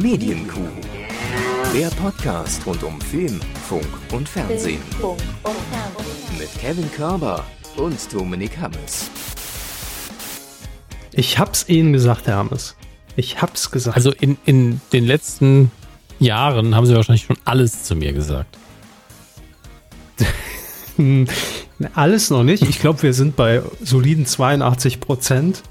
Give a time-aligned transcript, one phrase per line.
[0.00, 0.60] Medienkuh.
[1.74, 4.80] Der Podcast rund um Film, Funk und Fernsehen.
[6.38, 7.44] Mit Kevin Körber
[7.76, 9.10] und Dominik Hammes.
[11.10, 12.76] Ich hab's Ihnen gesagt, Herr Hammes.
[13.16, 13.96] Ich hab's gesagt.
[13.96, 15.72] Also in, in den letzten
[16.20, 18.56] Jahren haben Sie wahrscheinlich schon alles zu mir gesagt.
[21.94, 22.62] Alles noch nicht.
[22.62, 25.62] Ich glaube, wir sind bei soliden 82 Prozent.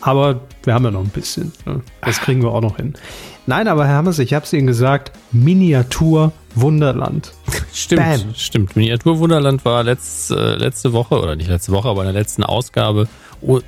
[0.00, 1.52] Aber wir haben ja noch ein bisschen.
[1.66, 1.80] Ne?
[2.02, 2.94] Das kriegen wir auch noch hin.
[3.46, 7.32] Nein, aber Herr Hammers, ich habe es Ihnen gesagt, Miniatur Wunderland.
[7.72, 8.34] Stimmt, Bam.
[8.34, 8.76] stimmt.
[8.76, 12.42] Miniatur Wunderland war letzt, äh, letzte Woche, oder nicht letzte Woche, aber in der letzten
[12.42, 13.08] Ausgabe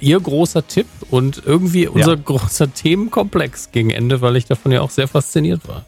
[0.00, 2.20] Ihr großer Tipp und irgendwie unser ja.
[2.24, 5.86] großer Themenkomplex gegen Ende, weil ich davon ja auch sehr fasziniert war.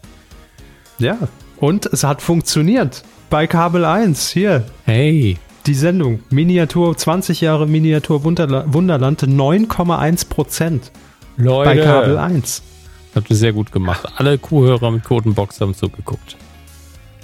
[0.99, 1.19] Ja,
[1.57, 3.03] und es hat funktioniert.
[3.29, 4.65] Bei Kabel 1, hier.
[4.85, 6.21] Hey die Sendung.
[6.31, 10.91] Miniatur, 20 Jahre Miniatur Wunderla Wunderland, 9,1 Prozent.
[11.37, 11.71] Leute.
[11.71, 12.63] Bei Kabel 1.
[13.15, 14.07] Habt ihr sehr gut gemacht.
[14.17, 16.37] Alle Kuhhörer mit Quotenbox haben zugeguckt.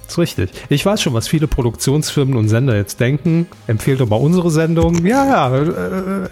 [0.02, 0.50] Das ist richtig.
[0.70, 3.46] Ich weiß schon, was viele Produktionsfirmen und Sender jetzt denken.
[3.66, 5.04] Empfehlt doch mal unsere Sendung.
[5.04, 5.56] Ja, ja.
[5.58, 6.28] Äh,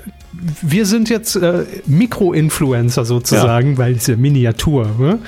[0.62, 3.78] wir sind jetzt äh, Mikro-Influencer sozusagen, ja.
[3.78, 4.88] weil es ja Miniatur.
[4.98, 5.18] Ne?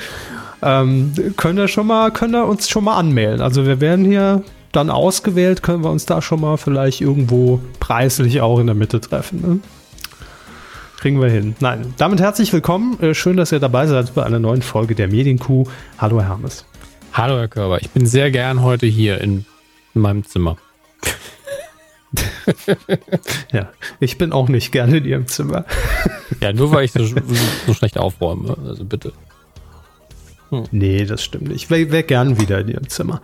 [0.62, 3.42] Ähm, könnt ihr schon mal, könnt ihr uns schon mal anmelden.
[3.42, 8.40] Also wir werden hier dann ausgewählt, können wir uns da schon mal vielleicht irgendwo preislich
[8.40, 9.40] auch in der Mitte treffen.
[9.40, 9.60] Ne?
[10.98, 11.54] Kriegen wir hin.
[11.60, 13.00] Nein, damit herzlich willkommen.
[13.00, 15.64] Äh, schön, dass ihr dabei seid bei einer neuen Folge der Medienkuh.
[15.96, 16.64] Hallo, Herr Hermes.
[17.12, 17.80] Hallo, Herr Körber.
[17.80, 19.46] Ich bin sehr gern heute hier in,
[19.94, 20.56] in meinem Zimmer.
[23.52, 23.68] ja,
[24.00, 25.64] ich bin auch nicht gerne in Ihrem Zimmer.
[26.40, 28.56] ja, nur weil ich so, so schlecht aufräume.
[28.66, 29.12] Also bitte.
[30.50, 30.64] Hm.
[30.70, 31.64] Nee, das stimmt nicht.
[31.64, 33.20] Ich wäre wär gern wieder in ihrem Zimmer.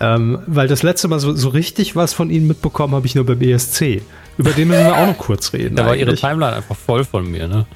[0.00, 3.26] Ähm, weil das letzte Mal so, so richtig was von ihnen mitbekommen habe ich nur
[3.26, 4.02] beim ESC.
[4.38, 5.76] Über den müssen wir auch noch kurz reden.
[5.82, 7.66] Da war ihre Timeline einfach voll von mir, ne?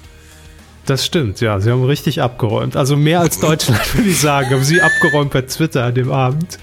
[0.86, 1.58] Das stimmt, ja.
[1.60, 2.76] Sie haben richtig abgeräumt.
[2.76, 4.50] Also mehr als Deutschland, würde ich sagen.
[4.50, 6.58] Haben sie abgeräumt bei Twitter an dem Abend.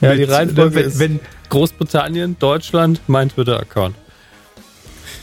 [0.00, 1.20] Ja, Mit, die Reihenfolge wenn, ist wenn,
[1.50, 3.94] Großbritannien, Deutschland, mein Twitter-Account.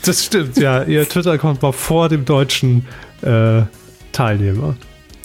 [0.04, 0.84] Das stimmt, ja.
[0.84, 2.86] Ihr Twitter-Account war vor dem deutschen
[3.22, 3.62] äh,
[4.12, 4.76] Teilnehmer.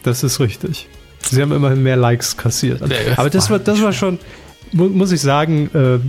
[0.04, 0.90] Das ist richtig.
[1.30, 2.82] Sie haben immerhin mehr Likes kassiert.
[3.16, 4.20] Aber das war, das war schon,
[4.72, 6.00] muss ich sagen, äh,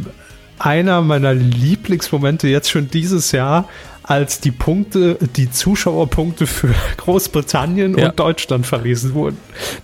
[0.59, 3.69] einer meiner Lieblingsmomente jetzt schon dieses Jahr,
[4.03, 8.09] als die Punkte, die Zuschauerpunkte für Großbritannien ja.
[8.09, 9.39] und Deutschland verlesen wurden.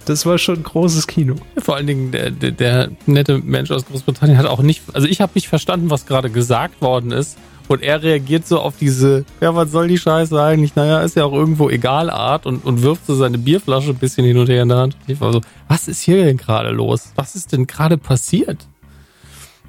[0.06, 1.37] Das war schon ein großes Kino.
[1.59, 5.21] Vor allen Dingen der, der, der nette Mensch aus Großbritannien hat auch nicht, also ich
[5.21, 7.38] habe nicht verstanden, was gerade gesagt worden ist.
[7.69, 10.75] Und er reagiert so auf diese, ja, was soll die Scheiße eigentlich?
[10.75, 14.25] Naja, ist ja auch irgendwo egal Art und, und wirft so seine Bierflasche ein bisschen
[14.25, 14.97] hin und her in der Hand.
[15.06, 17.12] Ich war so, was ist hier denn gerade los?
[17.15, 18.67] Was ist denn gerade passiert?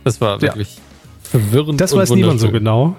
[0.06, 0.82] Das war wirklich ja.
[1.24, 1.82] verwirrend.
[1.82, 2.96] Das weiß niemand so genau.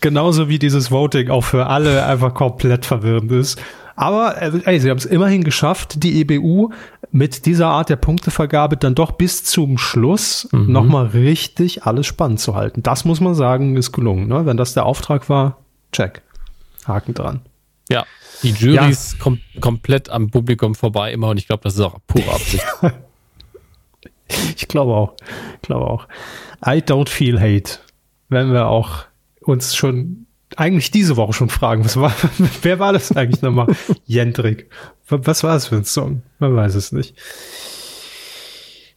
[0.00, 3.60] Genauso wie dieses Voting auch für alle einfach komplett verwirrend ist.
[3.94, 6.70] Aber äh, ey, sie haben es immerhin geschafft, die EBU
[7.10, 10.72] mit dieser Art der Punktevergabe dann doch bis zum Schluss mhm.
[10.72, 12.82] nochmal richtig alles spannend zu halten.
[12.82, 14.28] Das muss man sagen, ist gelungen.
[14.28, 14.46] Ne?
[14.46, 15.58] Wenn das der Auftrag war,
[15.92, 16.22] check.
[16.86, 17.40] Haken dran.
[17.90, 18.04] Ja,
[18.42, 21.98] die Jury ist kom komplett am Publikum vorbei immer und ich glaube, das ist auch
[22.06, 22.64] pure Absicht.
[24.56, 25.14] ich glaube auch.
[25.56, 26.08] Ich glaube auch.
[26.64, 27.78] I don't feel hate.
[28.28, 29.04] Wenn wir auch
[29.42, 30.26] uns schon
[30.58, 32.14] eigentlich diese Woche schon fragen, was war,
[32.62, 33.68] wer war das eigentlich nochmal?
[34.06, 34.70] Jendrik.
[35.08, 36.22] Was war das für ein Song?
[36.38, 37.14] Man weiß es nicht.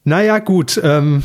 [0.03, 0.79] Naja, gut.
[0.81, 1.23] Ähm,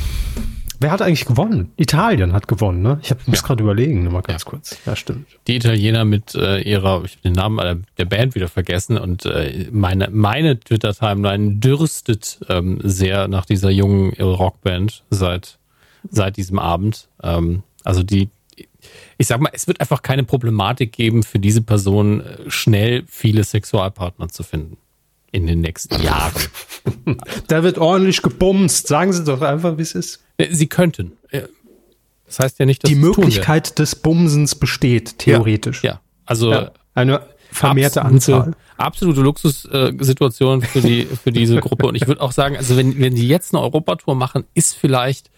[0.80, 1.70] wer hat eigentlich gewonnen?
[1.76, 2.98] Italien hat gewonnen, ne?
[3.02, 3.46] Ich habe muss ja.
[3.46, 4.50] gerade überlegen, nochmal ganz ja.
[4.50, 4.78] kurz.
[4.86, 5.28] Ja, stimmt.
[5.46, 9.68] Die Italiener mit äh, ihrer, ich habe den Namen der Band wieder vergessen und äh,
[9.70, 15.58] meine, meine Twitter-Timeline dürstet ähm, sehr nach dieser jungen Rockband seit,
[16.10, 17.08] seit diesem Abend.
[17.22, 18.30] Ähm, also die,
[19.20, 23.44] ich sag mal, es wird einfach keine Problematik geben, für diese Person äh, schnell viele
[23.44, 24.78] Sexualpartner zu finden.
[25.30, 26.32] In den nächsten Jahren.
[27.46, 28.88] da wird ordentlich gebumst.
[28.88, 30.24] Sagen Sie doch einfach, wie es ist.
[30.38, 31.18] Äh, Sie könnten.
[31.28, 31.42] Äh,
[32.24, 35.84] das heißt ja nicht, dass die Möglichkeit des Bumsens besteht, theoretisch.
[35.84, 36.00] Ja, ja.
[36.24, 37.20] also ja, eine
[37.52, 38.56] vermehrte absolute, Anzahl.
[38.78, 41.88] Absolute Luxussituation für die für diese Gruppe.
[41.88, 45.30] Und ich würde auch sagen, also wenn wenn die jetzt eine Europatour machen, ist vielleicht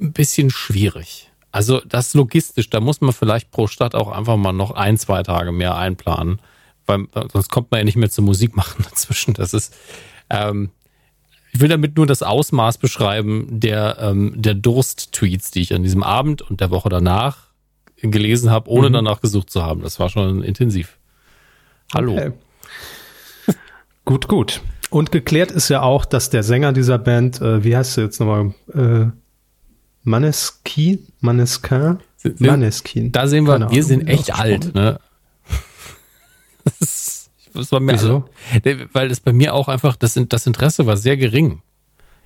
[0.00, 1.31] ein bisschen schwierig.
[1.52, 5.22] Also das logistisch, da muss man vielleicht pro Stadt auch einfach mal noch ein, zwei
[5.22, 6.40] Tage mehr einplanen,
[6.86, 9.34] weil sonst kommt man ja nicht mehr zur Musik machen dazwischen.
[9.34, 9.74] Das ist,
[10.30, 10.70] ähm,
[11.52, 16.02] ich will damit nur das Ausmaß beschreiben der, ähm, der Durst-Tweets, die ich an diesem
[16.02, 17.48] Abend und der Woche danach
[18.00, 18.94] gelesen habe, ohne mhm.
[18.94, 19.82] danach gesucht zu haben.
[19.82, 20.98] Das war schon intensiv.
[21.94, 22.14] Hallo.
[22.14, 22.32] Okay.
[24.06, 24.62] gut, gut.
[24.88, 28.20] Und geklärt ist ja auch, dass der Sänger dieser Band, äh, wie heißt du jetzt
[28.20, 29.10] nochmal, äh,
[30.02, 31.06] Maneskin?
[31.20, 31.98] Maneskin?
[32.38, 33.12] Maneskin.
[33.12, 34.98] Da sehen wir, wir sind echt alt, ne?
[37.54, 38.24] Das war mir Wieso?
[38.64, 41.60] Also, weil es bei mir auch einfach, das, das Interesse war sehr gering.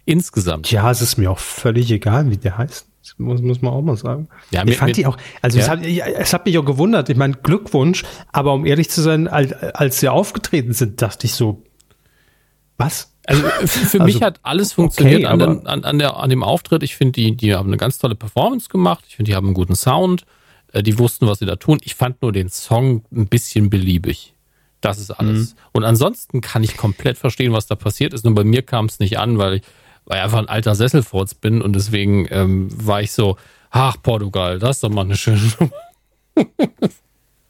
[0.04, 0.70] Insgesamt.
[0.70, 2.86] Ja, es ist mir auch völlig egal, wie der heißt.
[3.02, 4.28] Das muss, muss man auch mal sagen.
[4.50, 5.64] Ja, ich fand mit, die auch, also ja.
[5.64, 7.08] es, hat, es hat mich auch gewundert.
[7.08, 11.34] Ich meine, Glückwunsch, aber um ehrlich zu sein, als, als sie aufgetreten sind, dachte ich
[11.34, 11.62] so,
[12.78, 13.12] was?
[13.26, 16.42] Also für also, mich hat alles funktioniert okay, an, den, an, an, der, an dem
[16.42, 16.82] Auftritt.
[16.82, 19.04] Ich finde, die, die haben eine ganz tolle Performance gemacht.
[19.08, 20.24] Ich finde, die haben einen guten Sound.
[20.72, 21.78] Äh, die wussten, was sie da tun.
[21.82, 24.34] Ich fand nur den Song ein bisschen beliebig.
[24.80, 25.54] Das ist alles.
[25.54, 25.58] Mhm.
[25.72, 28.24] Und ansonsten kann ich komplett verstehen, was da passiert ist.
[28.24, 29.62] Nur bei mir kam es nicht an, weil ich,
[30.04, 33.36] weil ich einfach ein alter Sesselfurz bin und deswegen ähm, war ich so,
[33.70, 36.46] ach Portugal, das ist doch mal eine schöne Nummer.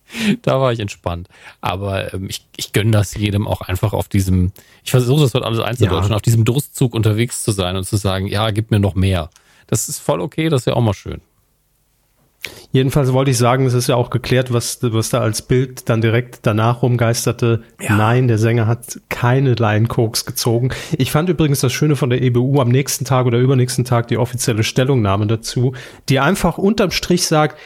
[0.43, 1.29] da war ich entspannt.
[1.61, 4.53] Aber ähm, ich, ich gönne das jedem auch einfach auf diesem,
[4.85, 6.17] ich versuche das heute alles einzudeutschen, ja.
[6.17, 9.31] auf diesem Durstzug unterwegs zu sein und zu sagen, ja, gib mir noch mehr.
[9.67, 11.21] Das ist voll okay, das ist ja auch mal schön.
[12.73, 16.01] Jedenfalls wollte ich sagen, es ist ja auch geklärt, was, was da als Bild dann
[16.01, 17.63] direkt danach rumgeisterte.
[17.81, 17.97] Ja.
[17.97, 20.71] Nein, der Sänger hat keine Line Koks gezogen.
[20.97, 24.19] Ich fand übrigens das Schöne von der EBU am nächsten Tag oder übernächsten Tag die
[24.19, 25.75] offizielle Stellungnahme dazu,
[26.09, 27.59] die einfach unterm Strich sagt,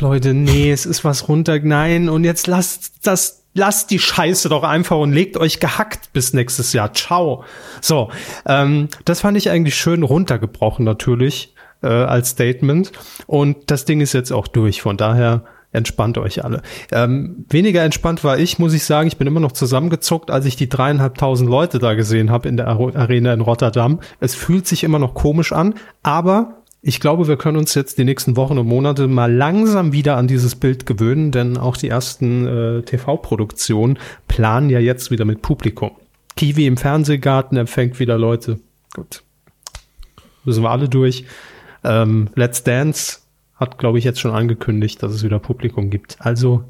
[0.00, 4.62] Leute, nee, es ist was runter, nein, und jetzt lasst das lasst die Scheiße doch
[4.62, 6.92] einfach und legt euch gehackt bis nächstes Jahr.
[6.92, 7.42] Ciao.
[7.80, 8.10] So,
[8.46, 12.92] ähm, das fand ich eigentlich schön runtergebrochen natürlich äh, als Statement.
[13.26, 14.82] Und das Ding ist jetzt auch durch.
[14.82, 16.62] Von daher entspannt euch alle.
[16.92, 19.08] Ähm, weniger entspannt war ich, muss ich sagen.
[19.08, 22.68] Ich bin immer noch zusammengezuckt, als ich die dreieinhalbtausend Leute da gesehen habe in der
[22.68, 24.00] Arena in Rotterdam.
[24.20, 28.04] Es fühlt sich immer noch komisch an, aber ich glaube, wir können uns jetzt die
[28.04, 32.46] nächsten Wochen und Monate mal langsam wieder an dieses Bild gewöhnen, denn auch die ersten
[32.46, 33.98] äh, TV-Produktionen
[34.28, 35.90] planen ja jetzt wieder mit Publikum.
[36.36, 38.60] Kiwi im Fernsehgarten empfängt wieder Leute.
[38.94, 39.24] Gut.
[40.44, 41.24] Müssen wir alle durch.
[41.82, 43.18] Ähm, Let's Dance
[43.56, 46.18] hat, glaube ich, jetzt schon angekündigt, dass es wieder Publikum gibt.
[46.20, 46.62] Also,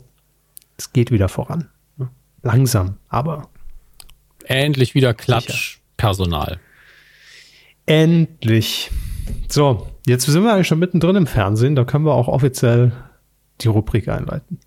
[0.79, 1.69] es geht wieder voran.
[2.41, 3.51] Langsam, aber.
[4.45, 6.59] Endlich wieder Klatschpersonal.
[7.85, 8.91] Endlich.
[9.49, 11.77] So, jetzt sind wir eigentlich schon mittendrin im Fernsehen.
[11.77, 12.93] Da können wir auch offiziell
[13.61, 14.59] die Rubrik einleiten.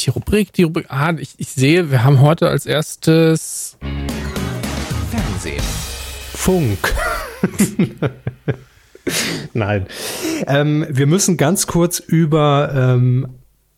[0.00, 0.86] Die Rubrik, die Rubrik.
[0.88, 3.78] Ah, ich, ich sehe, wir haben heute als erstes
[5.10, 5.62] Fernsehen.
[6.34, 6.94] Funk.
[9.52, 9.86] Nein.
[10.46, 13.28] Ähm, wir müssen ganz kurz über, ähm,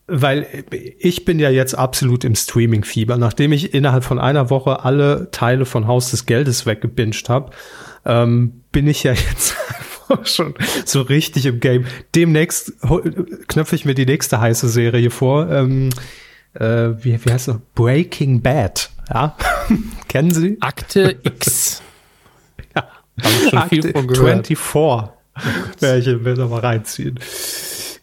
[0.07, 0.47] weil
[0.99, 3.17] ich bin ja jetzt absolut im Streaming-Fieber.
[3.17, 7.53] Nachdem ich innerhalb von einer Woche alle Teile von Haus des Geldes weggebinged habe,
[8.05, 9.55] ähm, bin ich ja jetzt
[10.25, 10.55] schon
[10.85, 11.87] so richtig im Game.
[12.15, 12.75] Demnächst
[13.49, 15.51] knöpfe ich mir die nächste heiße Serie vor.
[15.51, 15.91] Ähm,
[16.53, 17.57] äh, wie, wie heißt das?
[17.75, 18.91] Breaking Bad.
[19.09, 19.37] Ja,
[20.09, 20.59] kennen Sie?
[20.61, 21.83] Akte X.
[22.77, 22.89] ja.
[23.53, 24.47] Akte viel von gehört.
[24.49, 25.13] 24
[25.81, 27.19] werde ich mir noch mal reinziehen.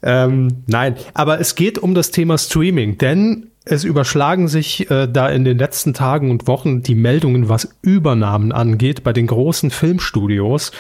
[0.02, 5.30] Ähm, nein, aber es geht um das Thema Streaming, denn es überschlagen sich äh, da
[5.30, 10.72] in den letzten Tagen und Wochen die Meldungen, was Übernahmen angeht bei den großen Filmstudios.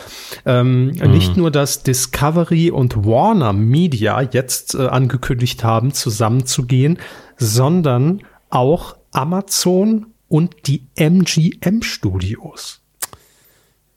[0.45, 1.11] Ähm, mhm.
[1.11, 6.97] Nicht nur, dass Discovery und Warner Media jetzt äh, angekündigt haben, zusammenzugehen,
[7.37, 12.81] sondern auch Amazon und die MGM Studios.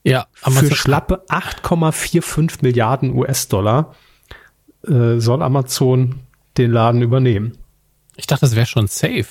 [0.02, 3.94] Ja, Amazon für schlappe 8,45 Milliarden US-Dollar
[4.86, 6.16] äh, soll Amazon
[6.58, 7.56] den Laden übernehmen.
[8.16, 9.26] Ich dachte, das wäre schon safe.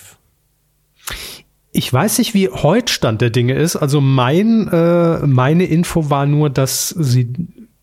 [1.71, 3.75] Ich weiß nicht, wie heute Stand der Dinge ist.
[3.75, 7.33] Also mein, äh, meine Info war nur, dass sie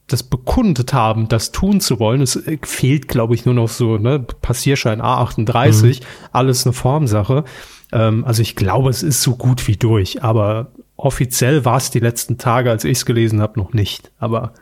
[0.07, 2.21] das bekundet haben, das tun zu wollen.
[2.21, 6.07] Es äh, fehlt, glaube ich, nur noch so, ne, Passierschein A38, mhm.
[6.33, 7.45] alles eine Formsache.
[7.93, 12.01] Ähm, also ich glaube, es ist so gut wie durch, aber offiziell war es die
[12.01, 14.13] letzten Tage, als ich es gelesen habe, noch nicht.
[14.19, 14.53] Aber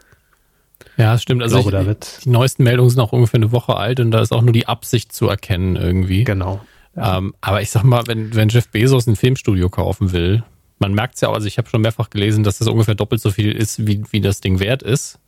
[0.99, 1.43] ja, das stimmt.
[1.43, 4.21] Also ich glaube, ich, die neuesten Meldungen sind auch ungefähr eine Woche alt und da
[4.21, 6.25] ist auch nur die Absicht zu erkennen irgendwie.
[6.25, 6.61] Genau.
[6.97, 7.19] Ja.
[7.19, 10.43] Ähm, aber ich sag mal, wenn, wenn Jeff Bezos ein Filmstudio kaufen will,
[10.81, 13.21] man merkt es ja auch, also ich habe schon mehrfach gelesen, dass das ungefähr doppelt
[13.21, 15.21] so viel ist, wie, wie das Ding wert ist.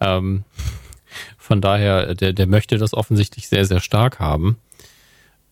[0.00, 0.44] Ähm,
[1.36, 4.58] von daher, der, der möchte das offensichtlich sehr, sehr stark haben.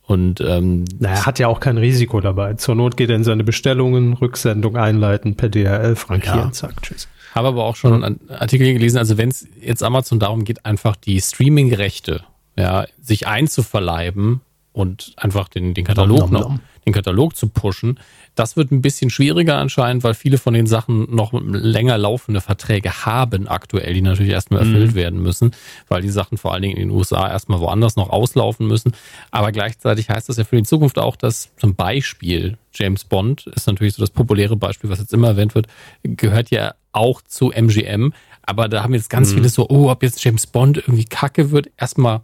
[0.02, 2.54] Und ähm, naja, er hat ja auch kein Risiko dabei.
[2.54, 6.52] Zur Not geht er in seine Bestellungen, Rücksendung einleiten, per DHL frankieren, ja.
[6.52, 7.08] zack, tschüss.
[7.36, 10.96] Habe aber auch schon einen Artikel gelesen, also wenn es jetzt Amazon darum geht, einfach
[10.96, 12.24] die Streaming-Rechte
[12.56, 14.40] ja, sich einzuverleiben
[14.76, 16.52] und einfach den, den Katalog nom, nom, nom.
[16.52, 17.98] noch, den Katalog zu pushen,
[18.34, 23.06] das wird ein bisschen schwieriger anscheinend, weil viele von den Sachen noch länger laufende Verträge
[23.06, 24.94] haben aktuell, die natürlich erstmal erfüllt mhm.
[24.94, 25.52] werden müssen,
[25.88, 28.92] weil die Sachen vor allen Dingen in den USA erstmal woanders noch auslaufen müssen.
[29.30, 33.66] Aber gleichzeitig heißt das ja für die Zukunft auch, dass zum Beispiel James Bond ist
[33.66, 35.68] natürlich so das populäre Beispiel, was jetzt immer erwähnt wird,
[36.02, 38.12] gehört ja auch zu MGM.
[38.42, 39.36] Aber da haben jetzt ganz mhm.
[39.36, 42.20] viele so, oh, ob jetzt James Bond irgendwie kacke wird, erstmal,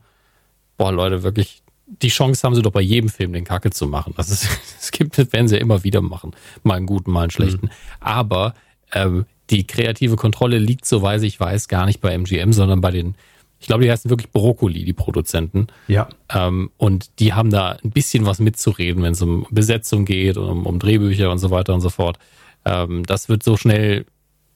[0.76, 1.62] boah, Leute, wirklich
[2.00, 4.14] die Chance haben sie doch bei jedem Film, den Kacke zu machen.
[4.16, 4.49] Das ist,
[4.80, 6.32] es gibt, das werden sie ja immer wieder machen.
[6.62, 7.66] Mal einen guten, mal einen schlechten.
[7.66, 7.72] Mhm.
[8.00, 8.54] Aber
[8.92, 12.90] ähm, die kreative Kontrolle liegt, so weiß ich weiß, gar nicht bei MGM, sondern bei
[12.90, 13.16] den,
[13.61, 15.66] ich glaube, die heißen wirklich Brokkoli, die Produzenten.
[15.88, 16.08] Ja.
[16.30, 20.66] Ähm, und die haben da ein bisschen was mitzureden, wenn es um Besetzung geht, um,
[20.66, 22.18] um Drehbücher und so weiter und so fort.
[22.64, 24.06] Ähm, das wird so schnell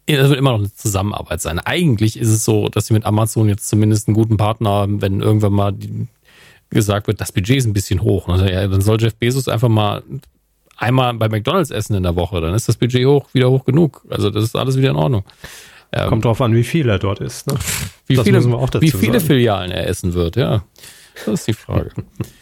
[0.09, 1.59] das wird immer noch eine Zusammenarbeit sein.
[1.59, 5.21] Eigentlich ist es so, dass sie mit Amazon jetzt zumindest einen guten Partner haben, wenn
[5.21, 6.07] irgendwann mal die,
[6.71, 8.29] gesagt wird, das Budget ist ein bisschen hoch.
[8.29, 10.03] Also, ja, dann soll Jeff Bezos einfach mal
[10.77, 14.03] einmal bei McDonalds essen in der Woche, dann ist das Budget hoch, wieder hoch genug.
[14.11, 15.25] Also das ist alles wieder in Ordnung.
[15.93, 17.47] Ähm, Kommt drauf an, wie viel er dort ist.
[17.47, 17.55] Ne?
[18.07, 20.65] Wie, viele, wie viele Filialen er essen wird, ja.
[21.25, 21.91] Das ist die Frage.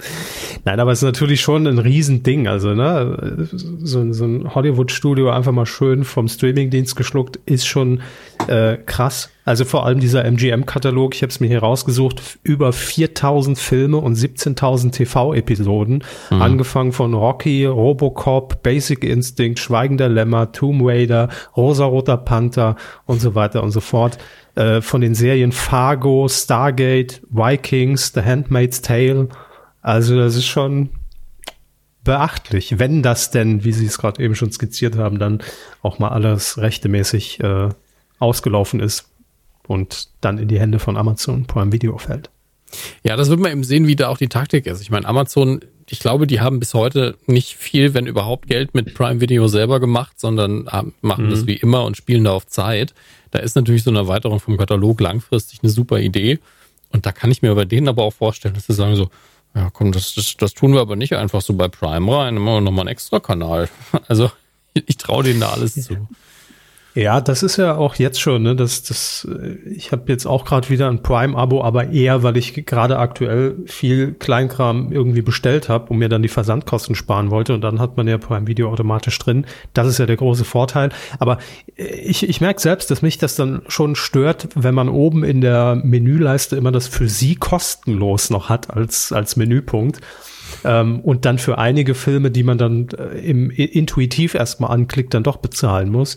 [0.64, 2.48] Nein, aber es ist natürlich schon ein Riesending.
[2.48, 8.02] Also, ne, so, so ein Hollywood-Studio einfach mal schön vom Streamingdienst geschluckt, ist schon
[8.48, 9.30] äh, krass.
[9.44, 14.16] Also vor allem dieser MGM-Katalog, ich habe es mir hier rausgesucht, über 4000 Filme und
[14.16, 16.42] 17.000 TV-Episoden, mhm.
[16.42, 23.62] angefangen von Rocky, Robocop, Basic Instinct, Schweigender Lämmer, Tomb Raider, Rosa-Roter Panther und so weiter
[23.62, 24.16] und so fort.
[24.54, 29.28] Äh, von den Serien Fargo, Stargate, Vikings, The Handmaid's Tale.
[29.82, 30.88] Also das ist schon
[32.02, 35.42] beachtlich, wenn das denn, wie Sie es gerade eben schon skizziert haben, dann
[35.82, 37.68] auch mal alles rechtemäßig äh,
[38.18, 39.13] ausgelaufen ist
[39.66, 42.30] und dann in die Hände von Amazon Prime Video fällt.
[43.02, 44.80] Ja, das wird man eben sehen, wie da auch die Taktik ist.
[44.80, 48.94] Ich meine, Amazon, ich glaube, die haben bis heute nicht viel, wenn überhaupt Geld mit
[48.94, 50.68] Prime Video selber gemacht, sondern
[51.00, 51.30] machen mhm.
[51.30, 52.94] das wie immer und spielen da auf Zeit.
[53.30, 56.38] Da ist natürlich so eine Erweiterung vom Katalog langfristig eine super Idee.
[56.90, 59.10] Und da kann ich mir bei denen aber auch vorstellen, dass sie sagen so,
[59.54, 62.60] ja komm, das, das, das tun wir aber nicht einfach so bei Prime rein, immer
[62.60, 63.68] noch mal einen extra Kanal.
[64.08, 64.30] Also
[64.74, 66.08] ich traue denen da alles zu.
[66.96, 68.54] Ja, das ist ja auch jetzt schon, ne?
[68.54, 69.26] Das, das,
[69.68, 74.12] ich habe jetzt auch gerade wieder ein Prime-Abo, aber eher, weil ich gerade aktuell viel
[74.12, 77.52] Kleinkram irgendwie bestellt habe und mir dann die Versandkosten sparen wollte.
[77.52, 79.44] Und dann hat man ja Prime Video automatisch drin.
[79.72, 80.90] Das ist ja der große Vorteil.
[81.18, 81.38] Aber
[81.74, 85.80] ich, ich merke selbst, dass mich das dann schon stört, wenn man oben in der
[85.82, 90.00] Menüleiste immer das für sie kostenlos noch hat als, als Menüpunkt.
[90.64, 95.22] Ähm, und dann für einige Filme, die man dann äh, im, intuitiv erstmal anklickt, dann
[95.22, 96.16] doch bezahlen muss.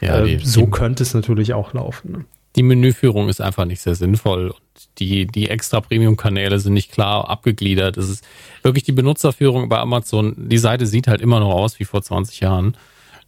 [0.00, 2.12] Ja, äh, so könnte es natürlich auch laufen.
[2.12, 2.24] Ne?
[2.56, 7.28] Die Menüführung ist einfach nicht sehr sinnvoll und die, die extra Premium-Kanäle sind nicht klar
[7.28, 7.96] abgegliedert.
[7.96, 8.24] Es ist
[8.62, 10.34] wirklich die Benutzerführung bei Amazon.
[10.48, 12.76] Die Seite sieht halt immer noch aus wie vor 20 Jahren.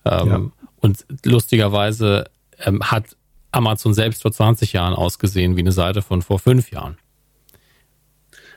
[0.05, 0.41] Ähm, ja.
[0.81, 2.31] Und lustigerweise
[2.65, 3.17] ähm, hat
[3.53, 6.97] Amazon selbst vor 20 Jahren ausgesehen wie eine Seite von vor fünf Jahren.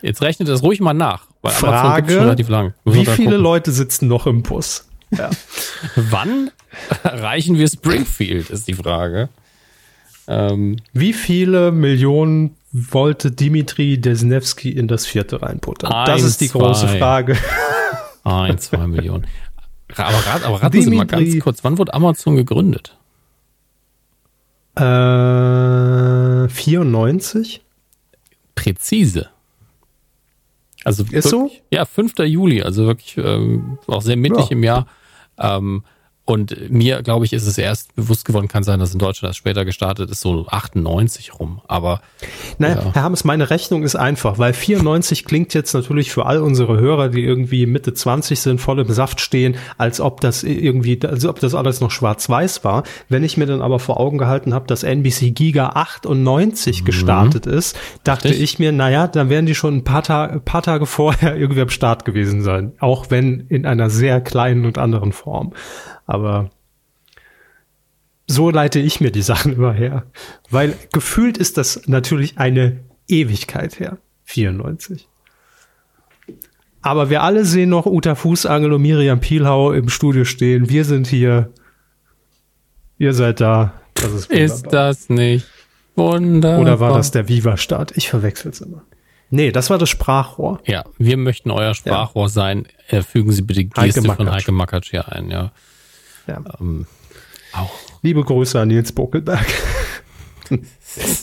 [0.02, 2.72] Jetzt rechnet das ruhig mal nach, weil Frage.
[2.86, 4.88] Wie viele Leute sitzen noch im Bus?
[5.12, 5.30] Ja.
[5.96, 6.50] Wann
[7.04, 9.30] erreichen wir Springfield, ist die Frage.
[10.28, 15.92] Ähm, Wie viele Millionen wollte Dimitri Desnevsky in das vierte reinputtern?
[15.92, 16.60] Ein, das ist die zwei.
[16.60, 17.38] große Frage.
[18.24, 19.28] Ein, zwei Millionen.
[19.96, 22.98] Aber, rat, aber raten Dimitri, Sie mal ganz kurz, wann wurde Amazon gegründet?
[24.76, 27.62] Äh, 94?
[28.56, 29.30] Präzise.
[30.84, 31.52] Also ist wirklich, so?
[31.72, 32.14] Ja, 5.
[32.20, 34.52] Juli, also wirklich ähm, auch sehr mittig ja.
[34.52, 34.88] im Jahr.
[35.40, 35.84] Ähm,
[36.26, 39.38] und mir, glaube ich, ist es erst bewusst geworden, kann sein, dass in Deutschland das
[39.38, 41.62] später gestartet ist, so 98 rum.
[41.68, 42.00] Aber.
[42.60, 42.94] Naja, ja.
[42.94, 47.10] Herr Hammes, meine Rechnung ist einfach, weil 94 klingt jetzt natürlich für all unsere Hörer,
[47.10, 51.42] die irgendwie Mitte 20 sind, voll im Saft stehen, als ob das irgendwie, als ob
[51.42, 52.84] das alles noch schwarz-weiß war.
[53.10, 56.86] Wenn ich mir dann aber vor Augen gehalten habe, dass NBC Giga 98 mhm.
[56.86, 58.44] gestartet ist, dachte Richtig?
[58.44, 61.70] ich mir, naja, dann werden die schon ein paar, Ta paar Tage vorher irgendwie am
[61.70, 62.72] Start gewesen sein.
[62.80, 65.52] Auch wenn in einer sehr kleinen und anderen Form.
[66.06, 66.50] Aber
[68.28, 70.06] so leite ich mir die Sachen immer her.
[70.50, 73.98] Weil gefühlt ist das natürlich eine Ewigkeit her.
[74.26, 75.08] 94.
[76.82, 80.70] Aber wir alle sehen noch Uta Fußangel und Miriam Pielhau im Studio stehen.
[80.70, 81.52] Wir sind hier.
[82.98, 83.74] Ihr seid da.
[83.94, 85.48] Das ist, ist das nicht
[85.96, 86.60] wunderbar?
[86.60, 87.96] Oder war das der Viva-Start?
[87.96, 88.84] Ich verwechsel es immer.
[89.30, 90.60] Nee, das war das Sprachrohr.
[90.66, 92.30] Ja, wir möchten euer Sprachrohr ja.
[92.30, 92.68] sein.
[92.90, 95.52] Äh, fügen Sie bitte Geste Heike von Heike Makatsch hier ein, ja.
[96.28, 96.42] Ja.
[96.60, 96.86] Ähm,
[97.54, 97.72] auch.
[98.02, 99.46] Liebe Grüße an Nils Buckelberg.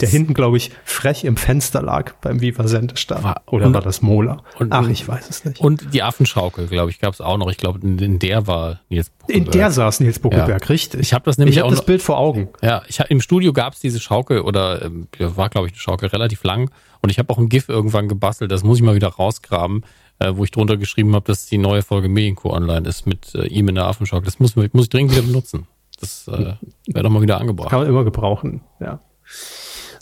[0.01, 3.23] Der hinten, glaube ich, frech im Fenster lag beim Viva Sendestart.
[3.23, 4.43] War, Oder und, war das Mola?
[4.59, 5.61] Und, Ach, ich weiß es nicht.
[5.61, 7.51] Und die Affenschaukel, glaube ich, gab es auch noch.
[7.51, 9.47] Ich glaube, in, in, der war Nils Buckelberg.
[9.47, 10.69] In der saß Nils Buckelberg, ja.
[10.69, 11.01] richtig.
[11.01, 12.49] Ich habe das nämlich ich hab das Bild vor Augen.
[12.63, 16.09] Ja, ich, im Studio gab es diese Schaukel oder äh, war, glaube ich, eine Schaukel
[16.09, 16.71] relativ lang.
[17.03, 18.51] Und ich habe auch ein GIF irgendwann gebastelt.
[18.51, 19.85] Das muss ich mal wieder rausgraben
[20.21, 23.47] äh, wo ich drunter geschrieben habe, dass die neue Folge Medienco online ist mit äh,
[23.47, 24.25] ihm in der Affenschock.
[24.25, 25.67] Das muss, muss ich dringend wieder benutzen.
[25.99, 26.55] Das äh,
[26.87, 27.71] wäre doch mal wieder angebracht.
[27.71, 29.01] Kann man immer gebrauchen, ja.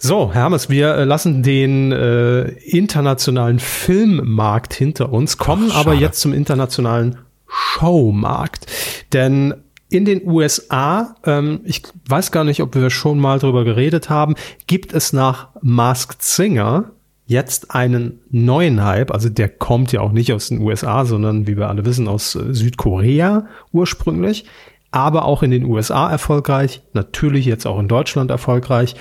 [0.00, 6.20] So, Hermes, wir äh, lassen den äh, internationalen Filmmarkt hinter uns, kommen Ach, aber jetzt
[6.20, 8.66] zum internationalen Showmarkt.
[9.12, 9.54] Denn
[9.90, 14.34] in den USA, ähm, ich weiß gar nicht, ob wir schon mal drüber geredet haben,
[14.66, 16.92] gibt es nach Masked Singer
[17.28, 21.58] jetzt einen neuen Hype, also der kommt ja auch nicht aus den USA, sondern wie
[21.58, 24.47] wir alle wissen aus äh, Südkorea ursprünglich,
[24.90, 28.97] aber auch in den USA erfolgreich, natürlich jetzt auch in Deutschland erfolgreich.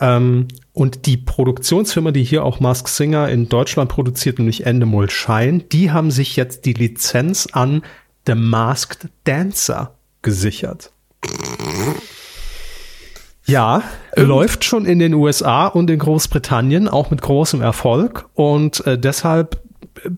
[0.00, 5.58] Ähm, und die Produktionsfirma, die hier auch Mask Singer in Deutschland produziert, nämlich Endemol Shine,
[5.58, 7.82] die haben sich jetzt die Lizenz an
[8.26, 10.90] The Masked Dancer gesichert.
[13.48, 13.82] Ja,
[14.14, 14.28] ähm.
[14.28, 18.28] läuft schon in den USA und in Großbritannien, auch mit großem Erfolg.
[18.34, 19.62] Und äh, deshalb
[20.04, 20.10] äh,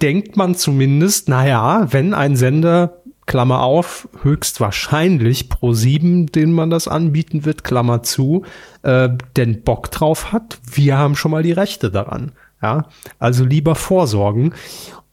[0.00, 6.88] denkt man zumindest, naja, wenn ein Sender, Klammer auf, höchstwahrscheinlich pro sieben, den man das
[6.88, 8.44] anbieten wird, Klammer zu,
[8.82, 12.32] äh, denn Bock drauf hat, wir haben schon mal die Rechte daran.
[12.62, 12.86] Ja,
[13.18, 14.54] also lieber vorsorgen.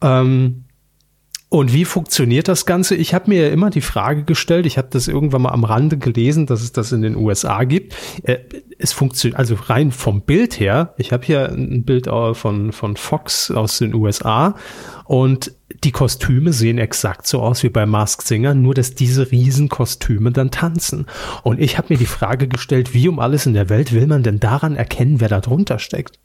[0.00, 0.61] Ähm,
[1.52, 2.94] und wie funktioniert das Ganze?
[2.94, 5.98] Ich habe mir ja immer die Frage gestellt, ich habe das irgendwann mal am Rande
[5.98, 7.94] gelesen, dass es das in den USA gibt.
[8.22, 8.38] Äh,
[8.78, 13.50] es funktioniert, also rein vom Bild her, ich habe hier ein Bild von, von Fox
[13.50, 14.56] aus den USA
[15.04, 15.52] und
[15.84, 20.50] die Kostüme sehen exakt so aus wie bei Masked Singer, nur dass diese Riesenkostüme dann
[20.50, 21.04] tanzen.
[21.42, 24.22] Und ich habe mir die Frage gestellt, wie um alles in der Welt will man
[24.22, 26.18] denn daran erkennen, wer da drunter steckt?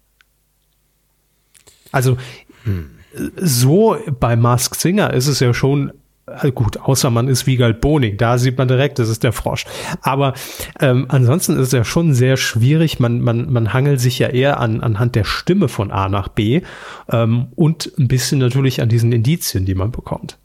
[1.91, 2.15] Also,
[2.63, 2.91] hm
[3.36, 5.92] so bei Mask Singer ist es ja schon
[6.28, 9.66] äh, gut, außer man ist Wiegald Boning, da sieht man direkt, das ist der Frosch.
[10.02, 10.34] Aber
[10.80, 13.00] ähm, ansonsten ist es ja schon sehr schwierig.
[13.00, 16.62] Man, man, man hangelt sich ja eher an, anhand der Stimme von A nach B
[17.10, 20.38] ähm, und ein bisschen natürlich an diesen Indizien, die man bekommt.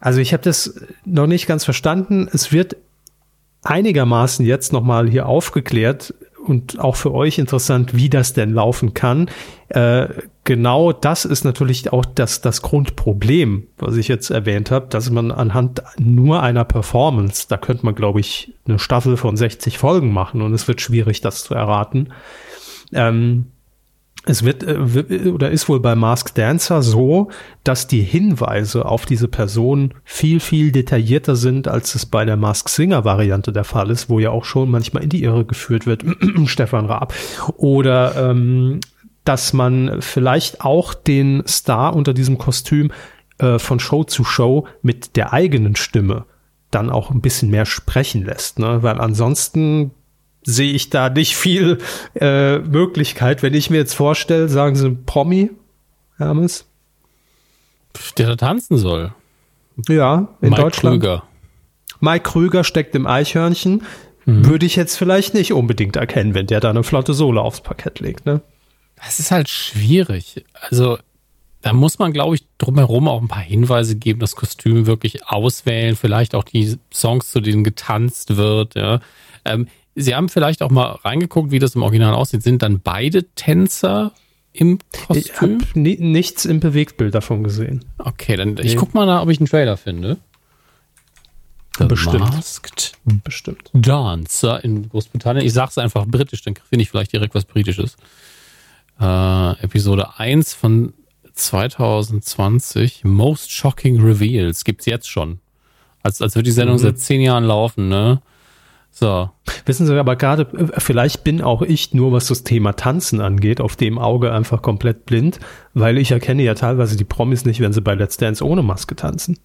[0.00, 2.28] Also ich habe das noch nicht ganz verstanden.
[2.32, 2.76] Es wird
[3.62, 6.14] einigermaßen jetzt nochmal hier aufgeklärt,
[6.46, 9.30] und auch für euch interessant, wie das denn laufen kann.
[9.68, 10.08] Äh,
[10.44, 15.30] genau das ist natürlich auch das, das Grundproblem, was ich jetzt erwähnt habe, dass man
[15.30, 20.42] anhand nur einer Performance, da könnte man, glaube ich, eine Staffel von 60 Folgen machen
[20.42, 22.12] und es wird schwierig, das zu erraten.
[22.92, 23.46] Ähm,
[24.26, 27.30] es wird äh, oder ist wohl bei Mask Dancer so,
[27.64, 32.68] dass die Hinweise auf diese Person viel, viel detaillierter sind, als es bei der Mask
[32.68, 36.04] Singer Variante der Fall ist, wo ja auch schon manchmal in die Irre geführt wird,
[36.46, 37.14] Stefan Raab.
[37.56, 38.80] Oder ähm,
[39.24, 42.90] dass man vielleicht auch den Star unter diesem Kostüm
[43.38, 46.24] äh, von Show zu Show mit der eigenen Stimme
[46.70, 48.82] dann auch ein bisschen mehr sprechen lässt, ne?
[48.82, 49.90] Weil ansonsten
[50.42, 51.78] sehe ich da nicht viel
[52.14, 53.42] äh, Möglichkeit.
[53.42, 55.50] Wenn ich mir jetzt vorstelle, sagen Sie Promi,
[56.16, 56.66] Hermes?
[58.18, 59.12] Der da tanzen soll.
[59.88, 61.00] Ja, in Mike Deutschland.
[61.00, 61.22] Krüger.
[62.00, 63.82] Mike Krüger steckt im Eichhörnchen.
[64.24, 64.46] Mhm.
[64.46, 68.00] Würde ich jetzt vielleicht nicht unbedingt erkennen, wenn der da eine flotte Sohle aufs Parkett
[68.00, 68.40] legt, ne?
[68.96, 70.44] Das ist halt schwierig.
[70.52, 70.98] Also,
[71.62, 75.96] da muss man, glaube ich, drumherum auch ein paar Hinweise geben, das Kostüm wirklich auswählen,
[75.96, 79.00] vielleicht auch die Songs, zu denen getanzt wird, ja.
[79.46, 82.42] Ähm, Sie haben vielleicht auch mal reingeguckt, wie das im Original aussieht.
[82.42, 84.12] Sind dann beide Tänzer
[84.52, 85.16] im Kostüm?
[85.16, 87.84] Ich habe nichts im Bewegtbild davon gesehen.
[87.98, 88.62] Okay, dann nee.
[88.62, 90.18] ich guck mal nach, ob ich einen Trailer finde.
[91.78, 92.20] The Bestimmt.
[92.20, 92.92] Masked
[93.24, 93.70] Bestimmt.
[93.72, 95.46] Dancer in Großbritannien.
[95.46, 97.96] Ich sag's einfach britisch, dann finde ich vielleicht direkt was Britisches.
[99.00, 100.92] Äh, Episode 1 von
[101.32, 103.04] 2020.
[103.04, 104.64] Most Shocking Reveals.
[104.64, 105.40] Gibt's jetzt schon.
[106.02, 106.80] Als, als würde die Sendung mhm.
[106.80, 108.20] seit zehn Jahren laufen, ne?
[108.90, 109.30] So.
[109.66, 110.46] Wissen Sie aber gerade,
[110.78, 115.06] vielleicht bin auch ich nur, was das Thema Tanzen angeht, auf dem Auge einfach komplett
[115.06, 115.40] blind,
[115.74, 118.96] weil ich erkenne ja teilweise die Promis nicht, wenn sie bei Let's Dance ohne Maske
[118.96, 119.38] tanzen.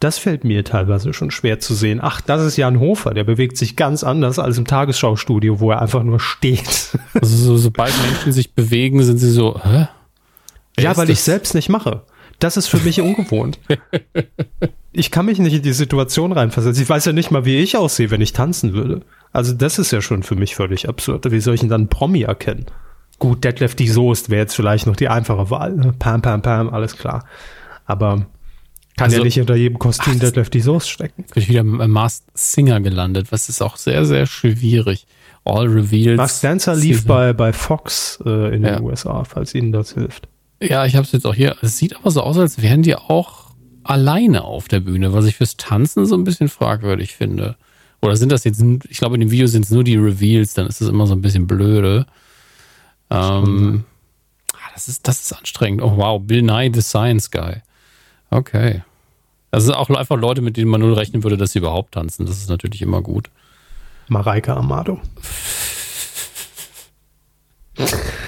[0.00, 2.00] Das fällt mir teilweise schon schwer zu sehen.
[2.02, 5.80] Ach, das ist Jan Hofer, der bewegt sich ganz anders als im Tagesschaustudio, wo er
[5.80, 6.98] einfach nur steht.
[7.14, 9.86] Also so, sobald Menschen sich bewegen, sind sie so, hä?
[10.74, 12.02] Wer ja, weil ich selbst nicht mache.
[12.42, 13.60] Das ist für mich ungewohnt.
[14.92, 16.82] ich kann mich nicht in die Situation reinversetzen.
[16.82, 19.02] Ich weiß ja nicht mal, wie ich aussehe, wenn ich tanzen würde.
[19.32, 21.30] Also das ist ja schon für mich völlig absurd.
[21.30, 22.66] Wie soll ich denn dann Promi erkennen?
[23.20, 25.72] Gut, Detlef die Soest wäre jetzt vielleicht noch die einfache Wahl.
[25.76, 25.94] Ne?
[25.96, 27.26] Pam, pam, pam, alles klar.
[27.86, 28.26] Aber
[28.96, 31.22] kann also, ja nicht hinter jedem Kostüm ach, Detlef die Soest stecken.
[31.22, 35.06] Jetzt bin ich wieder im Masked Singer gelandet, was ist auch sehr, sehr schwierig.
[35.44, 36.16] All Revealed.
[36.16, 38.76] Masked Dancer lief bei, bei Fox äh, in ja.
[38.76, 40.26] den USA, falls Ihnen das hilft.
[40.62, 41.56] Ja, ich habe es jetzt auch hier.
[41.60, 43.50] Es sieht aber so aus, als wären die auch
[43.82, 47.56] alleine auf der Bühne, was ich fürs Tanzen so ein bisschen fragwürdig finde.
[48.00, 50.66] Oder sind das jetzt, ich glaube, in dem Video sind es nur die Reveals, dann
[50.66, 52.06] ist es immer so ein bisschen blöde.
[53.10, 53.84] Ähm,
[54.52, 55.82] ah, das, ist, das ist anstrengend.
[55.82, 57.62] Oh wow, Bill Nye, the Science Guy.
[58.30, 58.82] Okay.
[59.50, 62.24] Das sind auch einfach Leute, mit denen man nur rechnen würde, dass sie überhaupt tanzen.
[62.24, 63.30] Das ist natürlich immer gut.
[64.08, 65.00] Mareike Amado.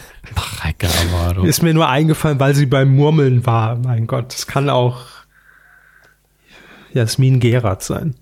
[1.44, 3.76] Ist mir nur eingefallen, weil sie beim Murmeln war.
[3.76, 5.02] Mein Gott, das kann auch
[6.92, 8.14] Jasmin Gerard sein.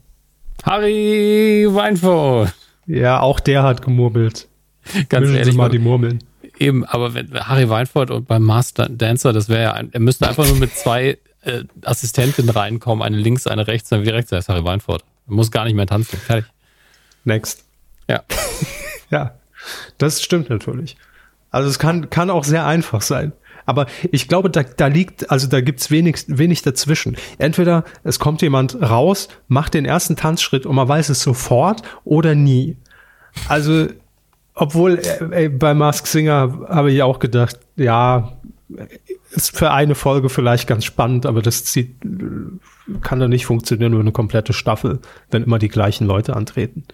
[0.64, 2.53] Harry Weinfurt.
[2.87, 4.48] Ja, auch der hat gemurmelt.
[5.09, 6.25] Ganz Mischen ehrlich, Sie mal die Murmeln.
[6.59, 10.29] Eben, aber wenn Harry Weinfurt und beim Master Dancer, das wäre ja, ein, er müsste
[10.29, 14.48] einfach nur mit zwei äh, Assistentinnen reinkommen, eine links, eine rechts, dann wie rechts, ist
[14.48, 15.05] Harry Weinfurt.
[15.29, 16.18] Er muss gar nicht mehr tanzen.
[16.18, 16.51] Fertig.
[17.25, 17.64] Next.
[18.09, 18.22] Ja.
[19.11, 19.35] Ja,
[19.98, 20.96] das stimmt natürlich.
[21.53, 23.33] Also es kann, kann auch sehr einfach sein.
[23.65, 27.17] Aber ich glaube, da, da liegt, also da gibt's wenig, wenig dazwischen.
[27.38, 32.35] Entweder es kommt jemand raus, macht den ersten Tanzschritt und man weiß es sofort oder
[32.35, 32.77] nie.
[33.49, 33.87] Also,
[34.55, 38.33] obwohl äh, äh, bei Mask Singer habe ich auch gedacht, ja,
[39.31, 41.97] ist für eine Folge vielleicht ganz spannend, aber das zieht,
[43.03, 46.85] kann doch nicht funktionieren über eine komplette Staffel, wenn immer die gleichen Leute antreten.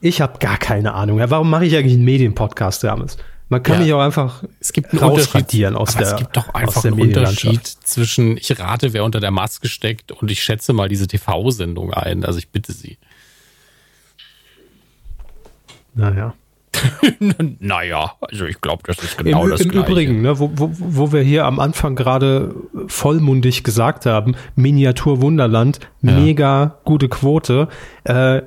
[0.00, 1.20] Ich habe gar keine Ahnung.
[1.20, 3.16] Warum mache ich eigentlich einen Medienpodcast, Hermes?
[3.50, 3.84] Man kann Ja.
[3.84, 7.00] mich auch einfach Es gibt einen rausradieren aus der es gibt doch einfach einen.
[7.00, 11.92] Unterschied zwischen, ich rate, wer unter der Maske steckt und ich schätze mal diese TV-Sendung
[11.94, 12.24] ein.
[12.24, 12.98] Also ich bitte Sie.
[15.94, 16.34] Naja.
[17.58, 19.90] naja, also ich glaube, das ist genau Im, das Im Gleiche.
[19.90, 22.54] Übrigen, ne, wo, wo, wo wir hier am Anfang gerade
[22.86, 26.12] vollmundig gesagt haben, Miniatur Wunderland, Ja.
[26.12, 27.68] mega gute Quote.
[28.04, 28.42] Äh,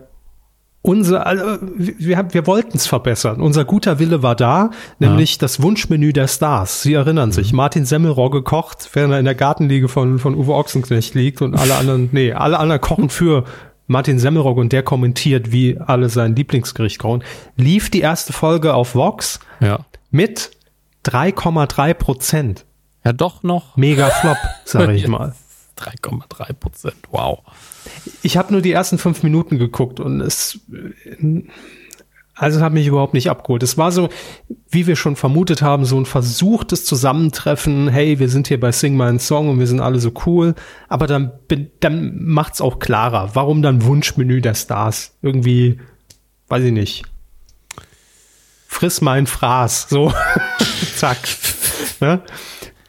[0.82, 3.40] unser, also, wir, haben- wir wollten es verbessern.
[3.42, 6.82] Unser guter Wille war da, nämlich das Wunschmenü der Stars.
[6.82, 7.34] Sie erinnern Mhm.
[7.34, 11.56] sich, Martin Semmelrogge kocht, während er in der Gartenliege von, von Uwe Ochsenknecht liegt und
[11.56, 13.44] alle anderen, nee, alle anderen kochen für
[13.88, 17.24] Martin Semmelrogge und der kommentiert, wie alle sein Lieblingsgericht kochen.
[17.58, 19.80] Lief die erste Folge auf Vox Ja.
[20.12, 20.52] mit
[21.04, 22.66] 3,3 Prozent.
[23.04, 25.10] Ja, doch noch Mega Flop, sage ich Ja.
[25.10, 25.36] mal.
[25.78, 26.96] 3,3 Prozent.
[27.12, 27.40] Wow.
[28.22, 30.60] Ich habe nur die ersten fünf Minuten geguckt und es,
[32.36, 33.62] also hat mich überhaupt nicht abgeholt.
[33.62, 34.10] Es war so,
[34.70, 37.88] wie wir schon vermutet haben, so ein versuchtes Zusammentreffen.
[37.88, 40.56] Hey, wir sind hier bei Sing My Song und wir sind alle so cool.
[40.88, 41.32] Aber dann,
[41.82, 43.32] dann macht's auch klarer.
[43.34, 45.18] Warum dann Wunschmenü der Stars?
[45.22, 45.80] Irgendwie,
[46.48, 47.04] weiß ich nicht.
[48.68, 49.88] Friss mein Fraß.
[49.90, 50.14] So,
[50.96, 51.18] zack.
[52.00, 52.22] ne?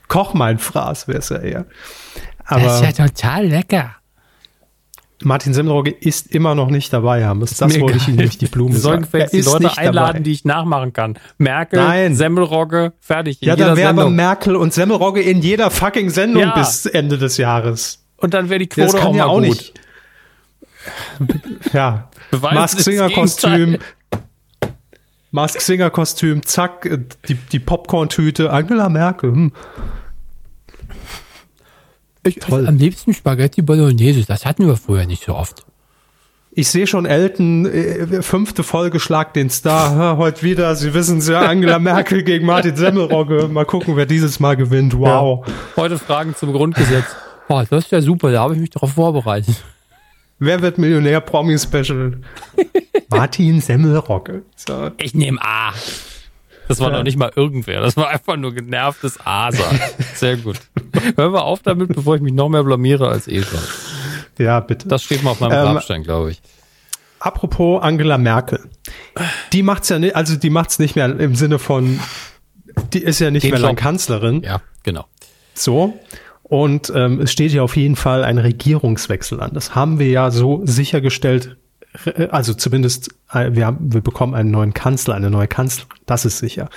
[0.09, 1.67] Koch mein Fraß wäre es ja eher.
[2.45, 3.97] Aber total lecker.
[5.25, 7.57] Martin Semmelrogge ist immer noch nicht dabei, Hermes.
[7.57, 9.21] Das Mir wollte ich ihm durch die Blume Wir sollen sagen.
[9.23, 10.19] Er die Leute nicht einladen, dabei.
[10.21, 11.19] die ich nachmachen kann.
[11.39, 12.15] Merkel, Nein.
[12.15, 13.39] Semmelrogge, fertig.
[13.41, 14.11] Ja, dann wäre aber.
[14.11, 16.55] Merkel und Semmelrogge in jeder fucking Sendung Ja.
[16.59, 18.05] bis Ende des Jahres.
[18.17, 19.73] Und dann wäre die Ja, Quote auch mal gut.
[21.73, 22.09] Ja.
[22.31, 23.79] Beweisen Mask Singer Kostüm.
[25.31, 26.89] Mask Singer Kostüm, zack,
[27.29, 29.33] die, die Popcorn-Tüte, Angela Merkel.
[29.33, 29.53] Hm.
[32.25, 32.67] Ich Toll.
[32.69, 34.25] am liebsten Spaghetti Bolognese.
[34.27, 35.65] Das hatten wir früher nicht so oft.
[36.55, 40.19] Ich sehe schon Elton, äh, fünfte Folge Schlag den Star.
[40.19, 43.49] Heute wieder, Sie wissen es ja, Angela Merkel gegen Martin Semmelrogge.
[43.49, 44.97] Mal gucken, wer dieses Mal gewinnt.
[44.97, 45.47] Wow.
[45.77, 47.07] Heute Fragen zum Grundgesetz.
[47.49, 49.57] Boah, das ist ja super, da habe ich mich darauf vorbereitet.
[50.39, 52.19] Wer wird Millionär Promi Special?
[53.09, 54.43] Martin Semmelrogge.
[54.57, 54.91] So.
[54.99, 55.73] Ich nehme A.
[56.69, 56.99] Das war Ja.
[56.99, 59.65] noch nicht mal irgendwer, das war einfach nur genervtes Asa.
[60.15, 60.59] Sehr gut.
[61.17, 63.59] Hören wir auf damit, bevor ich mich noch mehr blamiere als eh schon.
[64.39, 64.89] Ja, bitte.
[64.89, 66.43] Das steht mal auf meinem Ähm, Grabstein, glaube ich.
[67.21, 68.61] Apropos Angela Merkel.
[69.53, 72.01] Die macht's ja nicht, also die macht's nicht mehr im Sinne von,
[72.93, 73.77] die ist ja nicht Den mehr lang.
[73.77, 74.43] Kanzlerin.
[74.43, 75.05] Ja, genau.
[75.55, 75.99] So.
[76.43, 79.53] Und ähm, es steht ja auf jeden Fall ein Regierungswechsel an.
[79.55, 81.57] Das haben wir ja so sichergestellt.
[82.05, 85.91] äh, Also zumindest, äh, wir, haben, wir bekommen einen neuen Kanzler, eine neue Kanzlerin.
[86.07, 86.69] Das ist sicher.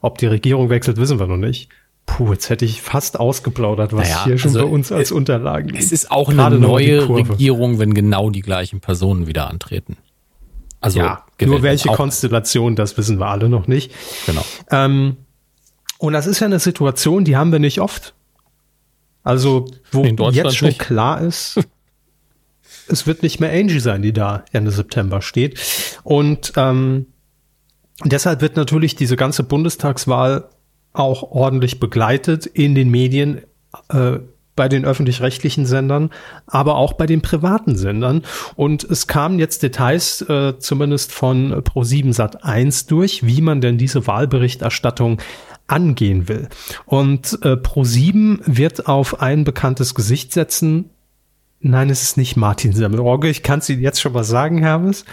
[0.00, 1.68] Ob die Regierung wechselt, wissen wir noch nicht.
[2.06, 5.68] Puh, jetzt hätte ich fast ausgeplaudert, was Naja, hier schon also, bei uns als Unterlagen
[5.68, 5.82] liegt.
[5.82, 7.08] Es ist auch Gerade eine die neue.
[7.08, 9.96] Regierung, wenn genau die gleichen Personen wieder antreten.
[10.80, 13.92] Also Ja, nur welche Konstellation, das wissen wir alle noch nicht.
[14.26, 14.44] Genau.
[14.70, 15.16] Ähm,
[15.98, 18.14] und das ist ja eine Situation, die haben wir nicht oft.
[19.22, 20.80] Also, wo jetzt schon nicht.
[20.80, 21.60] klar ist,
[22.88, 25.60] es wird nicht mehr Angie sein, die da Ende September steht.
[26.02, 27.06] Und ähm,
[28.04, 30.48] deshalb wird natürlich diese ganze Bundestagswahl
[30.92, 33.42] auch ordentlich begleitet in den Medien,
[33.88, 34.18] äh,
[34.54, 36.10] bei den öffentlich-rechtlichen Sendern,
[36.46, 38.22] aber auch bei den privaten Sendern.
[38.54, 43.78] Und es kamen jetzt Details, äh, zumindest von Pro7 Sat 1 durch, wie man denn
[43.78, 45.20] diese Wahlberichterstattung
[45.68, 46.48] angehen will.
[46.84, 50.90] Und äh, Pro7 wird auf ein bekanntes Gesicht setzen.
[51.60, 53.28] Nein, es ist nicht Martin Semmelrogge.
[53.28, 55.04] Ich kann es Ihnen jetzt schon mal sagen, Hermes.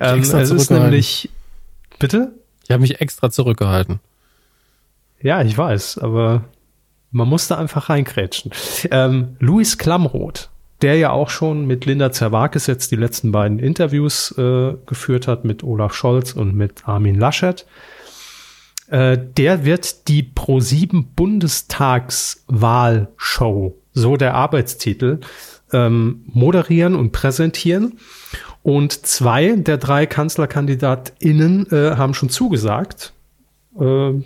[0.00, 1.30] Ähm, es ist nämlich,
[1.98, 2.32] bitte?
[2.64, 4.00] Ich habe mich extra zurückgehalten.
[5.20, 6.44] Ja, ich weiß, aber
[7.10, 8.52] man musste einfach reinkrätschen.
[8.90, 10.50] Ähm, Luis Klamroth,
[10.82, 15.44] der ja auch schon mit Linda Zerwakis jetzt die letzten beiden Interviews äh, geführt hat,
[15.44, 17.66] mit Olaf Scholz und mit Armin Laschet,
[18.90, 25.20] Äh, der wird die Pro7 Bundestagswahlshow, so der Arbeitstitel,
[25.72, 27.98] ähm, moderieren und präsentieren.
[28.62, 33.12] Und zwei der drei KanzlerkandidatInnen äh, haben schon zugesagt.
[33.78, 34.22] Äh,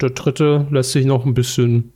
[0.00, 1.92] der dritte lässt sich noch ein bisschen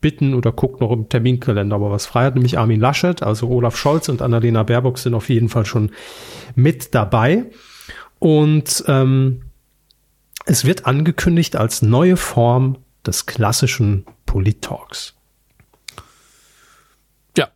[0.00, 3.76] bitten oder guckt noch im Terminkalender, aber was frei hat, nämlich Armin Laschet, also Olaf
[3.76, 5.90] Scholz und Annalena Baerbock sind auf jeden Fall schon
[6.54, 7.46] mit dabei.
[8.18, 9.42] Und ähm,
[10.44, 15.14] es wird angekündigt als neue Form des klassischen Polit-Talks.
[17.36, 17.48] Ja.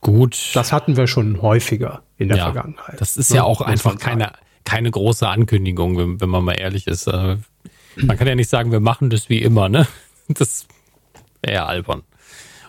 [0.00, 0.50] Gut.
[0.54, 3.00] Das hatten wir schon häufiger in der ja, Vergangenheit.
[3.00, 4.32] Das ist ja, ja auch einfach keine,
[4.64, 7.08] keine große Ankündigung, wenn, wenn man mal ehrlich ist.
[8.02, 9.86] Man kann ja nicht sagen, wir machen das wie immer, ne?
[10.28, 10.66] Das
[11.42, 12.02] wäre ja albern.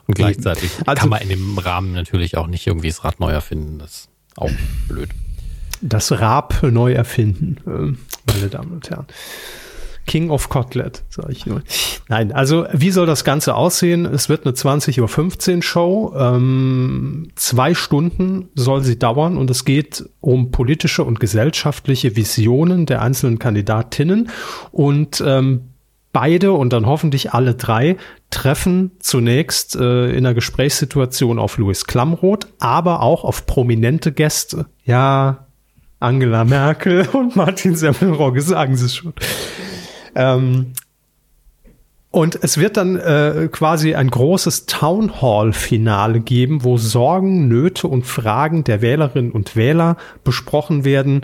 [0.08, 3.32] Und gleichzeitig also, kann man in dem Rahmen natürlich auch nicht irgendwie das Rad neu
[3.32, 3.80] erfinden.
[3.80, 4.50] Das ist auch
[4.88, 5.10] blöd
[5.82, 9.08] das Rab neu erfinden, äh, meine Damen und Herren.
[10.10, 11.62] King of Kotlet, sage ich nur.
[12.08, 14.08] Nein, also wie soll das Ganze aussehen?
[14.08, 16.16] Es wird eine 20.15 Uhr Show.
[16.18, 23.04] Ähm, zwei Stunden soll sie dauern und es geht um politische und gesellschaftliche Visionen der
[23.04, 24.32] einzelnen Kandidatinnen.
[24.72, 25.74] Und ähm,
[26.12, 27.96] beide und dann hoffentlich alle drei
[28.32, 34.66] treffen zunächst äh, in einer Gesprächssituation auf Louis Klamroth, aber auch auf prominente Gäste.
[34.86, 35.46] Ja,
[36.00, 39.14] Angela Merkel und Martin Semmelrogge sagen sie schon.
[40.16, 40.74] Ähm,
[42.12, 47.88] und es wird dann äh, quasi ein großes Town Hall Finale geben, wo Sorgen, Nöte
[47.88, 51.24] und Fragen der Wählerinnen und Wähler besprochen werden.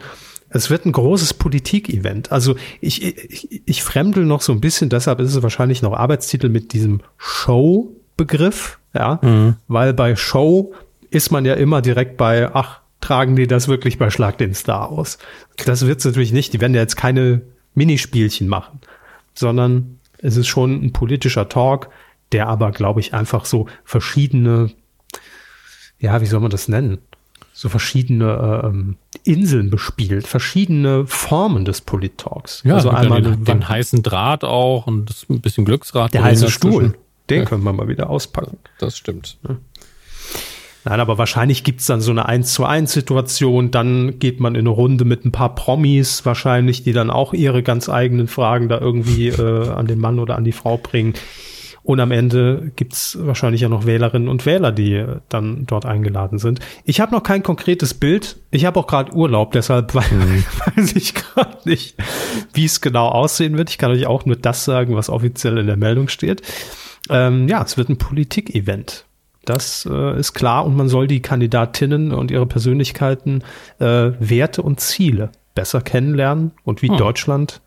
[0.50, 2.32] Es wird ein großes Politik-Event.
[2.32, 6.50] Also ich, ich, ich fremdel noch so ein bisschen, deshalb ist es wahrscheinlich noch Arbeitstitel
[6.50, 9.56] mit diesem Show-Begriff, ja, mhm.
[9.67, 10.74] weil bei Show
[11.10, 14.89] ist man ja immer direkt bei, ach, tragen die das wirklich bei Schlag den Star
[14.89, 15.17] aus.
[15.65, 16.54] Das wird's natürlich nicht.
[16.54, 17.41] Die werden ja jetzt keine
[17.75, 18.79] Minispielchen machen,
[19.33, 21.89] sondern es ist schon ein politischer Talk,
[22.31, 24.71] der aber, glaube ich, einfach so verschiedene,
[25.99, 26.97] ja, wie soll man das nennen?
[27.53, 32.63] So verschiedene ähm, Inseln bespielt, verschiedene Formen des Polit-Talks.
[32.65, 36.13] Ja, also einmal den, den heißen Draht auch und ein bisschen Glücksrad.
[36.13, 36.95] Der heiße Stuhl,
[37.29, 37.45] den ja.
[37.45, 38.57] können wir mal wieder auspacken.
[38.79, 39.38] Das stimmt.
[39.47, 39.57] Ja.
[40.86, 44.62] Nein, aber wahrscheinlich gibt's dann so eine 1 zu 1 Situation, dann geht man in
[44.62, 48.80] eine Runde mit ein paar Promis wahrscheinlich, die dann auch ihre ganz eigenen Fragen da
[48.80, 51.15] irgendwie äh, an den Mann oder an die Frau bringen.
[51.82, 56.38] Und am Ende gibt's wahrscheinlich ja noch Wählerinnen und Wähler, die äh, dann dort eingeladen
[56.38, 56.60] sind.
[56.84, 58.38] Ich habe noch kein konkretes Bild.
[58.52, 60.43] Ich habe auch gerade Urlaub, deshalb mhm.
[60.76, 61.95] weiß ich gerade nicht,
[62.54, 63.71] wie es genau aussehen wird.
[63.71, 66.43] Ich kann euch auch nur das sagen, was offiziell in der Meldung steht.
[67.10, 69.06] Ähm, ja, es wird ein Politik-Event.
[69.45, 73.43] Das äh, ist klar und man soll die Kandidatinnen und ihre Persönlichkeiten,
[73.79, 76.97] äh, Werte und Ziele besser kennenlernen und wie hm.
[76.97, 77.62] Deutschland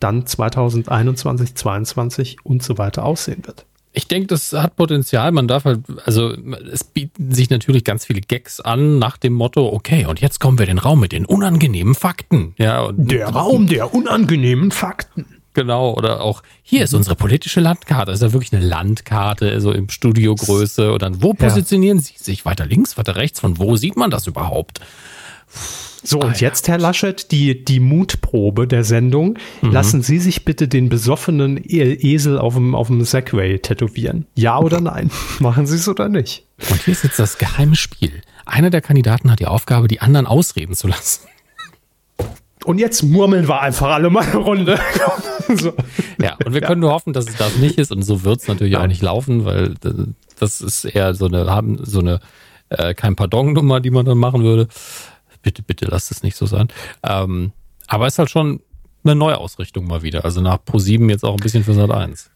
[0.00, 3.66] dann 2021, 2022 und so weiter aussehen wird.
[3.92, 5.32] Ich denke, das hat Potenzial.
[5.32, 6.32] Man darf halt, also
[6.72, 10.58] es bieten sich natürlich ganz viele Gags an nach dem Motto, okay, und jetzt kommen
[10.58, 12.54] wir in den Raum mit den unangenehmen Fakten.
[12.56, 15.26] Ja, der Raum der unangenehmen Fakten.
[15.52, 18.12] Genau, oder auch hier ist unsere politische Landkarte.
[18.12, 20.92] Ist ja wirklich eine Landkarte, so im Studiogröße.
[20.92, 22.04] Und dann, wo positionieren ja.
[22.04, 22.44] Sie sich?
[22.44, 23.40] Weiter links, weiter rechts?
[23.40, 24.80] Von wo sieht man das überhaupt?
[26.02, 29.38] So, und jetzt, Herr Laschet, die, die Mutprobe der Sendung.
[29.60, 29.72] Mhm.
[29.72, 34.26] Lassen Sie sich bitte den besoffenen e Esel auf dem, auf dem Segway tätowieren.
[34.34, 35.10] Ja oder nein?
[35.40, 36.46] Machen Sie es oder nicht?
[36.70, 38.22] Und hier ist jetzt das geheime Spiel.
[38.46, 41.29] Einer der Kandidaten hat die Aufgabe, die anderen ausreden zu lassen.
[42.70, 44.78] Und jetzt murmeln wir einfach alle mal eine Runde.
[45.56, 45.72] so.
[46.22, 47.90] Ja, und wir können nur hoffen, dass es das nicht ist.
[47.90, 48.82] Und so wird es natürlich Nein.
[48.82, 49.74] auch nicht laufen, weil
[50.38, 52.20] das ist eher so eine, haben so eine
[52.68, 54.68] äh, kein Pardon-Nummer, die man dann machen würde.
[55.42, 56.68] Bitte, bitte lasst es nicht so sein.
[57.02, 57.50] Ähm,
[57.88, 58.60] aber es ist halt schon
[59.02, 60.24] eine Neuausrichtung mal wieder.
[60.24, 62.30] Also nach Pro7 jetzt auch ein bisschen für Sat 1.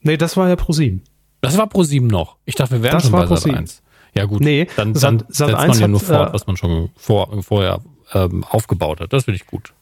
[0.00, 1.00] Nee, das war ja Pro7.
[1.42, 2.36] Das war Pro7 noch.
[2.46, 3.82] Ich dachte, wir wären das schon bei Sat 1.
[4.16, 6.56] Ja gut, nee, dann, dann Sat, Sat setzt man ja nur fort, äh, was man
[6.56, 9.12] schon vor, vorher ähm, aufgebaut hat.
[9.12, 9.72] Das finde ich gut.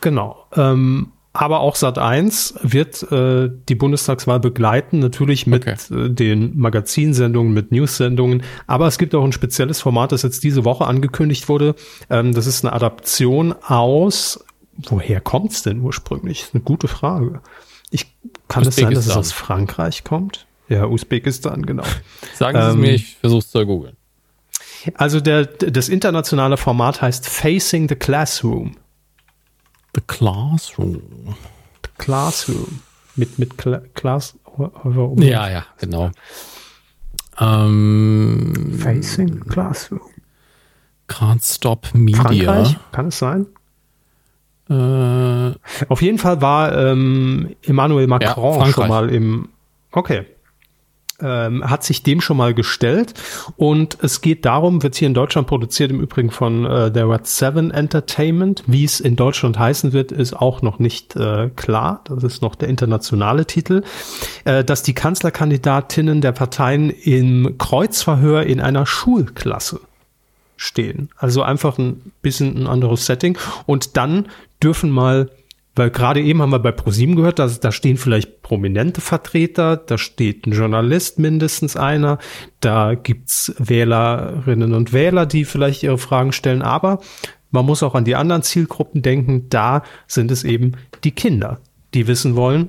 [0.00, 0.46] Genau.
[0.54, 5.76] Ähm, aber auch Sat 1 wird äh, die Bundestagswahl begleiten, natürlich mit okay.
[5.94, 8.42] äh, den Magazinsendungen, mit News-Sendungen.
[8.66, 11.74] Aber es gibt auch ein spezielles Format, das jetzt diese Woche angekündigt wurde.
[12.10, 14.44] Ähm, das ist eine Adaption aus.
[14.88, 16.40] Woher kommt es denn ursprünglich?
[16.40, 17.40] Das ist eine gute Frage.
[17.90, 18.06] Ich
[18.48, 20.46] kann es sein, dass es aus Frankreich kommt?
[20.68, 21.84] Ja, Usbekistan, genau.
[22.34, 23.96] Sagen Sie es mir, ähm, ich versuche es zu googeln.
[24.94, 28.76] Also der, das internationale Format heißt Facing the Classroom.
[29.94, 31.34] The Classroom.
[31.84, 32.80] The Classroom.
[33.16, 34.36] Mit, mit Cla Class.
[35.16, 36.10] Ja, ja, genau.
[37.40, 40.00] Ähm, Facing the Classroom.
[41.08, 42.22] Can't Stop Media.
[42.22, 42.76] Frankreich?
[42.92, 43.46] Kann es sein?
[44.68, 45.54] Äh,
[45.88, 49.48] Auf jeden Fall war ähm, Emmanuel Macron ja, schon mal im.
[49.92, 50.26] Okay.
[51.20, 53.14] Ähm, hat sich dem schon mal gestellt
[53.56, 57.26] und es geht darum, wird hier in Deutschland produziert, im Übrigen von äh, der Red
[57.26, 58.62] 7 Entertainment.
[58.68, 62.02] Wie es in Deutschland heißen wird, ist auch noch nicht äh, klar.
[62.04, 63.82] Das ist noch der internationale Titel.
[64.44, 69.80] Äh, dass die Kanzlerkandidatinnen der Parteien im Kreuzverhör in einer Schulklasse
[70.58, 71.08] stehen.
[71.16, 73.38] Also einfach ein bisschen ein anderes Setting.
[73.66, 74.26] Und dann
[74.62, 75.30] dürfen mal,
[75.78, 79.96] weil gerade eben haben wir bei ProSieben gehört, dass, da stehen vielleicht prominente Vertreter, da
[79.96, 82.18] steht ein Journalist mindestens einer,
[82.60, 87.00] da gibt's Wählerinnen und Wähler, die vielleicht ihre Fragen stellen, aber
[87.50, 90.72] man muss auch an die anderen Zielgruppen denken, da sind es eben
[91.04, 91.60] die Kinder,
[91.94, 92.68] die wissen wollen,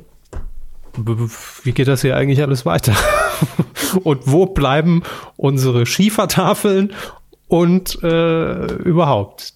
[1.63, 2.93] wie geht das hier eigentlich alles weiter?
[4.03, 5.03] und wo bleiben
[5.37, 6.93] unsere Schiefertafeln
[7.47, 9.53] und äh, überhaupt.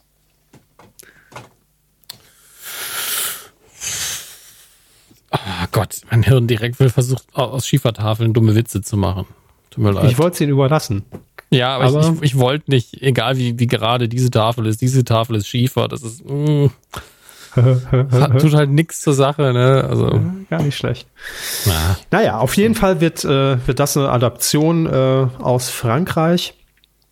[5.74, 9.26] Gott, mein Hirn direkt will versucht, aus Schiefertafeln dumme Witze zu machen.
[9.70, 10.10] Tut mir leid.
[10.10, 11.04] Ich wollte es ihnen überlassen.
[11.50, 14.82] Ja, aber, aber ich, ich, ich wollte nicht, egal wie, wie gerade diese Tafel ist,
[14.82, 16.24] diese Tafel ist Schiefer, das ist.
[16.26, 16.68] Mm,
[17.56, 19.86] tut halt nichts zur Sache, ne?
[19.88, 20.10] Also.
[20.10, 21.08] Ja, gar nicht schlecht.
[21.66, 21.98] Na.
[22.12, 26.56] Naja, auf jeden Fall wird, äh, wird das eine Adaption äh, aus Frankreich.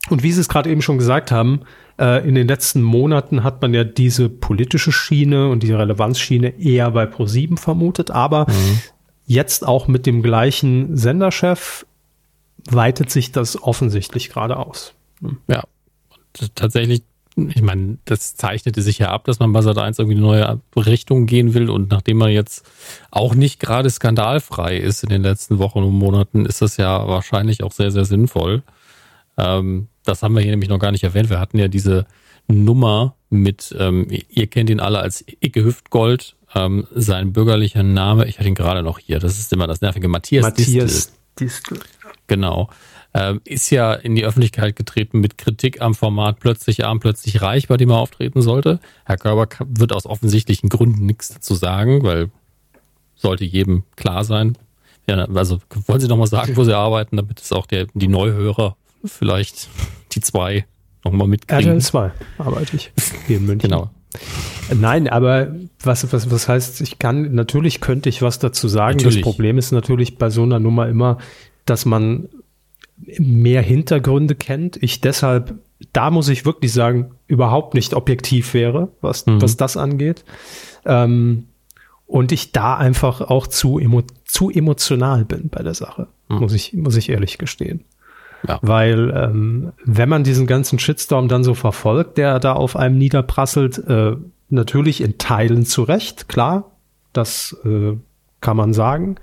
[0.09, 1.61] Und wie Sie es gerade eben schon gesagt haben,
[2.01, 6.89] äh, in den letzten Monaten hat man ja diese politische Schiene und diese Relevanzschiene eher
[6.91, 8.79] bei Pro7 vermutet, aber mhm.
[9.25, 11.85] jetzt auch mit dem gleichen Senderchef
[12.69, 14.93] weitet sich das offensichtlich gerade aus.
[15.19, 15.37] Mhm.
[15.47, 15.63] Ja,
[16.39, 17.03] und tatsächlich
[17.37, 20.59] ich meine, das zeichnete sich ja ab, dass man bei Sat 1 irgendwie eine neue
[20.75, 21.69] Richtung gehen will.
[21.69, 22.69] Und nachdem man jetzt
[23.09, 27.63] auch nicht gerade skandalfrei ist in den letzten Wochen und Monaten, ist das ja wahrscheinlich
[27.63, 28.63] auch sehr, sehr sinnvoll.
[29.37, 31.29] Ähm, das haben wir hier nämlich noch gar nicht erwähnt.
[31.29, 32.05] Wir hatten ja diese
[32.47, 38.39] Nummer mit, ähm, ihr kennt ihn alle als Icke Hüftgold, ähm, sein bürgerlicher Name, ich
[38.39, 41.13] hatte ihn gerade noch hier, das ist immer das nervige, Matthias, Matthias Distel.
[41.39, 41.79] Distel.
[42.27, 42.69] Genau.
[43.13, 47.67] Ähm, ist ja in die Öffentlichkeit getreten mit Kritik am Format Plötzlich arm, plötzlich reich,
[47.67, 48.79] bei dem er auftreten sollte.
[49.05, 52.31] Herr Körber wird aus offensichtlichen Gründen nichts dazu sagen, weil
[53.15, 54.57] sollte jedem klar sein.
[55.07, 58.07] Ja, also wollen Sie noch mal sagen, wo Sie arbeiten, damit es auch der, die
[58.07, 59.69] Neuhörer vielleicht
[60.13, 60.65] die zwei
[61.03, 61.65] nochmal mitkriegen.
[61.65, 62.91] RTL 2 arbeite ich
[63.27, 63.69] hier in München.
[63.69, 63.89] Genau.
[64.73, 68.97] Nein, aber was, was, was heißt, ich kann, natürlich könnte ich was dazu sagen.
[68.97, 69.17] Natürlich.
[69.17, 71.17] Das Problem ist natürlich bei so einer Nummer immer,
[71.65, 72.29] dass man
[73.17, 74.81] mehr Hintergründe kennt.
[74.81, 75.55] Ich deshalb,
[75.93, 79.41] da muss ich wirklich sagen, überhaupt nicht objektiv wäre, was, mhm.
[79.41, 80.23] was das angeht.
[80.85, 81.47] Ähm,
[82.05, 86.39] und ich da einfach auch zu, emo, zu emotional bin bei der Sache, mhm.
[86.39, 87.85] muss ich, muss ich ehrlich gestehen.
[88.47, 88.59] Ja.
[88.61, 93.77] Weil ähm, wenn man diesen ganzen Shitstorm dann so verfolgt, der da auf einem niederprasselt,
[93.87, 94.15] äh,
[94.49, 96.71] natürlich in Teilen zurecht, klar,
[97.13, 97.97] das äh,
[98.41, 99.15] kann man sagen.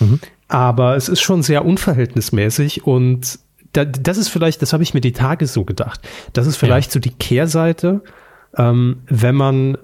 [0.00, 0.20] Mhm.
[0.48, 3.38] Aber es ist schon sehr unverhältnismäßig und
[3.72, 6.00] da, das ist vielleicht, das habe ich mir die Tage so gedacht,
[6.32, 6.94] das ist vielleicht ja.
[6.94, 8.02] so die Kehrseite,
[8.56, 9.76] ähm, wenn man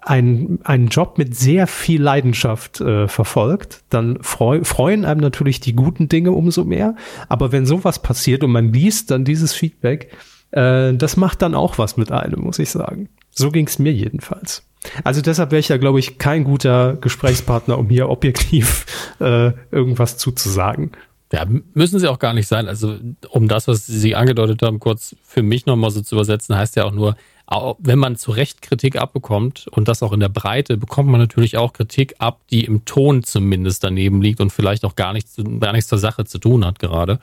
[0.00, 5.74] ein, einen Job mit sehr viel Leidenschaft äh, verfolgt, dann freu, freuen einem natürlich die
[5.74, 6.96] guten Dinge umso mehr.
[7.28, 10.12] Aber wenn sowas passiert und man liest dann dieses Feedback,
[10.50, 13.08] äh, das macht dann auch was mit einem, muss ich sagen.
[13.30, 14.62] So ging es mir jedenfalls.
[15.02, 18.86] Also deshalb wäre ich ja, glaube ich, kein guter Gesprächspartner, um hier objektiv
[19.20, 20.92] äh, irgendwas zuzusagen.
[21.32, 22.68] Ja, müssen sie auch gar nicht sein.
[22.68, 22.96] Also
[23.30, 26.84] um das, was Sie angedeutet haben, kurz für mich nochmal so zu übersetzen, heißt ja
[26.84, 31.10] auch nur, wenn man zu Recht Kritik abbekommt und das auch in der Breite, bekommt
[31.10, 35.12] man natürlich auch Kritik ab, die im Ton zumindest daneben liegt und vielleicht auch gar
[35.12, 37.18] nichts, gar nichts zur Sache zu tun hat gerade.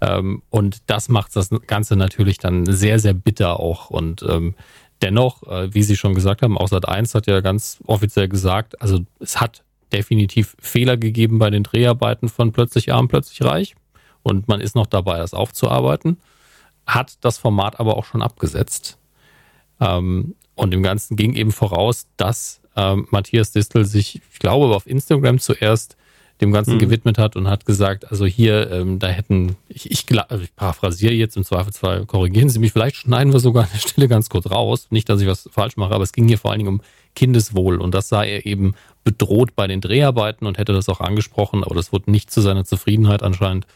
[0.00, 3.90] Ähm, und das macht das Ganze natürlich dann sehr, sehr bitter auch.
[3.90, 4.54] Und ähm,
[5.00, 8.80] dennoch, äh, wie Sie schon gesagt haben, auch Sat 1 hat ja ganz offiziell gesagt,
[8.82, 13.76] also es hat definitiv Fehler gegeben bei den Dreharbeiten von Plötzlich arm, plötzlich reich.
[14.22, 16.18] Und man ist noch dabei, das aufzuarbeiten.
[16.86, 18.98] Hat das Format aber auch schon abgesetzt.
[19.80, 24.86] Ähm, und dem Ganzen ging eben voraus, dass ähm, Matthias Distel sich, ich glaube, auf
[24.86, 25.96] Instagram zuerst
[26.40, 26.78] dem Ganzen mhm.
[26.80, 31.14] gewidmet hat und hat gesagt, also hier, ähm, da hätten, ich, ich, also ich paraphrasiere
[31.14, 34.50] jetzt im Zweifelsfall, korrigieren Sie mich, vielleicht schneiden wir sogar an der Stelle ganz kurz
[34.50, 34.88] raus.
[34.90, 36.80] Nicht, dass ich was falsch mache, aber es ging hier vor allen Dingen um
[37.14, 38.74] Kindeswohl und das sah er eben
[39.04, 42.64] bedroht bei den Dreharbeiten und hätte das auch angesprochen, aber das wurde nicht zu seiner
[42.64, 43.66] Zufriedenheit anscheinend,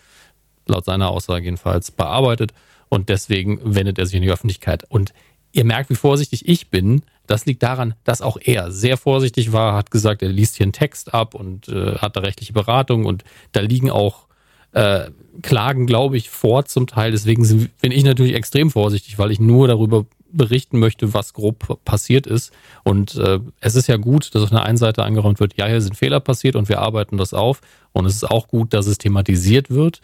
[0.67, 2.53] laut seiner Aussage jedenfalls, bearbeitet
[2.89, 4.85] und deswegen wendet er sich in die Öffentlichkeit.
[4.89, 5.13] Und
[5.59, 7.03] ihr merkt, wie vorsichtig ich bin.
[7.27, 10.73] Das liegt daran, dass auch er sehr vorsichtig war, hat gesagt, er liest hier einen
[10.73, 14.29] Text ab und äh, hat da rechtliche Beratung und da liegen auch
[14.73, 15.11] äh,
[15.43, 17.11] Klagen, glaube ich, vor zum Teil.
[17.11, 22.27] Deswegen bin ich natürlich extrem vorsichtig, weil ich nur darüber berichten möchte, was grob passiert
[22.27, 22.53] ist.
[22.85, 25.81] Und äh, es ist ja gut, dass auf der einen Seite angeräumt wird, ja, hier
[25.81, 27.61] sind Fehler passiert und wir arbeiten das auf.
[27.93, 30.01] Und es ist auch gut, dass es thematisiert wird.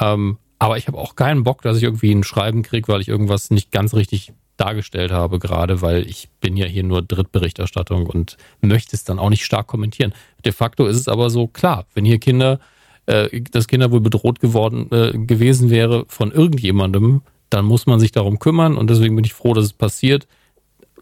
[0.00, 3.08] Ähm, aber ich habe auch keinen Bock, dass ich irgendwie ein Schreiben kriege, weil ich
[3.08, 8.36] irgendwas nicht ganz richtig dargestellt habe, gerade weil ich bin ja hier nur Drittberichterstattung und
[8.60, 10.14] möchte es dann auch nicht stark kommentieren.
[10.44, 12.60] De facto ist es aber so, klar, wenn hier Kinder,
[13.06, 18.12] äh, das Kinder wohl bedroht geworden äh, gewesen wäre von irgendjemandem, dann muss man sich
[18.12, 20.26] darum kümmern und deswegen bin ich froh, dass es passiert.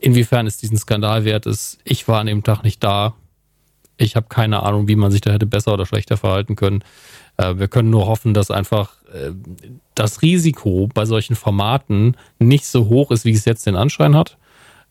[0.00, 3.14] Inwiefern es diesen Skandal wert ist, ich war an dem Tag nicht da.
[3.98, 6.82] Ich habe keine Ahnung, wie man sich da hätte besser oder schlechter verhalten können.
[7.42, 9.32] Äh, wir können nur hoffen, dass einfach äh,
[9.94, 14.38] das Risiko bei solchen Formaten nicht so hoch ist, wie es jetzt den Anschein hat.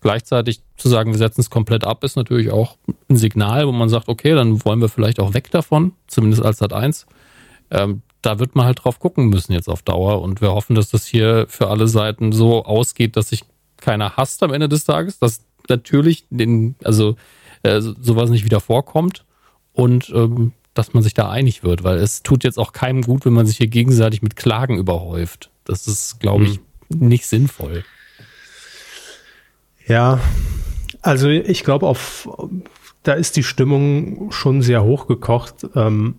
[0.01, 2.77] Gleichzeitig zu sagen, wir setzen es komplett ab, ist natürlich auch
[3.07, 6.57] ein Signal, wo man sagt, okay, dann wollen wir vielleicht auch weg davon, zumindest als
[6.57, 7.05] Sat 1.
[7.69, 10.21] Ähm, da wird man halt drauf gucken müssen jetzt auf Dauer.
[10.21, 13.43] Und wir hoffen, dass das hier für alle Seiten so ausgeht, dass sich
[13.77, 17.15] keiner hasst am Ende des Tages, dass natürlich den, also
[17.63, 19.25] äh, sowas nicht wieder vorkommt
[19.73, 23.25] und ähm, dass man sich da einig wird, weil es tut jetzt auch keinem gut,
[23.25, 25.49] wenn man sich hier gegenseitig mit Klagen überhäuft.
[25.65, 26.59] Das ist, glaube ich,
[26.89, 27.07] mhm.
[27.07, 27.83] nicht sinnvoll.
[29.87, 30.19] Ja,
[31.01, 32.29] also ich glaube, auf
[33.03, 35.67] da ist die Stimmung schon sehr hochgekocht.
[35.75, 36.15] Ähm,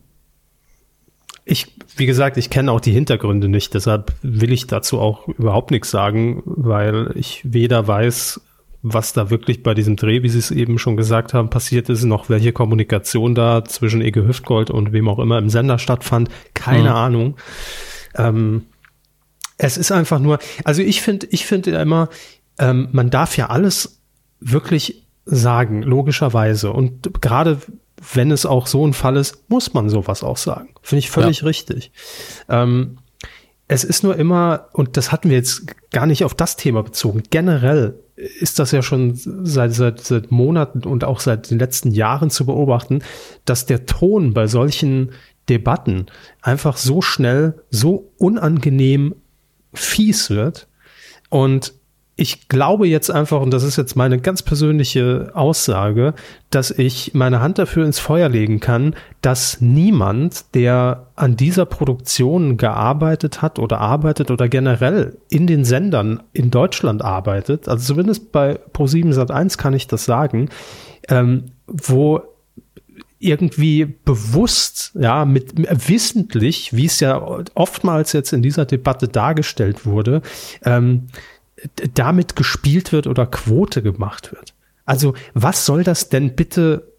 [1.45, 5.71] ich, wie gesagt, ich kenne auch die Hintergründe nicht, deshalb will ich dazu auch überhaupt
[5.71, 8.41] nichts sagen, weil ich weder weiß,
[8.83, 12.03] was da wirklich bei diesem Dreh, wie Sie es eben schon gesagt haben, passiert ist,
[12.03, 16.29] noch welche Kommunikation da zwischen Ege Hüftgold und wem auch immer im Sender stattfand.
[16.55, 16.97] Keine mhm.
[16.97, 17.37] Ahnung.
[18.17, 18.67] Ähm,
[19.57, 22.09] es ist einfach nur, also ich finde, ich finde immer,
[22.59, 24.01] ähm, man darf ja alles
[24.41, 26.73] wirklich sagen, logischerweise.
[26.73, 27.61] Und gerade
[28.15, 30.75] wenn es auch so ein Fall ist, muss man sowas auch sagen.
[30.83, 31.47] Finde ich völlig ja.
[31.47, 31.93] richtig.
[32.49, 32.99] Ähm,
[33.69, 37.23] es ist nur immer, und das hatten wir jetzt gar nicht auf das Thema bezogen,
[37.31, 42.31] generell ist das ja schon seit, seit, seit Monaten und auch seit den letzten Jahren
[42.31, 43.03] zu beobachten,
[43.45, 45.13] dass der Ton bei solchen
[45.49, 46.07] Debatten
[46.41, 49.15] einfach so schnell, so unangenehm
[49.75, 50.69] fies wird.
[51.31, 51.75] Und
[52.23, 56.15] ich glaube jetzt einfach, und das ist jetzt meine ganz persönliche Aussage,
[56.51, 62.59] dass ich meine Hand dafür ins Feuer legen kann, dass niemand, der an dieser Produktion
[62.59, 68.61] gearbeitet hat oder arbeitet oder generell in den Sendern in Deutschland arbeitet, also zumindest bei
[68.73, 70.49] Pro7 Sat1 kann ich das sagen,
[71.09, 72.23] ähm, wo
[73.19, 75.55] irgendwie bewusst, ja, mit
[75.89, 77.21] wissentlich, wie es ja
[77.55, 80.23] oftmals jetzt in dieser Debatte dargestellt wurde,
[80.65, 81.09] ähm,
[81.95, 84.55] damit gespielt wird oder Quote gemacht wird.
[84.85, 86.93] Also was soll das denn bitte,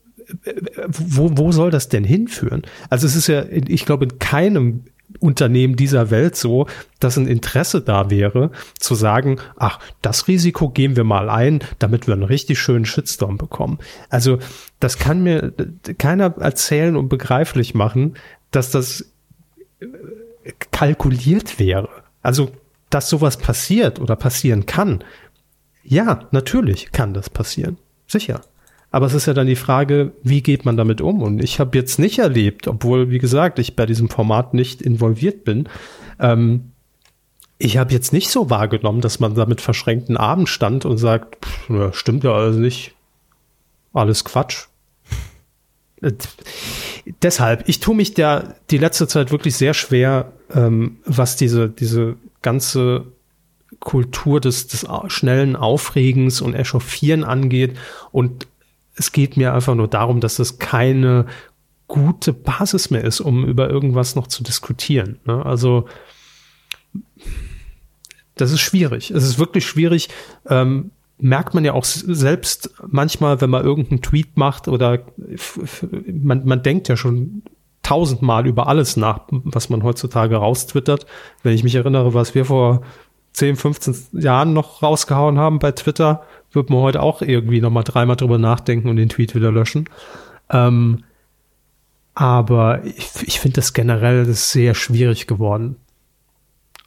[0.87, 2.63] wo, wo soll das denn hinführen?
[2.89, 4.85] Also es ist ja, ich glaube, in keinem
[5.19, 6.67] Unternehmen dieser Welt so,
[6.99, 12.07] dass ein Interesse da wäre, zu sagen, ach, das Risiko gehen wir mal ein, damit
[12.07, 13.79] wir einen richtig schönen Shitstorm bekommen.
[14.09, 14.39] Also
[14.79, 15.53] das kann mir
[15.97, 18.15] keiner erzählen und begreiflich machen,
[18.51, 19.13] dass das
[20.71, 21.89] kalkuliert wäre.
[22.21, 22.51] Also
[22.93, 25.03] dass sowas passiert oder passieren kann.
[25.83, 27.77] Ja, natürlich kann das passieren.
[28.07, 28.41] Sicher.
[28.91, 31.23] Aber es ist ja dann die Frage, wie geht man damit um?
[31.23, 35.43] Und ich habe jetzt nicht erlebt, obwohl, wie gesagt, ich bei diesem Format nicht involviert
[35.43, 35.67] bin,
[36.19, 36.71] ähm,
[37.57, 41.43] ich habe jetzt nicht so wahrgenommen, dass man da mit verschränkten Armen stand und sagt,
[41.43, 42.93] pff, ja, stimmt ja alles nicht.
[43.93, 44.67] Alles Quatsch.
[46.01, 46.11] Äh,
[47.23, 52.17] deshalb, ich tue mich der die letzte Zeit wirklich sehr schwer, ähm, was diese, diese
[52.43, 53.07] ganze
[53.79, 57.77] Kultur des, des schnellen Aufregens und Echauffieren angeht.
[58.11, 58.47] Und
[58.95, 61.25] es geht mir einfach nur darum, dass es keine
[61.87, 65.19] gute Basis mehr ist, um über irgendwas noch zu diskutieren.
[65.25, 65.45] Ne?
[65.45, 65.87] Also
[68.35, 69.11] das ist schwierig.
[69.11, 70.09] Es ist wirklich schwierig.
[70.47, 75.05] Ähm, merkt man ja auch selbst manchmal, wenn man irgendeinen Tweet macht oder
[76.11, 77.43] man, man denkt ja schon
[77.83, 81.05] tausendmal über alles nach, was man heutzutage raustwittert.
[81.43, 82.81] Wenn ich mich erinnere, was wir vor
[83.33, 88.15] 10, 15 Jahren noch rausgehauen haben bei Twitter, wird man heute auch irgendwie nochmal dreimal
[88.15, 89.89] drüber nachdenken und den Tweet wieder löschen.
[90.49, 91.03] Ähm,
[92.15, 95.77] aber ich, ich finde das generell sehr schwierig geworden.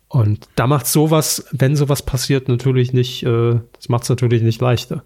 [0.08, 4.60] Und da macht sowas, wenn sowas passiert, natürlich nicht, äh, das macht es natürlich nicht
[4.60, 5.02] leichter.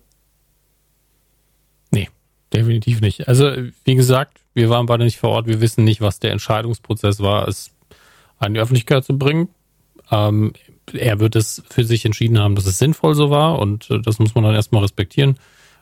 [1.90, 2.10] Nee,
[2.52, 3.26] definitiv nicht.
[3.26, 3.50] Also,
[3.84, 5.46] wie gesagt, wir waren beide nicht vor Ort.
[5.46, 7.72] Wir wissen nicht, was der Entscheidungsprozess war, es
[8.38, 9.48] an die Öffentlichkeit zu bringen.
[10.10, 10.52] Ähm,
[10.92, 14.18] er wird es für sich entschieden haben, dass es sinnvoll so war und äh, das
[14.18, 15.38] muss man dann erstmal respektieren.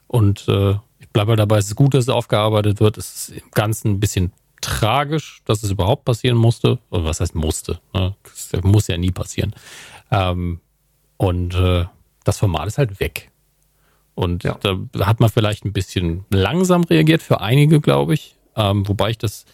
[0.06, 2.98] Und äh, ich bleibe dabei, es ist gut, dass es aufgearbeitet wird.
[2.98, 6.78] Es ist im Ganzen ein bisschen tragisch, dass es überhaupt passieren musste.
[6.90, 7.80] Oder was heißt musste?
[7.94, 8.14] Ne?
[8.24, 9.54] Das muss ja nie passieren.
[10.10, 10.60] Ähm,
[11.16, 11.84] und äh,
[12.24, 13.30] das Format ist halt weg.
[14.14, 14.58] Und ja.
[14.60, 18.34] da hat man vielleicht ein bisschen langsam reagiert für einige, glaube ich.
[18.58, 19.46] Ähm, wobei ich das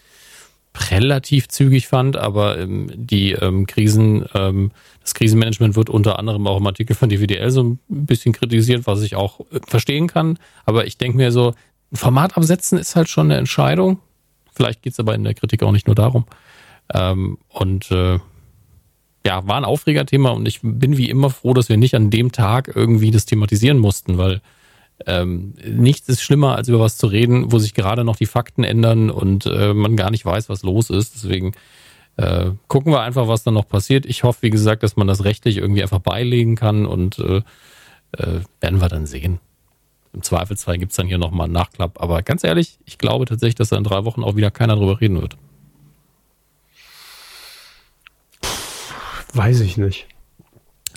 [0.91, 6.59] relativ zügig fand, aber ähm, die ähm, Krisen, ähm, das Krisenmanagement wird unter anderem auch
[6.59, 10.39] im Artikel von DVDL so ein bisschen kritisiert, was ich auch äh, verstehen kann.
[10.65, 11.55] Aber ich denke mir so,
[11.93, 14.01] ein Format absetzen ist halt schon eine Entscheidung.
[14.53, 16.25] Vielleicht geht's aber in der Kritik auch nicht nur darum.
[16.93, 18.19] Ähm, und äh,
[19.27, 22.33] ja, war ein Aufregerthema und ich bin wie immer froh, dass wir nicht an dem
[22.33, 24.41] Tag irgendwie das thematisieren mussten, weil
[25.07, 28.65] ähm, nichts ist schlimmer, als über was zu reden, wo sich gerade noch die Fakten
[28.65, 31.15] ändern und äh, man gar nicht weiß, was los ist.
[31.15, 31.53] Deswegen
[32.17, 34.07] äh, gucken wir einfach, was dann noch passiert.
[34.07, 37.43] Ich hoffe, wie gesagt, dass man das rechtlich irgendwie einfach beilegen kann und äh,
[38.13, 39.41] äh, werden wir dann sehen.
[40.13, 42.01] Im Zweifelsfall gibt's dann hier nochmal einen Nachklapp.
[42.01, 45.01] Aber ganz ehrlich, ich glaube tatsächlich, dass da in drei Wochen auch wieder keiner drüber
[45.01, 45.37] reden wird.
[49.33, 50.07] Weiß ich nicht.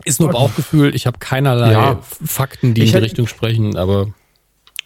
[0.05, 0.95] Ist nur Bauchgefühl.
[0.95, 1.99] Ich habe keinerlei ja.
[2.01, 4.07] Fakten, die in die Richtung sprechen, aber.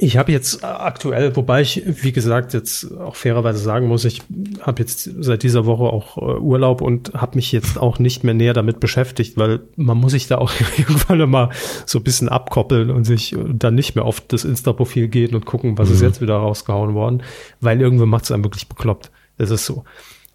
[0.03, 4.24] Ich habe jetzt aktuell, wobei ich, wie gesagt, jetzt auch fairerweise sagen muss, ich
[4.59, 8.34] habe jetzt seit dieser Woche auch äh, Urlaub und habe mich jetzt auch nicht mehr
[8.34, 11.49] näher damit beschäftigt, weil man muss sich da auch irgendwann mal
[11.86, 15.78] so ein bisschen abkoppeln und sich dann nicht mehr auf das Insta-Profil gehen und gucken,
[15.78, 15.93] was mhm.
[15.93, 17.22] ist jetzt wieder rausgehauen worden,
[17.59, 19.12] weil irgendwann macht es einem wirklich bekloppt.
[19.38, 19.84] Das ist so.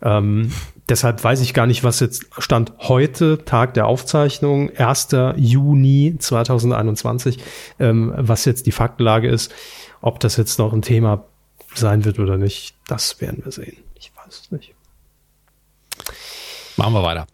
[0.01, 0.53] Ähm,
[0.89, 5.09] deshalb weiß ich gar nicht, was jetzt stand heute, Tag der Aufzeichnung, 1.
[5.37, 7.39] Juni 2021,
[7.79, 9.53] ähm, was jetzt die Faktenlage ist.
[10.01, 11.25] Ob das jetzt noch ein Thema
[11.75, 13.77] sein wird oder nicht, das werden wir sehen.
[13.95, 14.75] Ich weiß es nicht.
[16.77, 17.27] Machen wir weiter.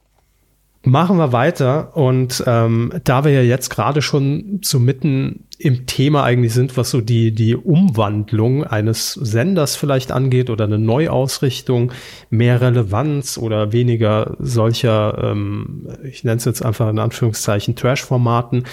[0.85, 6.24] Machen wir weiter und ähm, da wir ja jetzt gerade schon so mitten im Thema
[6.24, 11.93] eigentlich sind, was so die, die Umwandlung eines Senders vielleicht angeht oder eine Neuausrichtung,
[12.30, 18.64] mehr Relevanz oder weniger solcher, ähm, ich nenne es jetzt einfach in Anführungszeichen, Trash-Formaten,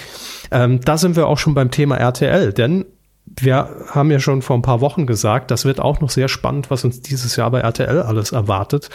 [0.50, 2.86] ähm, da sind wir auch schon beim Thema RTL, denn
[3.24, 6.72] wir haben ja schon vor ein paar Wochen gesagt, das wird auch noch sehr spannend,
[6.72, 8.90] was uns dieses Jahr bei RTL alles erwartet,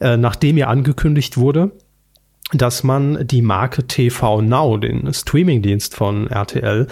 [0.00, 1.72] äh, nachdem ja angekündigt wurde,
[2.52, 6.86] dass man die Marke TV Now, den Streamingdienst von RTL,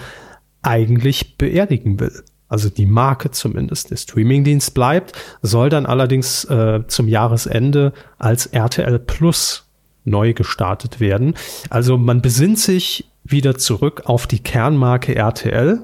[0.61, 2.23] eigentlich beerdigen will.
[2.49, 3.91] Also die Marke zumindest.
[3.91, 9.65] Der Streamingdienst bleibt, soll dann allerdings äh, zum Jahresende als RTL Plus
[10.05, 11.35] neu gestartet werden.
[11.69, 15.81] Also man besinnt sich wieder zurück auf die Kernmarke RTL, mhm.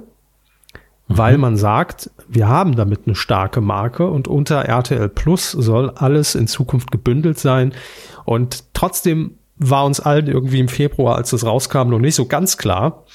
[1.08, 6.36] weil man sagt, wir haben damit eine starke Marke und unter RTL Plus soll alles
[6.36, 7.74] in Zukunft gebündelt sein.
[8.24, 12.58] Und trotzdem war uns allen irgendwie im Februar, als das rauskam, noch nicht so ganz
[12.58, 13.06] klar.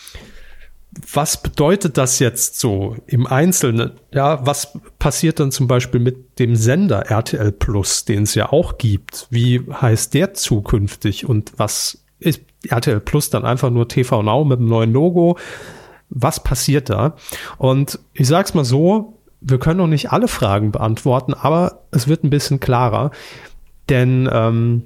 [1.12, 3.92] Was bedeutet das jetzt so im Einzelnen?
[4.12, 8.78] Ja, was passiert dann zum Beispiel mit dem Sender RTL Plus, den es ja auch
[8.78, 9.26] gibt?
[9.30, 14.58] Wie heißt der zukünftig und was ist RTL Plus dann einfach nur TV Now mit
[14.58, 15.38] einem neuen Logo?
[16.08, 17.16] Was passiert da?
[17.58, 22.24] Und ich sag's mal so, wir können noch nicht alle Fragen beantworten, aber es wird
[22.24, 23.10] ein bisschen klarer,
[23.88, 24.84] denn ähm,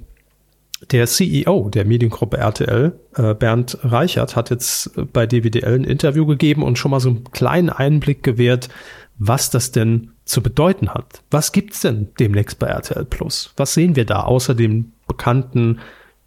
[0.91, 6.63] der CEO der Mediengruppe RTL, äh, Bernd Reichert, hat jetzt bei DWDL ein Interview gegeben
[6.63, 8.69] und schon mal so einen kleinen Einblick gewährt,
[9.17, 11.21] was das denn zu bedeuten hat.
[11.31, 13.53] Was gibt's denn demnächst bei RTL Plus?
[13.57, 15.79] Was sehen wir da außer dem bekannten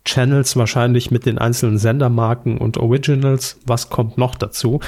[0.07, 3.59] Channels wahrscheinlich mit den einzelnen Sendermarken und Originals.
[3.67, 4.81] Was kommt noch dazu?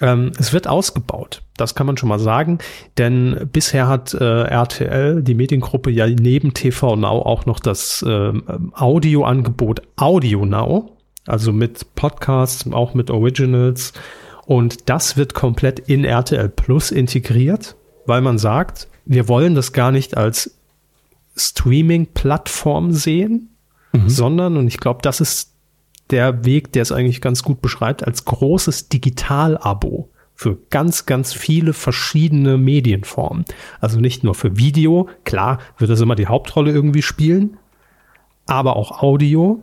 [0.00, 1.42] Ähm, es wird ausgebaut.
[1.56, 2.58] Das kann man schon mal sagen,
[2.96, 8.32] denn bisher hat äh, RTL, die Mediengruppe, ja neben TV Now auch noch das äh,
[8.72, 10.96] Audioangebot Audio Now,
[11.26, 13.92] also mit Podcasts, auch mit Originals.
[14.46, 17.76] Und das wird komplett in RTL Plus integriert,
[18.06, 20.56] weil man sagt, wir wollen das gar nicht als
[21.36, 23.53] Streaming-Plattform sehen,
[23.94, 24.08] mhm.
[24.08, 25.54] sondern, und ich glaube, das ist
[26.10, 31.72] der Weg, der es eigentlich ganz gut beschreibt, als großes Digital-Abo für ganz, ganz viele
[31.72, 33.44] verschiedene Medienformen.
[33.80, 37.56] Also nicht nur für Video, klar wird das immer die Hauptrolle irgendwie spielen,
[38.46, 39.62] aber auch Audio.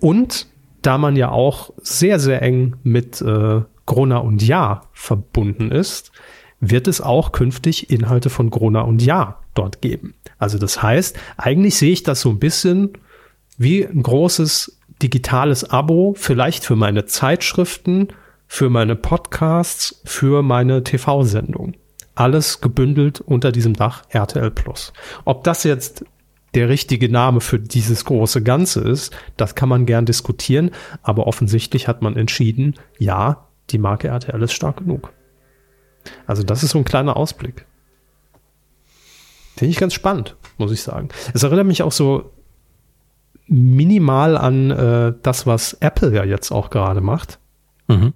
[0.00, 0.48] Und
[0.82, 6.12] da man ja auch sehr, sehr eng mit äh, Grona und Ja verbunden ist,
[6.60, 10.14] wird es auch künftig Inhalte von Grona und Ja dort geben.
[10.38, 12.92] Also das heißt, eigentlich sehe ich das so ein bisschen
[13.60, 18.08] wie ein großes digitales Abo, vielleicht für meine Zeitschriften,
[18.46, 21.74] für meine Podcasts, für meine TV-Sendung.
[22.14, 24.94] Alles gebündelt unter diesem Dach RTL Plus.
[25.26, 26.06] Ob das jetzt
[26.54, 30.70] der richtige Name für dieses große Ganze ist, das kann man gern diskutieren,
[31.02, 35.12] aber offensichtlich hat man entschieden, ja, die Marke RTL ist stark genug.
[36.26, 37.66] Also das ist so ein kleiner Ausblick.
[39.54, 41.10] Finde ich ganz spannend, muss ich sagen.
[41.34, 42.32] Es erinnert mich auch so
[43.50, 47.38] minimal an äh, das, was Apple ja jetzt auch gerade macht.
[47.88, 48.14] Mhm.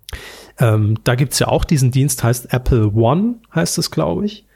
[0.59, 4.47] Ähm, da gibt's ja auch diesen Dienst, heißt Apple One, heißt es, glaube ich.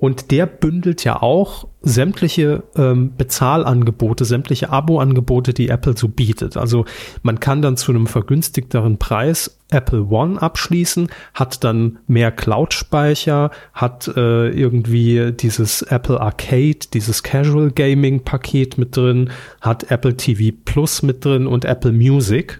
[0.00, 6.56] Und der bündelt ja auch sämtliche ähm, Bezahlangebote, sämtliche Abo-Angebote, die Apple so bietet.
[6.56, 6.86] Also
[7.22, 14.08] man kann dann zu einem vergünstigteren Preis Apple One abschließen, hat dann mehr Cloud-Speicher, hat
[14.08, 19.28] äh, irgendwie dieses Apple Arcade, dieses Casual Gaming Paket mit drin,
[19.60, 22.58] hat Apple TV Plus mit drin und Apple Music.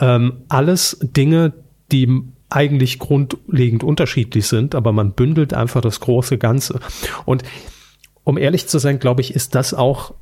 [0.00, 1.52] Ähm, alles Dinge,
[1.92, 6.80] die eigentlich grundlegend unterschiedlich sind, aber man bündelt einfach das große Ganze.
[7.24, 7.42] Und
[8.22, 10.14] um ehrlich zu sein, glaube ich, ist das auch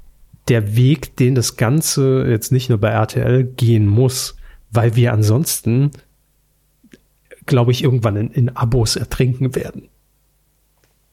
[0.48, 4.36] der Weg, den das Ganze jetzt nicht nur bei RTL gehen muss,
[4.70, 5.90] weil wir ansonsten,
[7.46, 9.88] glaube ich, irgendwann in, in Abos ertrinken werden.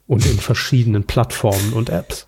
[0.07, 2.27] Und in verschiedenen Plattformen und Apps.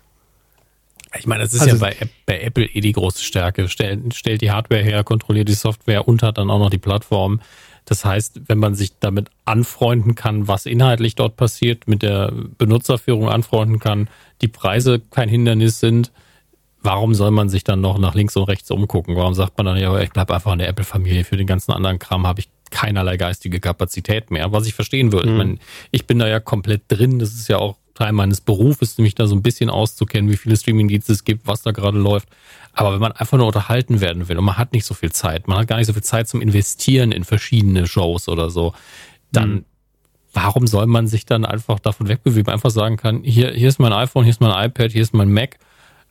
[1.18, 3.68] Ich meine, das ist also, ja bei, bei, Apple eh die große Stärke.
[3.68, 7.40] Stellt, stellt die Hardware her, kontrolliert die Software und hat dann auch noch die Plattform.
[7.84, 13.28] Das heißt, wenn man sich damit anfreunden kann, was inhaltlich dort passiert, mit der Benutzerführung
[13.28, 14.08] anfreunden kann,
[14.40, 16.12] die Preise kein Hindernis sind,
[16.80, 19.16] warum soll man sich dann noch nach links und rechts umgucken?
[19.16, 21.98] Warum sagt man dann, ja, ich bleibe einfach in der Apple-Familie, für den ganzen anderen
[21.98, 25.28] Kram habe ich keinerlei geistige Kapazität mehr, was ich verstehen würde.
[25.28, 25.32] Mhm.
[25.32, 25.58] Ich, meine,
[25.92, 29.26] ich bin da ja komplett drin, das ist ja auch Teil meines Berufes, mich da
[29.26, 32.28] so ein bisschen auszukennen, wie viele Streaming-Dienste es gibt, was da gerade läuft.
[32.72, 35.46] Aber wenn man einfach nur unterhalten werden will und man hat nicht so viel Zeit,
[35.46, 38.72] man hat gar nicht so viel Zeit zum Investieren in verschiedene Shows oder so,
[39.30, 39.64] dann mhm.
[40.32, 42.52] warum soll man sich dann einfach davon wegbewegen?
[42.52, 45.30] Einfach sagen kann, hier, hier ist mein iPhone, hier ist mein iPad, hier ist mein
[45.30, 45.58] Mac,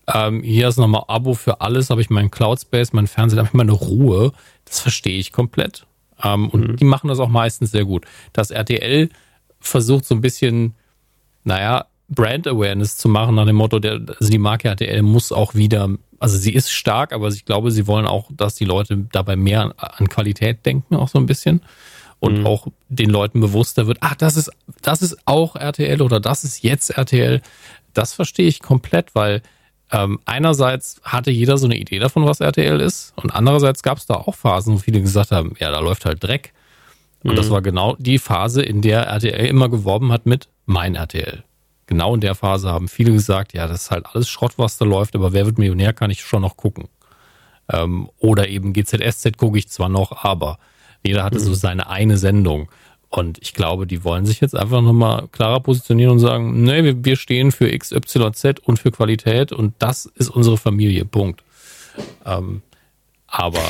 [0.08, 3.48] ähm, hier ist nochmal Abo für alles, habe ich meinen Cloud Space, mein Fernseher, habe
[3.48, 4.32] ich meine Ruhe.
[4.66, 5.86] Das verstehe ich komplett.
[6.24, 6.76] Ähm, und mhm.
[6.78, 8.06] die machen das auch meistens sehr gut.
[8.34, 9.10] Das RTL
[9.60, 10.76] versucht so ein bisschen,
[11.44, 15.56] naja, Brand Awareness zu machen nach dem Motto, der, also die Marke RTL muss auch
[15.56, 15.90] wieder,
[16.20, 19.62] also sie ist stark, aber ich glaube, sie wollen auch, dass die Leute dabei mehr
[19.62, 21.62] an, an Qualität denken, auch so ein bisschen.
[22.20, 22.46] Und mhm.
[22.46, 24.52] auch den Leuten bewusster wird, ach, das ist,
[24.84, 27.42] das ist auch RTL oder das ist jetzt RTL.
[27.94, 29.42] Das verstehe ich komplett, weil
[29.92, 34.06] ähm, einerseits hatte jeder so eine Idee davon, was RTL ist, und andererseits gab es
[34.06, 36.54] da auch Phasen, wo viele gesagt haben, ja, da läuft halt Dreck.
[37.24, 37.36] Und mhm.
[37.38, 41.44] das war genau die Phase, in der RTL immer geworben hat mit mein RTL
[41.92, 44.86] genau in der Phase haben viele gesagt, ja, das ist halt alles Schrott, was da
[44.86, 46.88] läuft, aber wer wird Millionär, kann ich schon noch gucken.
[47.70, 50.58] Ähm, oder eben GZSZ gucke ich zwar noch, aber
[51.04, 51.44] jeder hatte mhm.
[51.44, 52.72] so seine eine Sendung.
[53.10, 57.04] Und ich glaube, die wollen sich jetzt einfach nochmal klarer positionieren und sagen, nee, wir,
[57.04, 61.04] wir stehen für XYZ und für Qualität und das ist unsere Familie.
[61.04, 61.44] Punkt.
[62.26, 62.62] Ähm,
[63.28, 63.66] aber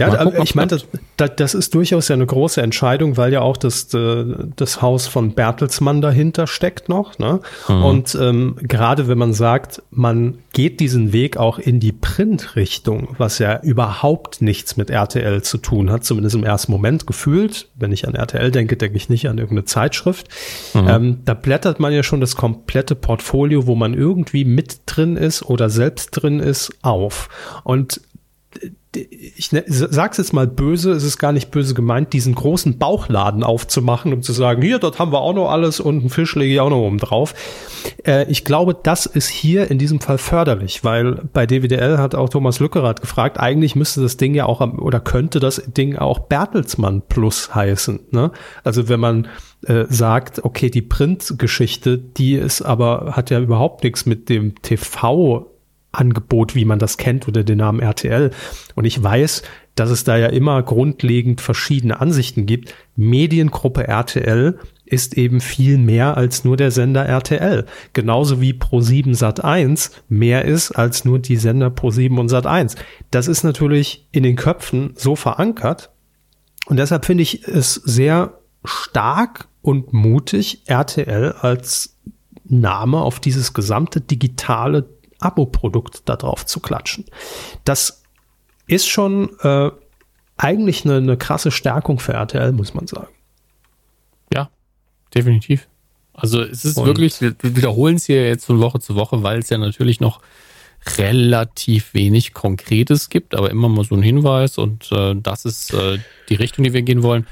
[0.00, 0.78] ja, gucken, ich meine,
[1.16, 4.24] das, das, ist durchaus ja eine große Entscheidung, weil ja auch das, äh,
[4.56, 7.18] das Haus von Bertelsmann dahinter steckt noch.
[7.18, 7.40] Ne?
[7.68, 7.84] Mhm.
[7.84, 13.38] Und ähm, gerade wenn man sagt, man geht diesen Weg auch in die Print-Richtung, was
[13.38, 17.68] ja überhaupt nichts mit RTL zu tun hat, zumindest im ersten Moment gefühlt.
[17.76, 20.28] Wenn ich an RTL denke, denke ich nicht an irgendeine Zeitschrift.
[20.74, 20.88] Mhm.
[20.88, 25.42] Ähm, da blättert man ja schon das komplette Portfolio, wo man irgendwie mit drin ist
[25.42, 27.28] oder selbst drin ist, auf.
[27.64, 28.00] Und
[28.92, 33.44] ich ne, sag's jetzt mal böse, es ist gar nicht böse gemeint, diesen großen Bauchladen
[33.44, 36.54] aufzumachen und zu sagen, hier, dort haben wir auch noch alles und einen Fisch lege
[36.54, 37.34] ich auch noch oben drauf.
[38.04, 42.28] Äh, ich glaube, das ist hier in diesem Fall förderlich, weil bei DWDL hat auch
[42.28, 47.02] Thomas Lückerath gefragt, eigentlich müsste das Ding ja auch, oder könnte das Ding auch Bertelsmann
[47.08, 48.00] Plus heißen.
[48.10, 48.32] Ne?
[48.64, 49.28] Also wenn man
[49.66, 55.49] äh, sagt, okay, die Printgeschichte, die ist aber, hat ja überhaupt nichts mit dem TV
[55.92, 58.30] Angebot, wie man das kennt, oder den Namen RTL.
[58.74, 59.42] Und ich weiß,
[59.74, 62.74] dass es da ja immer grundlegend verschiedene Ansichten gibt.
[62.96, 67.64] Mediengruppe RTL ist eben viel mehr als nur der Sender RTL.
[67.92, 72.76] Genauso wie Pro7 Sat1 mehr ist als nur die Sender Pro7 und Sat1.
[73.10, 75.90] Das ist natürlich in den Köpfen so verankert.
[76.66, 81.96] Und deshalb finde ich es sehr stark und mutig, RTL als
[82.44, 84.88] Name auf dieses gesamte digitale
[85.20, 87.04] Abo-Produkt da drauf zu klatschen.
[87.64, 88.02] Das
[88.66, 89.70] ist schon äh,
[90.36, 93.12] eigentlich eine, eine krasse Stärkung für RTL, muss man sagen.
[94.32, 94.50] Ja,
[95.14, 95.68] definitiv.
[96.12, 99.38] Also es ist Und wirklich, wir wiederholen es hier jetzt von Woche zu Woche, weil
[99.38, 100.20] es ja natürlich noch
[100.98, 105.98] relativ wenig Konkretes gibt, aber immer mal so ein Hinweis und äh, das ist äh,
[106.28, 107.26] die Richtung, die wir gehen wollen.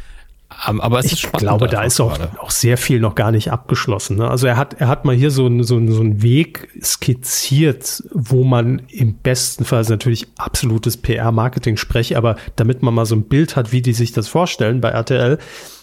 [0.67, 1.43] Ähm, aber es ich ist spannend.
[1.43, 4.17] Ich glaube, da ist auch, auch sehr viel noch gar nicht abgeschlossen.
[4.17, 4.29] Ne?
[4.29, 8.03] Also er hat, er hat mal hier so, ein, so, ein, so einen Weg skizziert,
[8.13, 13.23] wo man im besten Fall natürlich absolutes PR-Marketing spreche, aber damit man mal so ein
[13.23, 15.39] Bild hat, wie die sich das vorstellen bei RTL,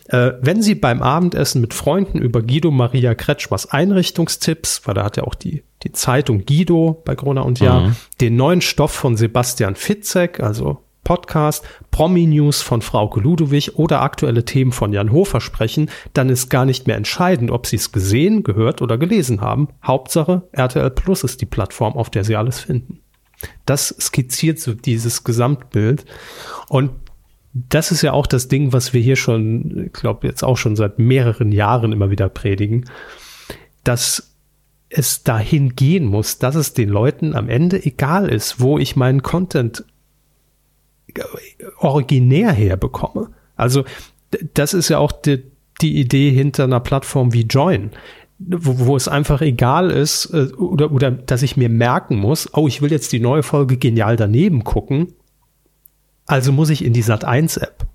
[0.07, 5.17] äh, wenn Sie beim Abendessen mit Freunden über Guido Maria Kretschmers Einrichtungstipps, weil da hat
[5.17, 7.95] ja auch die, die Zeitung Guido bei Corona und Ja, mhm.
[8.21, 14.74] den neuen Stoff von Sebastian Fitzek, also Podcast Promi-News von Frauke Ludowig oder aktuelle Themen
[14.74, 18.82] von Jan Hofer sprechen, dann ist gar nicht mehr entscheidend, ob Sie es gesehen, gehört
[18.82, 19.70] oder gelesen haben.
[19.82, 22.99] Hauptsache, RTL Plus ist die Plattform, auf der Sie alles finden.
[23.66, 26.06] Das skizziert so dieses Gesamtbild.
[26.68, 26.91] Und
[27.53, 30.76] das ist ja auch das Ding, was wir hier schon, ich glaube, jetzt auch schon
[30.76, 32.86] seit mehreren Jahren immer wieder predigen,
[33.86, 34.36] dass
[34.89, 39.22] es dahin gehen muss, dass es den Leuten am Ende egal ist, wo ich meinen
[39.22, 39.86] Content
[41.78, 43.30] originär herbekomme.
[43.56, 43.86] Also
[44.53, 45.43] das ist ja auch die,
[45.82, 47.91] die Idee hinter einer Plattform wie Join,
[48.39, 52.68] wo, wo es einfach egal ist äh, oder, oder dass ich mir merken muss, oh,
[52.68, 55.14] ich will jetzt die neue Folge genial daneben gucken,
[56.26, 57.86] also muss ich in die Sat1 App.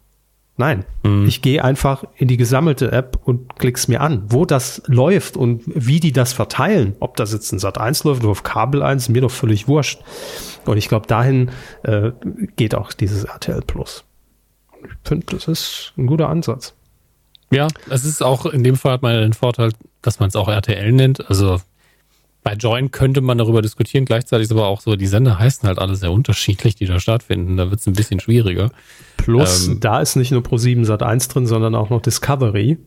[0.56, 1.26] Nein, mhm.
[1.26, 4.24] ich gehe einfach in die gesammelte App und klick's mir an.
[4.28, 8.22] Wo das läuft und wie die das verteilen, ob das jetzt in Sat 1 läuft
[8.22, 10.00] oder auf Kabel 1, mir doch völlig wurscht.
[10.66, 11.50] Und ich glaube, dahin
[11.82, 12.12] äh,
[12.56, 14.04] geht auch dieses RTL Plus.
[14.82, 16.74] Ich finde, das ist ein guter Ansatz.
[17.50, 19.72] Ja, es ist auch, in dem Fall hat man den Vorteil,
[20.02, 21.28] dass man es auch RTL nennt.
[21.28, 21.60] Also
[22.42, 24.04] bei Join könnte man darüber diskutieren.
[24.04, 27.56] Gleichzeitig ist aber auch so, die Sender heißen halt alle sehr unterschiedlich, die da stattfinden.
[27.56, 28.70] Da wird es ein bisschen schwieriger.
[29.16, 32.78] Plus, ähm, da ist nicht nur Pro7 Sat 1 drin, sondern auch noch Discovery.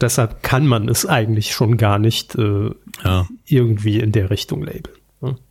[0.00, 2.70] Deshalb kann man es eigentlich schon gar nicht äh,
[3.04, 3.28] ja.
[3.46, 4.96] irgendwie in der Richtung labeln.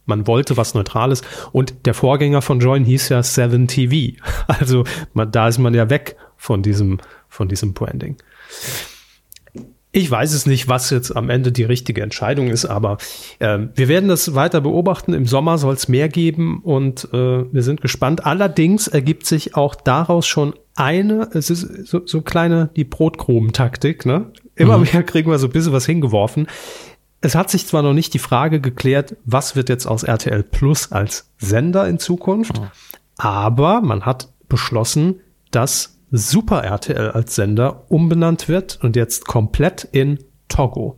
[0.05, 4.17] Man wollte was Neutrales und der Vorgänger von Join hieß ja 7 TV.
[4.47, 4.83] Also
[5.13, 6.97] man, da ist man ja weg von diesem,
[7.27, 8.17] von diesem Branding.
[9.91, 12.99] Ich weiß es nicht, was jetzt am Ende die richtige Entscheidung ist, aber
[13.39, 15.13] äh, wir werden das weiter beobachten.
[15.13, 18.23] Im Sommer soll es mehr geben und äh, wir sind gespannt.
[18.23, 24.05] Allerdings ergibt sich auch daraus schon eine, es ist so, so kleine die Brotkrumen-Taktik.
[24.05, 24.31] Ne?
[24.55, 24.87] Immer mhm.
[24.93, 26.47] mehr kriegen wir so ein bisschen was hingeworfen.
[27.21, 30.91] Es hat sich zwar noch nicht die Frage geklärt, was wird jetzt aus RTL Plus
[30.91, 32.67] als Sender in Zukunft, mhm.
[33.17, 35.19] aber man hat beschlossen,
[35.51, 40.97] dass Super RTL als Sender umbenannt wird und jetzt komplett in Togo.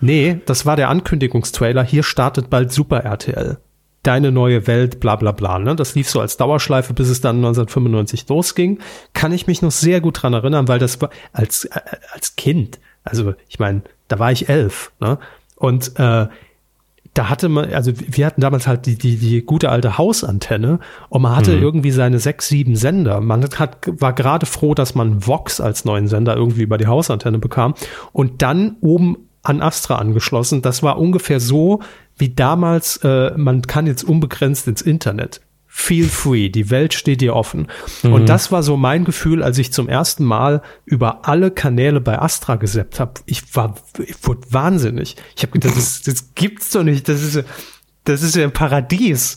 [0.00, 1.82] Nee, das war der Ankündigungstrailer.
[1.82, 3.58] Hier startet bald Super RTL.
[4.02, 5.58] Deine neue Welt, bla bla bla.
[5.58, 5.74] Ne?
[5.76, 8.80] Das lief so als Dauerschleife, bis es dann 1995 losging.
[9.14, 11.80] Kann ich mich noch sehr gut dran erinnern, weil das war als, äh,
[12.12, 12.80] als Kind.
[13.02, 15.18] Also ich meine, da war ich elf, ne?
[15.56, 16.26] Und äh,
[17.14, 21.22] da hatte man, also wir hatten damals halt die, die, die gute alte Hausantenne und
[21.22, 21.62] man hatte mhm.
[21.62, 23.20] irgendwie seine sechs, sieben Sender.
[23.20, 27.38] Man hat, war gerade froh, dass man Vox als neuen Sender irgendwie über die Hausantenne
[27.38, 27.74] bekam
[28.12, 30.60] und dann oben an Astra angeschlossen.
[30.60, 31.80] Das war ungefähr so
[32.16, 35.40] wie damals, äh, man kann jetzt unbegrenzt ins Internet
[35.76, 37.66] feel free, die Welt steht dir offen.
[38.04, 38.12] Mhm.
[38.12, 42.16] Und das war so mein Gefühl, als ich zum ersten Mal über alle Kanäle bei
[42.16, 43.14] Astra gesappt habe.
[43.26, 45.16] Ich war, ich wurde wahnsinnig.
[45.36, 47.08] Ich habe gedacht, das, das gibt's doch nicht.
[47.08, 47.44] Das ist,
[48.04, 49.36] das ist ja ein Paradies.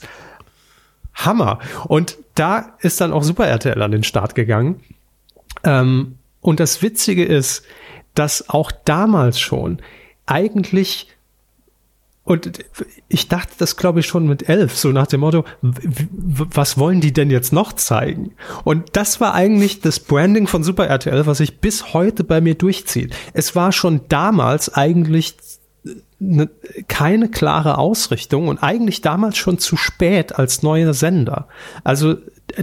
[1.15, 1.57] Hammer.
[1.85, 4.81] Und da ist dann auch Super RTL an den Start gegangen.
[5.63, 7.65] Ähm, und das Witzige ist,
[8.13, 9.81] dass auch damals schon
[10.27, 11.09] eigentlich
[12.27, 12.59] und
[13.07, 17.13] ich dachte das, glaube ich, schon mit elf, so nach dem Motto, was wollen die
[17.13, 18.33] denn jetzt noch zeigen?
[18.65, 22.55] Und das war eigentlich das Branding von Super RTL, was sich bis heute bei mir
[22.55, 23.15] durchzieht.
[23.31, 25.37] Es war schon damals eigentlich
[26.19, 26.49] ne,
[26.89, 31.47] keine klare Ausrichtung und eigentlich damals schon zu spät als neuer Sender.
[31.85, 32.17] Also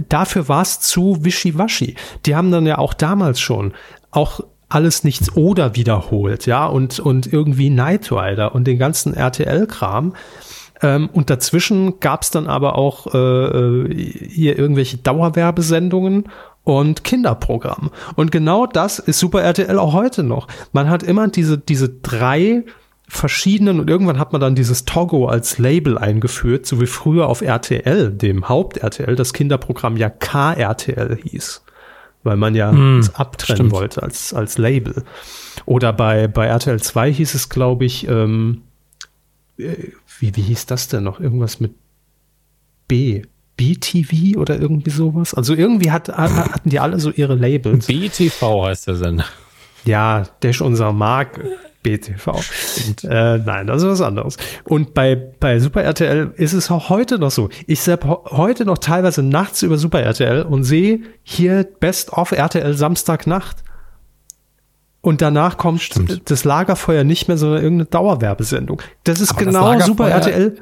[0.09, 1.95] dafür war es zu wischiwaschi.
[2.27, 3.73] Die haben dann ja auch damals schon
[4.11, 4.41] auch
[4.75, 10.13] alles nichts oder wiederholt, ja, und, und irgendwie Knight Rider und den ganzen RTL-Kram.
[10.81, 16.25] Ähm, und dazwischen gab es dann aber auch äh, äh, hier irgendwelche Dauerwerbesendungen
[16.65, 17.91] und Kinderprogramm.
[18.15, 20.49] Und genau das ist Super RTL auch heute noch.
[20.73, 22.65] Man hat immer diese, diese drei
[23.07, 27.41] verschiedenen und irgendwann hat man dann dieses Togo als Label eingeführt, so wie früher auf
[27.41, 31.63] RTL, dem Haupt-RTL, das Kinderprogramm ja KRTL hieß,
[32.25, 33.71] weil man ja Hm, es abtrennen stimmt.
[33.71, 35.03] wollte als, als Label.
[35.65, 38.63] Oder bei, bei RTL 2 hieß es, glaube ich, ähm,
[39.57, 39.73] äh,
[40.19, 41.19] wie, wie hieß das denn noch?
[41.19, 41.73] Irgendwas mit
[42.87, 43.23] B.
[43.57, 45.33] BTV oder irgendwie sowas?
[45.33, 47.87] Also irgendwie hat, hat- hatten die alle so ihre Labels.
[47.87, 49.25] BTV heißt der Sender.
[49.85, 51.39] Ja, Dash unser Mark
[51.85, 52.27] BTV.
[53.03, 54.37] Äh, nein, das ist was anderes.
[54.63, 57.49] Und bei, bei Super RTL ist es auch heute noch so.
[57.67, 62.73] Ich sehe heute noch teilweise nachts über Super RTL und sehe hier Best of RTL
[62.73, 63.63] Samstagnacht.
[65.01, 66.29] Und danach kommt Stimmt.
[66.31, 68.81] das Lagerfeuer nicht mehr, sondern irgendeine Dauerwerbesendung.
[69.03, 70.55] Das ist Aber das genau Super Lagerfeuer- RTL.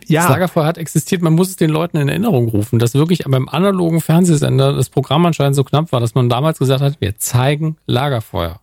[0.00, 3.22] Das Ja, Lagerfeuer hat existiert, man muss es den Leuten in Erinnerung rufen, dass wirklich
[3.26, 7.16] beim analogen Fernsehsender das Programm anscheinend so knapp war, dass man damals gesagt hat, wir
[7.18, 8.60] zeigen Lagerfeuer.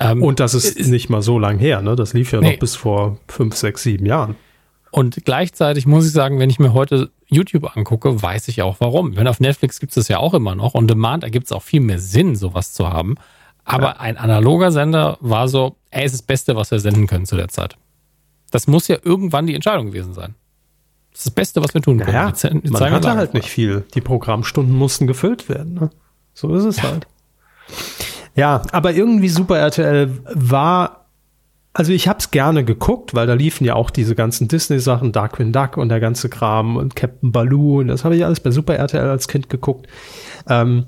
[0.00, 1.94] Ähm, und das ist nicht mal so lang her, ne?
[1.94, 2.52] Das lief ja Nee.
[2.52, 4.34] noch bis vor fünf, sechs, sieben Jahren.
[4.90, 9.14] Und gleichzeitig muss ich sagen, wenn ich mir heute YouTube angucke, weiß ich auch warum.
[9.16, 10.74] Wenn auf Netflix gibt es das ja auch immer noch.
[10.74, 13.14] On Demand ergibt es auch viel mehr Sinn, sowas zu haben.
[13.64, 17.26] Aber ein analoger Sender war so, ey, es ist das Beste, was wir senden können
[17.26, 17.76] zu der Zeit.
[18.50, 20.34] Das muss ja irgendwann die Entscheidung gewesen sein.
[21.12, 22.12] Das ist das Beste, was wir tun können.
[22.12, 23.34] Naja, wir man hatte halt Lagerfeuer.
[23.34, 23.84] nicht viel.
[23.94, 25.74] Die Programmstunden mussten gefüllt werden.
[25.74, 25.90] Ne?
[26.34, 27.06] So ist es halt.
[28.34, 31.06] Ja, aber irgendwie Super RTL war,
[31.72, 35.52] also ich habe es gerne geguckt, weil da liefen ja auch diese ganzen Disney-Sachen, Darkwing
[35.52, 38.74] Duck und der ganze Kram und Captain Baloo und das habe ich alles bei Super
[38.74, 39.86] RTL als Kind geguckt.
[40.48, 40.86] Ähm,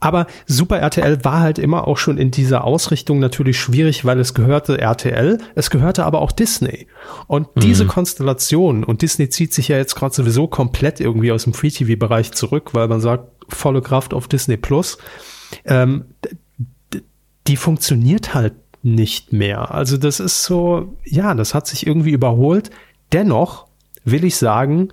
[0.00, 4.34] aber Super RTL war halt immer auch schon in dieser Ausrichtung natürlich schwierig, weil es
[4.34, 6.88] gehörte RTL, es gehörte aber auch Disney.
[7.26, 11.54] Und diese Konstellation, und Disney zieht sich ja jetzt gerade sowieso komplett irgendwie aus dem
[11.54, 14.98] Free-TV-Bereich zurück, weil man sagt, volle Kraft auf Disney Plus,
[15.64, 16.06] ähm,
[17.46, 19.74] die funktioniert halt nicht mehr.
[19.74, 22.70] Also das ist so, ja, das hat sich irgendwie überholt.
[23.12, 23.66] Dennoch
[24.04, 24.88] will ich sagen,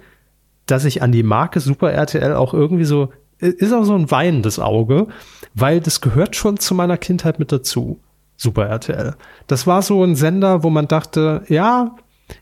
[0.66, 4.60] dass ich an die Marke Super RTL auch irgendwie so, ist auch so ein weinendes
[4.60, 5.08] Auge,
[5.54, 8.00] weil das gehört schon zu meiner Kindheit mit dazu.
[8.38, 9.16] Super RTL.
[9.48, 11.96] Das war so ein Sender, wo man dachte, ja,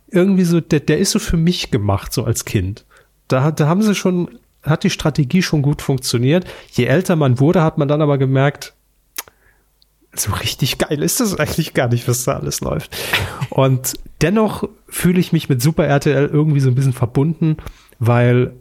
[0.07, 2.85] irgendwie so, der, der ist so für mich gemacht, so als Kind.
[3.27, 6.45] Da, da haben sie schon, hat die Strategie schon gut funktioniert.
[6.71, 8.75] Je älter man wurde, hat man dann aber gemerkt,
[10.19, 12.95] so richtig geil ist das eigentlich gar nicht, was da alles läuft.
[13.49, 17.57] Und dennoch fühle ich mich mit Super RTL irgendwie so ein bisschen verbunden,
[17.99, 18.53] weil,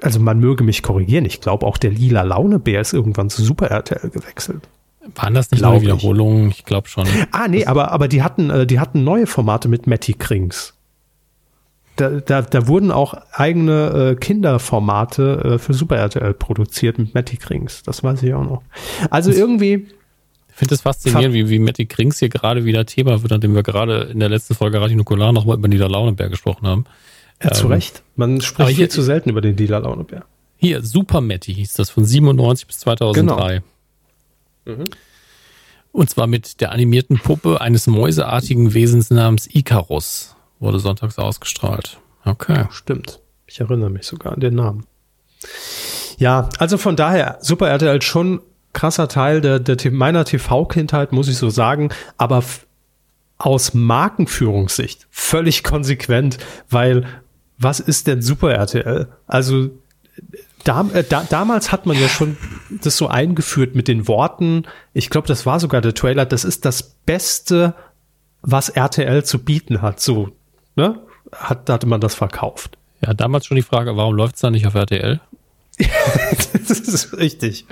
[0.00, 3.70] also man möge mich korrigieren, ich glaube auch der lila Launebär ist irgendwann zu Super
[3.70, 4.68] RTL gewechselt.
[5.16, 5.82] Waren das nicht ich.
[5.82, 6.50] Wiederholungen?
[6.50, 7.06] Ich glaube schon.
[7.32, 10.74] Ah, nee, aber, aber die hatten, äh, die hatten neue Formate mit Matty Krings.
[11.96, 17.36] Da, da, da wurden auch eigene äh, Kinderformate äh, für Super RTL produziert mit Matty
[17.36, 17.82] Krings.
[17.82, 18.62] Das weiß ich auch noch.
[19.10, 19.88] Also irgendwie,
[20.52, 23.62] Ich finde es faszinierend, wie, wie Matti Krings hier gerade wieder Thema wird, nachdem wir
[23.62, 26.84] gerade in der letzten Folge Radio Nukular nochmal über Nieder Launeberg gesprochen haben.
[27.42, 28.02] ja, zu Ähm, Recht.
[28.16, 30.24] Man spricht hier- viel zu selten über den lila Launebär.
[30.58, 33.62] Hier, Super Matti hieß das, von 97 bis 2003.
[34.66, 34.84] Mhm.
[35.90, 40.36] Und zwar mit der animierten Puppe eines mäuseartigen Wesens namens Icarus.
[40.60, 41.98] Wurde sonntags ausgestrahlt.
[42.24, 42.66] Okay.
[42.70, 43.20] Stimmt.
[43.46, 44.86] Ich erinnere mich sogar an den Namen.
[46.18, 48.40] Ja, also von daher, Super RTL schon
[48.72, 52.42] krasser Teil der, der meiner TV-Kindheit, muss ich so sagen, aber
[53.38, 56.38] aus Markenführungssicht völlig konsequent,
[56.70, 57.06] weil
[57.58, 59.08] was ist denn Super RTL?
[59.26, 59.70] Also
[60.64, 62.36] da, äh, da, damals hat man ja schon
[62.82, 66.64] das so eingeführt mit den Worten, ich glaube, das war sogar der Trailer, das ist
[66.64, 67.74] das Beste,
[68.42, 70.00] was RTL zu bieten hat.
[70.00, 70.30] So,
[70.76, 71.00] ne?
[71.32, 72.78] Hat, hatte man das verkauft.
[73.04, 75.20] Ja, damals schon die Frage, warum läuft es da nicht auf RTL?
[76.68, 77.66] das ist richtig.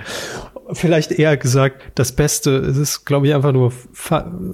[0.73, 3.73] Vielleicht eher gesagt, das Beste, es ist, glaube ich, einfach nur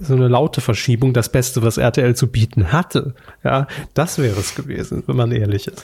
[0.02, 3.14] so eine laute Verschiebung, das Beste, was RTL zu bieten hatte.
[3.44, 5.84] Ja, das wäre es gewesen, wenn man ehrlich ist.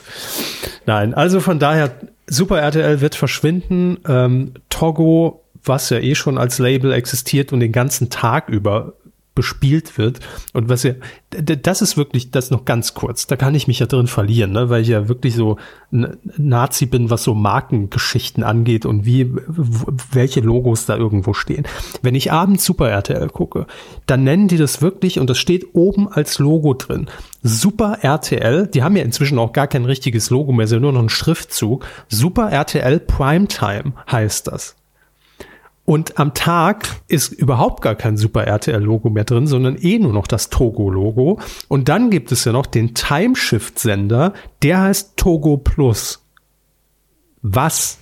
[0.86, 1.92] Nein, also von daher,
[2.28, 3.98] Super RTL wird verschwinden.
[4.08, 8.94] Ähm, Togo, was ja eh schon als Label existiert und den ganzen Tag über
[9.36, 10.20] bespielt wird
[10.54, 10.94] und was ja,
[11.30, 14.70] das ist wirklich, das noch ganz kurz, da kann ich mich ja drin verlieren, ne,
[14.70, 15.58] weil ich ja wirklich so
[15.92, 19.32] Nazi bin, was so Markengeschichten angeht und wie,
[20.12, 21.66] welche Logos da irgendwo stehen.
[22.02, 23.68] Wenn ich abends Super RTL gucke,
[24.06, 27.10] dann nennen die das wirklich und das steht oben als Logo drin.
[27.42, 31.06] Super RTL, die haben ja inzwischen auch gar kein richtiges Logo mehr, sondern nur noch
[31.06, 31.86] ein Schriftzug.
[32.08, 34.76] Super RTL Primetime heißt das.
[35.86, 40.28] Und am Tag ist überhaupt gar kein Super RTL-Logo mehr drin, sondern eh nur noch
[40.28, 41.40] das Togo-Logo.
[41.68, 46.24] Und dann gibt es ja noch den Timeshift-Sender, der heißt Togo Plus.
[47.42, 47.98] Was?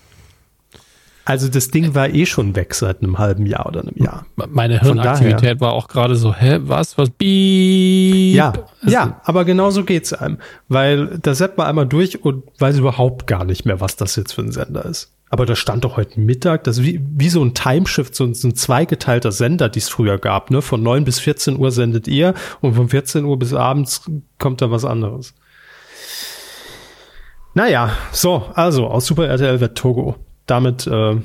[1.25, 4.25] Also das Ding war eh schon weg seit einem halben Jahr oder einem Jahr.
[4.35, 8.35] Meine Hirnaktivität war auch gerade so, hä, was, was, bieb.
[8.35, 10.37] Ja, also, ja, aber genau so geht's einem.
[10.67, 14.33] Weil da setzt man einmal durch und weiß überhaupt gar nicht mehr, was das jetzt
[14.33, 15.11] für ein Sender ist.
[15.33, 18.49] Aber da stand doch heute Mittag, das ist wie, wie so ein Timeshift, so, so
[18.49, 20.51] ein zweigeteilter Sender, die es früher gab.
[20.51, 20.61] Ne?
[20.61, 24.71] Von neun bis 14 Uhr sendet ihr und von 14 Uhr bis abends kommt da
[24.71, 25.33] was anderes.
[27.53, 30.17] Naja, so, also aus Super RTL wird Togo
[30.47, 31.15] damit äh,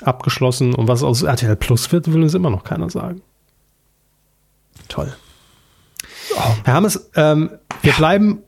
[0.00, 0.74] abgeschlossen.
[0.74, 3.20] Und was aus RTL Plus wird, will uns immer noch keiner sagen.
[4.88, 5.12] Toll.
[6.34, 6.54] Oh.
[6.64, 7.50] Herr Hammes, ähm,
[7.82, 7.98] wir ja.
[7.98, 8.43] bleiben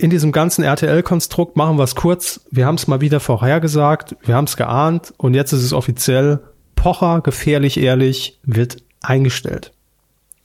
[0.00, 2.40] in diesem ganzen RTL-Konstrukt, machen wir es kurz.
[2.50, 6.40] Wir haben es mal wieder vorhergesagt, wir haben es geahnt und jetzt ist es offiziell.
[6.74, 9.72] Pocher, gefährlich ehrlich, wird eingestellt.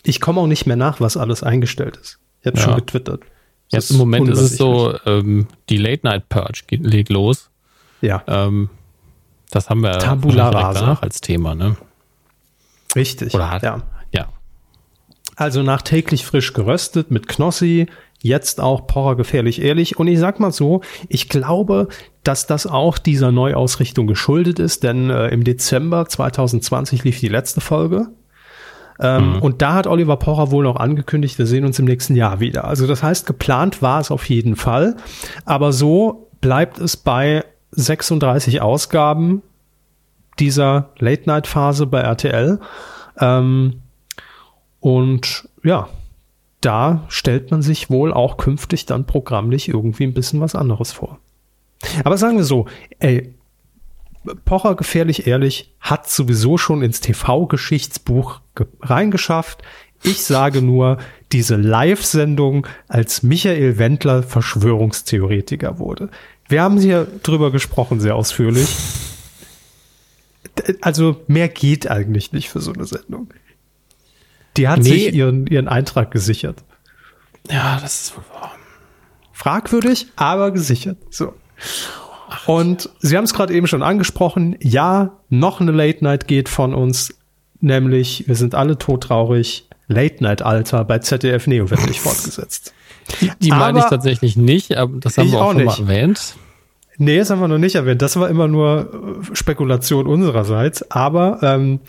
[0.04, 2.20] Ich komme auch nicht mehr nach, was alles eingestellt ist.
[2.42, 2.64] Ich habe ja.
[2.64, 3.22] schon getwittert.
[3.70, 7.50] Jetzt im Moment ist es so, ähm, die Late Night Purge legt los.
[8.02, 8.24] Ja.
[8.28, 8.70] Ähm,
[9.50, 11.78] das haben wir Tabula rasa als Thema, ne?
[12.96, 13.34] Richtig.
[13.34, 13.82] Oder hat, ja.
[14.12, 14.28] ja.
[15.36, 17.88] Also nach täglich frisch geröstet mit Knossi,
[18.26, 20.00] jetzt auch Porra gefährlich ehrlich.
[20.00, 21.88] Und ich sag mal so, ich glaube,
[22.24, 27.62] dass das auch dieser Neuausrichtung geschuldet ist, denn äh, im Dezember 2020 lief die letzte
[27.62, 28.08] Folge.
[29.00, 29.42] Ähm, mhm.
[29.42, 32.66] Und da hat Oliver Pocher wohl noch angekündigt, wir sehen uns im nächsten Jahr wieder.
[32.66, 34.96] Also das heißt, geplant war es auf jeden Fall.
[35.46, 39.44] Aber so bleibt es bei 36 Ausgaben
[40.40, 42.60] dieser Late-Night-Phase bei RTL.
[43.20, 43.82] Ähm,
[44.80, 45.90] und ja,
[46.66, 51.20] da stellt man sich wohl auch künftig dann programmlich irgendwie ein bisschen was anderes vor.
[52.04, 52.66] Aber sagen wir so,
[53.00, 53.36] ey,
[54.46, 58.42] Pocher gefährlich ehrlich hat sowieso schon ins TV-Geschichtsbuch
[58.82, 59.62] reingeschafft.
[60.02, 60.98] Ich sage nur,
[61.32, 66.10] diese Live-Sendung, als Michael Wendler Verschwörungstheoretiker wurde.
[66.48, 68.68] Wir haben hier drüber gesprochen, sehr ausführlich.
[70.82, 73.30] Also mehr geht eigentlich nicht für so eine Sendung.
[74.58, 74.90] Die hat nee.
[74.90, 76.64] sich ihren, ihren Eintrag gesichert.
[77.50, 78.52] Ja, das ist wohl wahr.
[79.32, 80.98] Fragwürdig, aber gesichert.
[81.10, 81.34] So.
[82.48, 84.56] Und Sie haben es gerade eben schon angesprochen.
[84.62, 87.14] Ja, noch eine Late Night geht von uns.
[87.62, 89.68] Nämlich, wir sind alle todtraurig.
[89.88, 92.74] Late Night Alter bei ZDF Neo wird nicht fortgesetzt.
[93.22, 95.80] Die, die meine ich tatsächlich nicht, aber das haben wir auch, auch schon nicht.
[95.80, 96.36] mal erwähnt.
[96.98, 98.02] Nee, das haben wir noch nicht erwähnt.
[98.02, 100.90] Das war immer nur Spekulation unsererseits.
[100.92, 101.82] Aber ähm,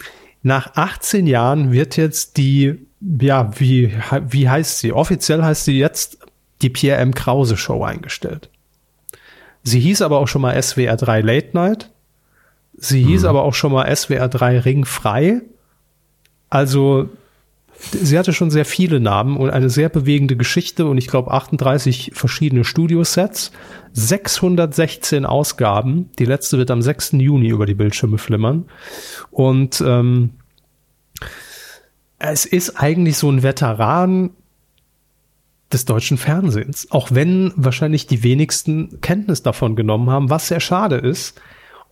[0.46, 3.92] nach 18 Jahren wird jetzt die, ja, wie,
[4.28, 4.92] wie heißt sie?
[4.92, 6.18] Offiziell heißt sie jetzt
[6.62, 7.14] die Pierre M.
[7.14, 8.48] Krause Show eingestellt.
[9.64, 11.90] Sie hieß aber auch schon mal SWR 3 Late Night.
[12.76, 13.28] Sie hieß mhm.
[13.28, 15.42] aber auch schon mal SWR 3 Ring frei.
[16.48, 17.08] Also
[17.78, 22.12] sie hatte schon sehr viele Namen und eine sehr bewegende Geschichte und ich glaube 38
[22.14, 23.52] verschiedene Studiosets,
[23.92, 26.10] 616 Ausgaben.
[26.18, 27.12] Die letzte wird am 6.
[27.12, 28.66] Juni über die Bildschirme flimmern.
[29.30, 30.30] Und ähm,
[32.18, 34.30] es ist eigentlich so ein Veteran
[35.72, 40.96] des deutschen Fernsehens, auch wenn wahrscheinlich die wenigsten Kenntnis davon genommen haben, was sehr schade
[40.96, 41.40] ist,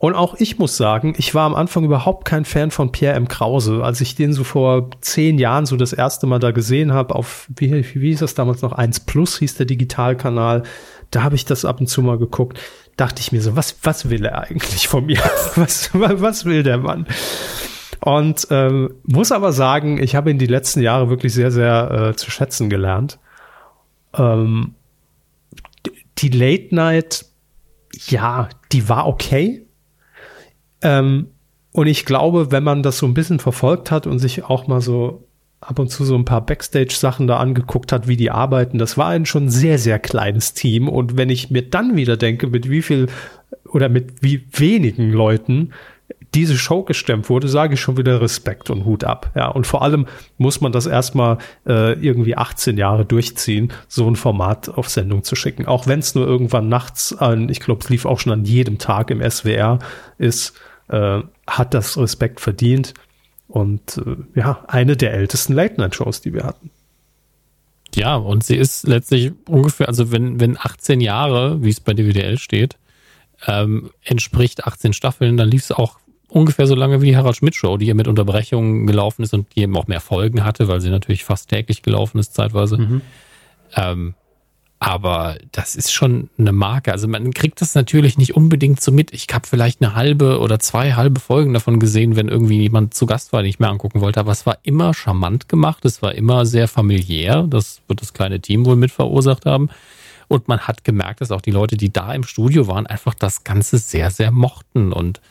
[0.05, 3.27] und auch ich muss sagen, ich war am Anfang überhaupt kein Fan von Pierre M.
[3.27, 3.83] Krause.
[3.83, 7.49] Als ich den so vor zehn Jahren so das erste Mal da gesehen habe, auf,
[7.57, 8.73] wie, wie hieß das damals noch?
[8.73, 10.65] 1 Plus hieß der Digitalkanal.
[11.11, 12.61] Da habe ich das ab und zu mal geguckt.
[12.99, 15.23] Dachte ich mir so, was, was will er eigentlich von mir?
[15.55, 17.07] was, was will der Mann?
[18.01, 22.15] Und ähm, muss aber sagen, ich habe ihn die letzten Jahre wirklich sehr, sehr äh,
[22.15, 23.19] zu schätzen gelernt.
[24.13, 24.75] Ähm,
[26.19, 27.25] die Late Night,
[28.07, 29.64] ja, die war okay.
[30.85, 31.27] Ähm,
[31.73, 34.81] und ich glaube, wenn man das so ein bisschen verfolgt hat und sich auch mal
[34.81, 35.27] so
[35.61, 39.09] ab und zu so ein paar Backstage-Sachen da angeguckt hat, wie die arbeiten, das war
[39.09, 40.89] ein schon sehr, sehr kleines Team.
[40.89, 43.09] Und wenn ich mir dann wieder denke, mit wie viel
[43.69, 45.73] oder mit wie wenigen Leuten
[46.35, 49.31] diese Show gestemmt wurde, sage ich schon wieder Respekt und Hut ab.
[49.35, 50.07] Ja, und vor allem
[50.37, 55.37] muss man das erstmal äh, irgendwie 18 Jahre durchziehen, so ein Format auf Sendung zu
[55.37, 55.67] schicken.
[55.67, 58.79] Auch wenn es nur irgendwann nachts an, ich glaube, es lief auch schon an jedem
[58.79, 59.79] Tag im SWR,
[60.19, 60.55] ist
[60.89, 62.95] äh, hat das Respekt verdient.
[63.49, 66.71] Und äh, ja, eine der ältesten Late-Night-Shows, die wir hatten.
[67.95, 72.39] Ja, und sie ist letztlich ungefähr, also wenn, wenn 18 Jahre, wie es bei DWDL
[72.39, 72.77] steht,
[73.47, 77.55] ähm, entspricht 18 Staffeln, dann lief es auch ungefähr so lange wie die Harald Schmidt
[77.55, 80.81] Show, die ja mit Unterbrechungen gelaufen ist und die eben auch mehr Folgen hatte, weil
[80.81, 82.79] sie natürlich fast täglich gelaufen ist zeitweise.
[82.79, 83.01] Mhm.
[83.77, 84.15] Ähm,
[84.85, 86.93] aber das ist schon eine Marke.
[86.93, 89.15] Also man kriegt das natürlich nicht unbedingt so mit.
[89.15, 93.07] Ich habe vielleicht eine halbe oder zwei halbe Folgen davon gesehen, wenn irgendwie jemand zu
[93.07, 94.21] Gast war, den ich mir angucken wollte.
[94.21, 95.87] Aber es war immer charmant gemacht.
[95.87, 97.45] Es war immer sehr familiär.
[97.49, 99.71] Das wird das kleine Team wohl mit verursacht haben.
[100.29, 103.43] Und man hat gemerkt, dass auch die Leute, die da im Studio waren, einfach das
[103.43, 104.93] Ganze sehr, sehr mochten.
[104.93, 105.23] Und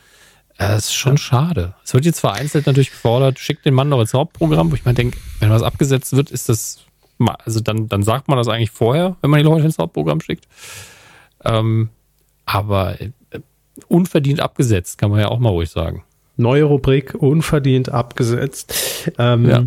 [0.58, 1.76] Das ist schon schade.
[1.84, 4.94] Es wird jetzt vereinzelt natürlich gefordert, schickt den Mann doch ins Hauptprogramm, wo ich mir
[4.96, 6.86] denke, wenn was abgesetzt wird, ist das,
[7.30, 10.48] also dann, dann sagt man das eigentlich vorher, wenn man die Leute ins Hauptprogramm schickt.
[11.44, 11.90] Ähm,
[12.46, 13.10] aber äh,
[13.88, 16.04] unverdient abgesetzt, kann man ja auch mal ruhig sagen.
[16.36, 19.12] Neue Rubrik, unverdient abgesetzt.
[19.18, 19.64] Ähm, ja.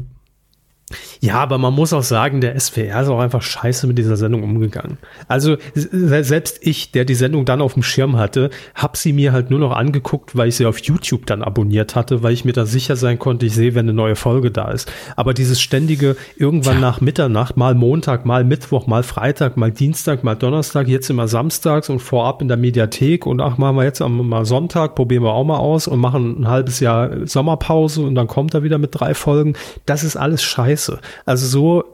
[1.20, 4.44] Ja, aber man muss auch sagen, der SWR ist auch einfach scheiße mit dieser Sendung
[4.44, 4.98] umgegangen.
[5.26, 9.50] Also selbst ich, der die Sendung dann auf dem Schirm hatte, hab sie mir halt
[9.50, 12.66] nur noch angeguckt, weil ich sie auf YouTube dann abonniert hatte, weil ich mir da
[12.66, 14.90] sicher sein konnte, ich sehe, wenn eine neue Folge da ist.
[15.16, 16.80] Aber dieses ständige irgendwann ja.
[16.82, 21.90] nach Mitternacht, mal Montag, mal Mittwoch, mal Freitag, mal Dienstag, mal Donnerstag, jetzt immer samstags
[21.90, 25.44] und vorab in der Mediathek und ach, machen wir jetzt mal Sonntag, probieren wir auch
[25.44, 29.14] mal aus und machen ein halbes Jahr Sommerpause und dann kommt er wieder mit drei
[29.14, 29.54] Folgen.
[29.84, 30.75] Das ist alles scheiße.
[31.24, 31.84] Also so,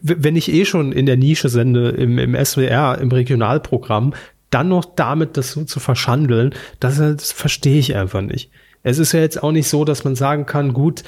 [0.00, 4.14] wenn ich eh schon in der Nische sende, im, im SWR, im Regionalprogramm,
[4.50, 8.50] dann noch damit das so zu verschandeln, das, das verstehe ich einfach nicht.
[8.82, 11.02] Es ist ja jetzt auch nicht so, dass man sagen kann, gut,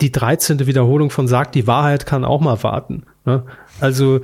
[0.00, 0.66] die 13.
[0.66, 3.04] Wiederholung von Sagt die Wahrheit kann auch mal warten.
[3.24, 3.44] Ne?
[3.80, 4.20] Also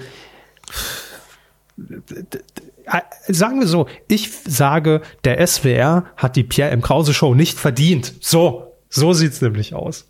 [3.29, 6.83] sagen wir so, ich sage, der SWR hat die Pierre M.
[6.83, 8.15] Krause Show nicht verdient.
[8.21, 10.07] So, so sieht's nämlich aus.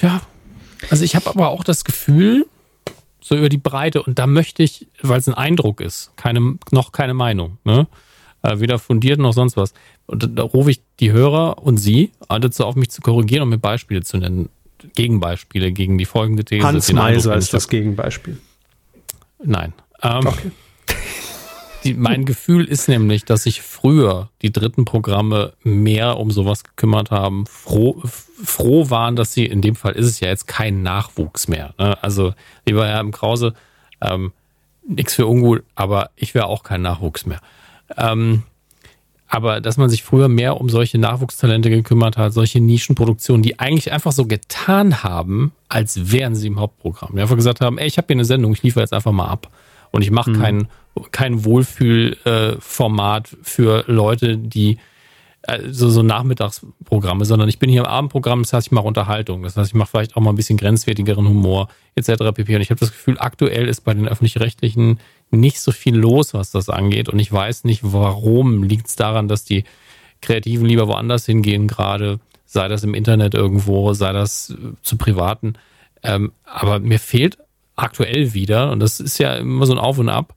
[0.00, 0.22] Ja,
[0.90, 2.46] also ich habe aber auch das Gefühl,
[3.20, 6.92] so über die Breite, und da möchte ich, weil es ein Eindruck ist, keine, noch
[6.92, 7.86] keine Meinung, ne?
[8.42, 9.74] Äh, weder fundiert noch sonst was.
[10.06, 13.48] Und da, da rufe ich die Hörer und Sie dazu auf mich zu korrigieren und
[13.48, 14.48] mir Beispiele zu nennen.
[14.94, 16.64] Gegenbeispiele gegen die folgende These.
[16.64, 18.38] Hans Meiser ist das Gegenbeispiel.
[19.42, 19.72] Nein.
[20.02, 20.50] Ähm, okay.
[21.88, 27.10] Die, mein Gefühl ist nämlich, dass sich früher die dritten Programme mehr um sowas gekümmert
[27.10, 31.48] haben, froh, froh waren, dass sie, in dem Fall ist es ja jetzt kein Nachwuchs
[31.48, 31.72] mehr.
[31.78, 31.96] Ne?
[32.02, 32.34] Also,
[32.66, 33.54] lieber Herr im Krause,
[34.02, 34.32] ähm,
[34.86, 37.40] nichts für ungut, aber ich wäre auch kein Nachwuchs mehr.
[37.96, 38.42] Ähm,
[39.28, 43.92] aber dass man sich früher mehr um solche Nachwuchstalente gekümmert hat, solche Nischenproduktionen, die eigentlich
[43.92, 47.14] einfach so getan haben, als wären sie im Hauptprogramm.
[47.14, 49.28] Die einfach gesagt haben, ey, ich habe hier eine Sendung, ich liefere jetzt einfach mal
[49.28, 49.48] ab.
[49.90, 50.40] Und ich mache mhm.
[50.40, 50.68] kein,
[51.10, 54.78] kein Wohlfühlformat äh, für Leute, die
[55.42, 59.42] äh, so, so Nachmittagsprogramme, sondern ich bin hier im Abendprogramm, das heißt, ich mache Unterhaltung.
[59.42, 62.32] Das heißt, ich mache vielleicht auch mal ein bisschen grenzwertigeren Humor etc.
[62.34, 62.56] pp.
[62.56, 66.50] Und ich habe das Gefühl, aktuell ist bei den öffentlich-rechtlichen nicht so viel los, was
[66.50, 67.08] das angeht.
[67.08, 68.62] Und ich weiß nicht, warum.
[68.62, 69.64] Liegt es daran, dass die
[70.20, 75.54] Kreativen lieber woanders hingehen gerade, sei das im Internet irgendwo, sei das äh, zu privaten.
[76.02, 77.38] Ähm, aber mir fehlt
[77.78, 80.34] aktuell wieder, und das ist ja immer so ein Auf und Ab,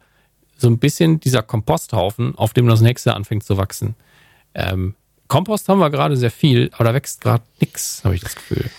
[0.57, 3.95] so ein bisschen dieser Komposthaufen, auf dem das nächste anfängt zu wachsen.
[4.53, 4.95] Ähm,
[5.27, 8.69] Kompost haben wir gerade sehr viel, aber da wächst gerade nichts, habe ich das Gefühl.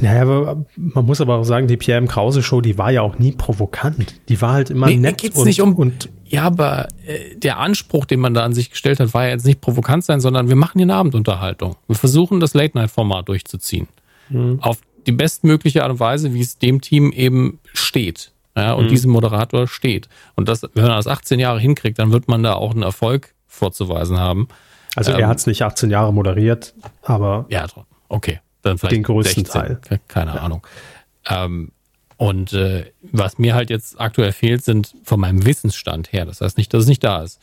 [0.00, 2.08] Naja, aber man muss aber auch sagen, die Pierre M.
[2.08, 4.14] Krause Show, die war ja auch nie provokant.
[4.28, 5.18] Die war halt immer nee, nett.
[5.18, 8.70] Geht's und, nicht um, und ja, aber äh, der Anspruch, den man da an sich
[8.70, 11.76] gestellt hat, war ja jetzt nicht provokant sein, sondern wir machen hier eine Abendunterhaltung.
[11.88, 13.88] Wir versuchen das Late-Night-Format durchzuziehen.
[14.30, 14.60] Mhm.
[14.62, 18.32] Auf die bestmögliche Art und Weise, wie es dem Team eben steht.
[18.56, 18.88] Ja, und mhm.
[18.88, 20.08] diesem Moderator steht.
[20.34, 23.32] Und das, wenn man das 18 Jahre hinkriegt, dann wird man da auch einen Erfolg
[23.46, 24.48] vorzuweisen haben.
[24.96, 27.66] Also er ähm, hat es nicht 18 Jahre moderiert, aber ja,
[28.08, 29.80] okay, dann vielleicht den größten 16, Teil.
[30.08, 30.40] Keine ja.
[30.40, 30.66] Ahnung.
[31.28, 31.70] Ähm,
[32.16, 36.26] und äh, was mir halt jetzt aktuell fehlt, sind von meinem Wissensstand her.
[36.26, 37.40] Das heißt nicht, dass es nicht da ist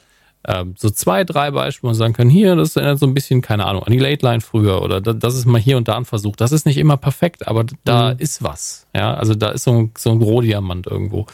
[0.48, 3.66] ähm, so zwei, drei Beispiele und sagen können, hier, das erinnert so ein bisschen, keine
[3.66, 6.38] Ahnung, an die Late Line früher oder das ist mal hier und da ein Versuch.
[6.38, 8.20] Das ist nicht immer perfekt, aber da mhm.
[8.20, 8.88] ist was.
[8.96, 11.26] Ja, also da ist so ein, so ein Rohdiamant irgendwo.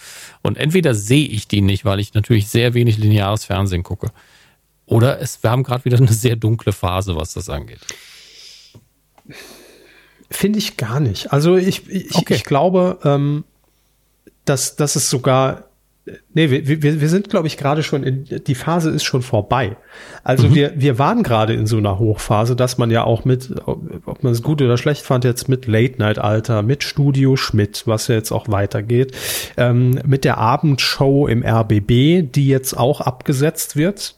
[0.41, 4.11] Und entweder sehe ich die nicht, weil ich natürlich sehr wenig lineares Fernsehen gucke.
[4.88, 7.81] Oder es, wir haben gerade wieder eine sehr dunkle Phase, was das angeht.
[10.31, 11.31] Finde ich gar nicht.
[11.31, 12.34] Also ich, ich, okay.
[12.34, 13.44] ich glaube, ähm,
[14.45, 15.65] dass, dass es sogar
[16.34, 19.77] Nee, wir, wir, wir sind, glaube ich, gerade schon in, die Phase ist schon vorbei.
[20.23, 20.55] Also mhm.
[20.55, 24.34] wir, wir waren gerade in so einer Hochphase, dass man ja auch mit, ob man
[24.34, 28.15] es gut oder schlecht fand, jetzt mit Late Night Alter, mit Studio Schmidt, was ja
[28.15, 29.15] jetzt auch weitergeht,
[29.55, 34.15] ähm, mit der Abendshow im RBB, die jetzt auch abgesetzt wird.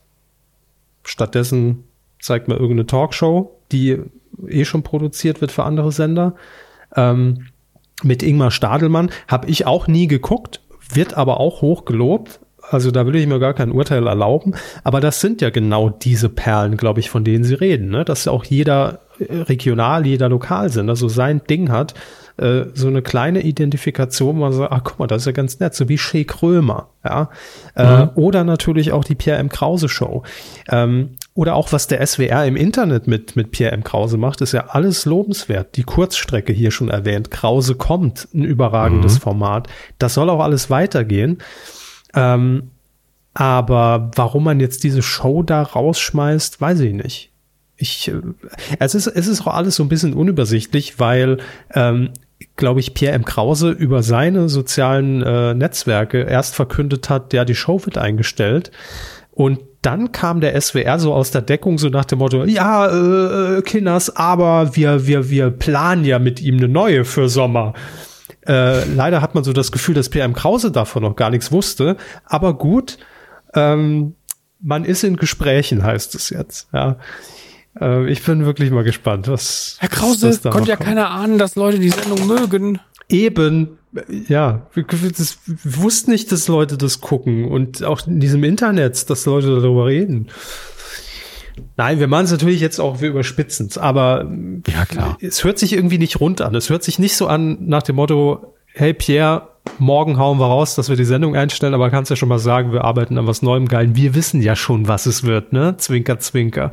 [1.03, 1.83] Stattdessen
[2.19, 3.99] zeigt man irgendeine Talkshow, die
[4.47, 6.33] eh schon produziert wird für andere Sender.
[6.95, 7.45] Ähm,
[8.03, 10.61] mit Ingmar Stadelmann habe ich auch nie geguckt,
[10.93, 12.39] wird aber auch hoch gelobt.
[12.71, 14.55] Also da will ich mir gar kein Urteil erlauben.
[14.83, 17.89] Aber das sind ja genau diese Perlen, glaube ich, von denen Sie reden.
[17.89, 18.05] Ne?
[18.05, 21.93] Dass auch jeder äh, regional, jeder Lokalsender so sein Ding hat.
[22.37, 25.59] Äh, so eine kleine Identifikation, wo man sagt, ach guck mal, das ist ja ganz
[25.59, 26.89] nett, so wie Shea Krömer.
[27.03, 27.29] Ja?
[27.75, 28.09] Äh, mhm.
[28.15, 29.49] oder natürlich auch die Pierre M.
[29.49, 30.23] Krause Show.
[30.69, 33.83] Ähm, oder auch was der SWR im Internet mit, mit Pierre M.
[33.83, 35.75] Krause macht, ist ja alles lobenswert.
[35.75, 37.29] Die Kurzstrecke hier schon erwähnt.
[37.29, 39.19] Krause kommt, ein überragendes mhm.
[39.19, 39.67] Format.
[39.99, 41.39] Das soll auch alles weitergehen.
[42.13, 42.71] Ähm,
[43.33, 47.31] Aber warum man jetzt diese Show da rausschmeißt, weiß ich nicht.
[47.75, 48.21] Ich, äh,
[48.79, 51.39] es ist, es ist auch alles so ein bisschen unübersichtlich, weil,
[51.73, 52.11] ähm,
[52.55, 53.25] glaube ich, Pierre M.
[53.25, 58.71] Krause über seine sozialen äh, Netzwerke erst verkündet hat, ja, die Show wird eingestellt.
[59.35, 62.87] Und dann kam der SWR so aus der Deckung so nach dem Motto, ja,
[63.57, 67.73] äh, Kinders, aber wir, wir, wir planen ja mit ihm eine neue für Sommer.
[68.47, 71.97] Äh, leider hat man so das Gefühl, dass PM Krause davon noch gar nichts wusste.
[72.23, 72.97] Aber gut,
[73.53, 74.15] ähm,
[74.61, 76.69] man ist in Gesprächen, heißt es jetzt.
[76.73, 76.97] Ja.
[77.79, 79.75] Äh, ich bin wirklich mal gespannt, was.
[79.79, 80.87] Herr Krause, was konnte ja kommt.
[80.87, 82.79] keiner ahnen, dass Leute die Sendung mögen.
[83.09, 83.77] Eben,
[84.27, 89.09] ja, wir, das, wir wussten nicht, dass Leute das gucken und auch in diesem Internet,
[89.09, 90.27] dass Leute darüber reden.
[91.77, 94.29] Nein, wir machen es natürlich jetzt auch, wir überspitzen es, aber
[94.67, 95.17] ja, klar.
[95.21, 96.53] es hört sich irgendwie nicht rund an.
[96.55, 99.49] Es hört sich nicht so an nach dem Motto, hey Pierre,
[99.79, 102.73] morgen hauen wir raus, dass wir die Sendung einstellen, aber kannst ja schon mal sagen,
[102.73, 103.95] wir arbeiten an was Neuem Geilen.
[103.95, 105.77] Wir wissen ja schon, was es wird, ne?
[105.77, 106.71] Zwinker, zwinker.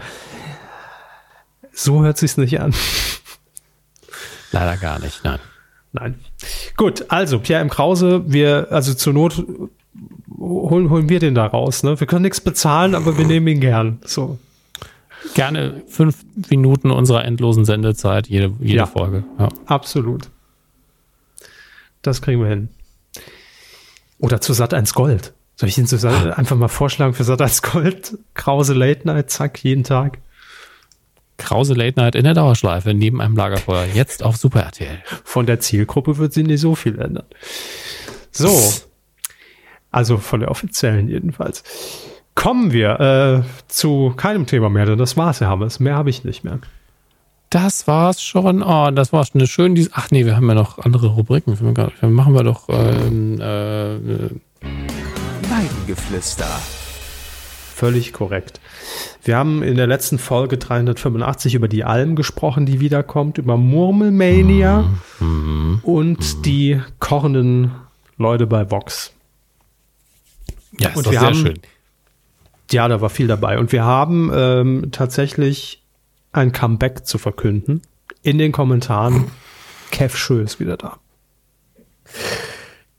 [1.73, 2.75] So hört sich's nicht an.
[4.51, 5.39] Leider gar nicht, nein.
[5.93, 6.19] Nein.
[6.77, 7.69] Gut, also Pierre M.
[7.69, 9.45] Krause, wir, also zur Not
[10.39, 11.83] holen, holen wir den da raus.
[11.83, 12.01] Ne?
[12.01, 13.99] Wir können nichts bezahlen, aber wir nehmen ihn gern.
[14.05, 14.39] So.
[15.35, 19.25] Gerne fünf Minuten unserer endlosen Sendezeit, jede, jede ja, Folge.
[19.39, 19.51] Ja.
[19.67, 20.29] Absolut.
[22.01, 22.69] Das kriegen wir hin.
[24.19, 25.33] Oder zu Sat 1 Gold.
[25.55, 26.33] Soll ich ihn zu Sat ah.
[26.37, 28.19] einfach mal vorschlagen für Sat 1 Gold?
[28.35, 30.19] Krause Late Night, zack, jeden Tag.
[31.43, 33.87] Krause Late Night in der Dauerschleife neben einem Lagerfeuer.
[33.95, 35.03] Jetzt auf Super RTL.
[35.25, 37.27] Von der Zielgruppe wird sie nicht so viel ändern.
[38.31, 38.73] So.
[39.91, 41.63] Also von der offiziellen jedenfalls.
[42.35, 45.81] Kommen wir äh, zu keinem Thema mehr, denn das war's, Herr Hammers.
[45.81, 46.61] Mehr habe ich nicht mehr.
[47.51, 48.63] Das war's schon.
[48.63, 49.87] Oh, das war schon eine schöne.
[49.93, 51.59] Ach nee, wir haben ja noch andere Rubriken.
[52.01, 52.71] Dann machen wir doch.
[52.71, 54.31] Ähm, äh,
[55.51, 56.49] Weidengeflüster.
[57.75, 58.62] Völlig korrekt.
[59.23, 64.91] Wir haben in der letzten Folge 385 über die Alm gesprochen, die wiederkommt, über Murmelmania
[65.21, 65.81] mhm.
[65.83, 66.43] und mhm.
[66.43, 67.73] die kochenden
[68.19, 69.13] Leute bei Vox.
[70.79, 71.59] Ja, ist und wir sehr haben, schön.
[72.71, 73.59] Ja, da war viel dabei.
[73.59, 75.83] Und wir haben ähm, tatsächlich
[76.33, 77.83] ein Comeback zu verkünden.
[78.23, 79.31] In den Kommentaren.
[79.91, 80.99] Kev Schö ist wieder da.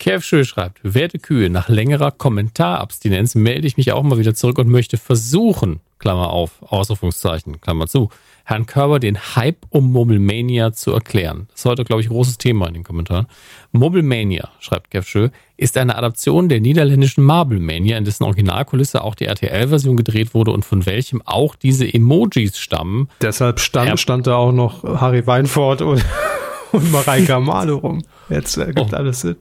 [0.03, 4.59] Kev Schö schreibt, werte Kühe, nach längerer Kommentarabstinenz melde ich mich auch mal wieder zurück
[4.59, 8.09] und möchte versuchen, Klammer auf, Ausrufungszeichen, Klammer zu,
[8.43, 11.47] Herrn Körber den Hype um Mobilemania zu erklären.
[11.51, 13.27] Das ist heute, glaube ich, ein großes Thema in den Kommentaren.
[13.71, 19.27] Mobilemania, schreibt Kev Schö, ist eine Adaption der niederländischen Marblemania, in dessen Originalkulisse auch die
[19.27, 23.07] RTL-Version gedreht wurde und von welchem auch diese Emojis stammen.
[23.21, 26.03] Deshalb stand, stand da auch noch Harry Weinfurt und,
[26.73, 28.03] und Mareike Amado rum.
[28.27, 28.95] Jetzt ergibt oh.
[28.97, 29.37] alles Sinn.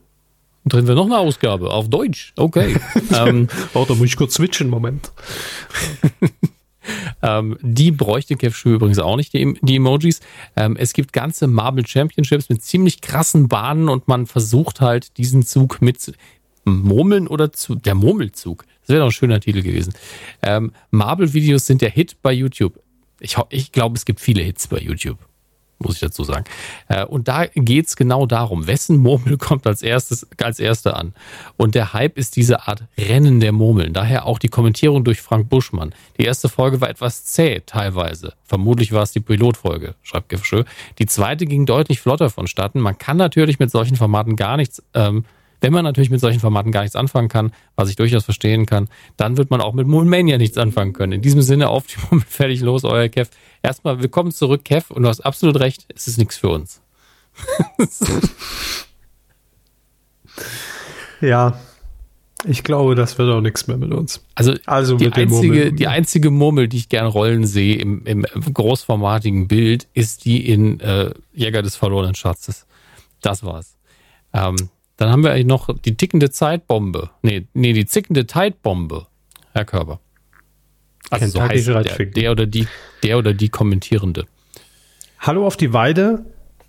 [0.65, 2.33] Drin wir noch eine Ausgabe auf Deutsch.
[2.37, 2.77] Okay.
[3.15, 5.11] ähm, oh, da muss ich kurz switchen, Moment.
[7.23, 10.21] ähm, die bräuchte Kev übrigens auch nicht, die, die Emojis.
[10.55, 15.45] Ähm, es gibt ganze Marble Championships mit ziemlich krassen Bahnen und man versucht halt diesen
[15.45, 16.13] Zug mit
[16.65, 18.65] Murmeln oder zu, der Murmelzug.
[18.83, 19.95] Das wäre doch ein schöner Titel gewesen.
[20.43, 22.81] Ähm, Marble-Videos sind der Hit bei YouTube.
[23.19, 25.19] Ich, ich glaube, es gibt viele Hits bei YouTube
[25.83, 26.45] muss ich dazu sagen.
[26.89, 31.15] Äh, und da geht's genau darum, wessen Murmel kommt als erstes, als erste an.
[31.57, 33.93] Und der Hype ist diese Art Rennen der Murmeln.
[33.93, 35.95] Daher auch die Kommentierung durch Frank Buschmann.
[36.19, 38.35] Die erste Folge war etwas zäh, teilweise.
[38.45, 40.65] Vermutlich war es die Pilotfolge, schreibt Gefschö.
[40.99, 42.81] Die zweite ging deutlich flotter vonstatten.
[42.81, 45.25] Man kann natürlich mit solchen Formaten gar nichts ähm,
[45.63, 48.89] wenn man natürlich mit solchen Formaten gar nichts anfangen kann, was ich durchaus verstehen kann,
[49.17, 51.13] dann wird man auch mit Moonmania nichts anfangen können.
[51.13, 53.31] In diesem Sinne, auf die Murmel, fertig los, euer Kev.
[53.63, 56.83] Erstmal, willkommen zurück, Kev, und du hast absolut recht, es ist nichts für uns.
[61.21, 61.57] ja,
[62.45, 64.25] ich glaube, das wird auch nichts mehr mit uns.
[64.35, 69.47] Also, also die, einzige, die einzige Murmel, die ich gern rollen sehe im, im großformatigen
[69.47, 72.67] Bild, ist die in äh, Jäger des verlorenen Schatzes.
[73.21, 73.77] Das war's.
[74.33, 74.57] Ähm,
[75.03, 77.11] dann haben wir eigentlich noch die tickende Zeitbombe.
[77.23, 79.09] Nee, nee, die zickende Zeitbombe,
[79.53, 79.99] Herr Körber.
[81.11, 82.69] Also so heißt der, der, oder die,
[83.03, 84.27] der oder die Kommentierende.
[85.19, 86.25] Hallo auf die Weide.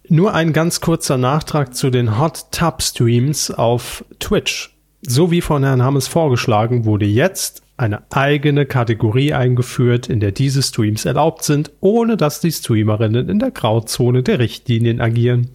[0.09, 4.75] Nur ein ganz kurzer Nachtrag zu den Hot Tub Streams auf Twitch.
[5.03, 10.63] So wie von Herrn Hammes vorgeschlagen, wurde jetzt eine eigene Kategorie eingeführt, in der diese
[10.63, 15.51] Streams erlaubt sind, ohne dass die Streamerinnen in der Grauzone der Richtlinien agieren.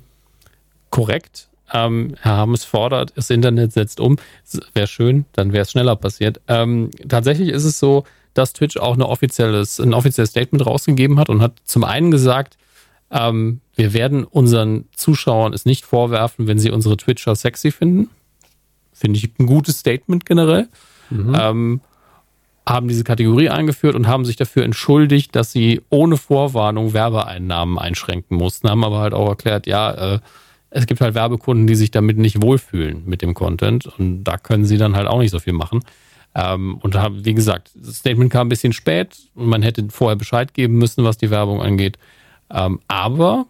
[0.91, 1.49] Korrekt.
[1.73, 4.17] Ähm, Herr Hammes fordert, das Internet setzt um.
[4.75, 6.41] Wäre schön, dann wäre es schneller passiert.
[6.49, 8.05] Ähm, tatsächlich ist es so,
[8.35, 12.57] dass Twitch auch eine offizielles, ein offizielles Statement rausgegeben hat und hat zum einen gesagt,
[13.11, 18.11] ähm, wir werden unseren Zuschauern es nicht vorwerfen, wenn sie unsere Twitcher sexy finden.
[18.93, 20.69] Finde ich ein gutes Statement generell.
[21.11, 21.37] Mhm.
[21.39, 21.81] Ähm,
[22.69, 28.37] haben diese Kategorie eingeführt und haben sich dafür entschuldigt, dass sie ohne Vorwarnung Werbeeinnahmen einschränken
[28.37, 30.19] mussten, haben aber halt auch erklärt, ja, äh,
[30.71, 34.65] es gibt halt Werbekunden, die sich damit nicht wohlfühlen mit dem Content und da können
[34.65, 35.81] sie dann halt auch nicht so viel machen.
[36.35, 40.17] Ähm, und haben, wie gesagt, das Statement kam ein bisschen spät und man hätte vorher
[40.17, 41.99] Bescheid geben müssen, was die Werbung angeht.
[42.51, 43.47] Ähm, aber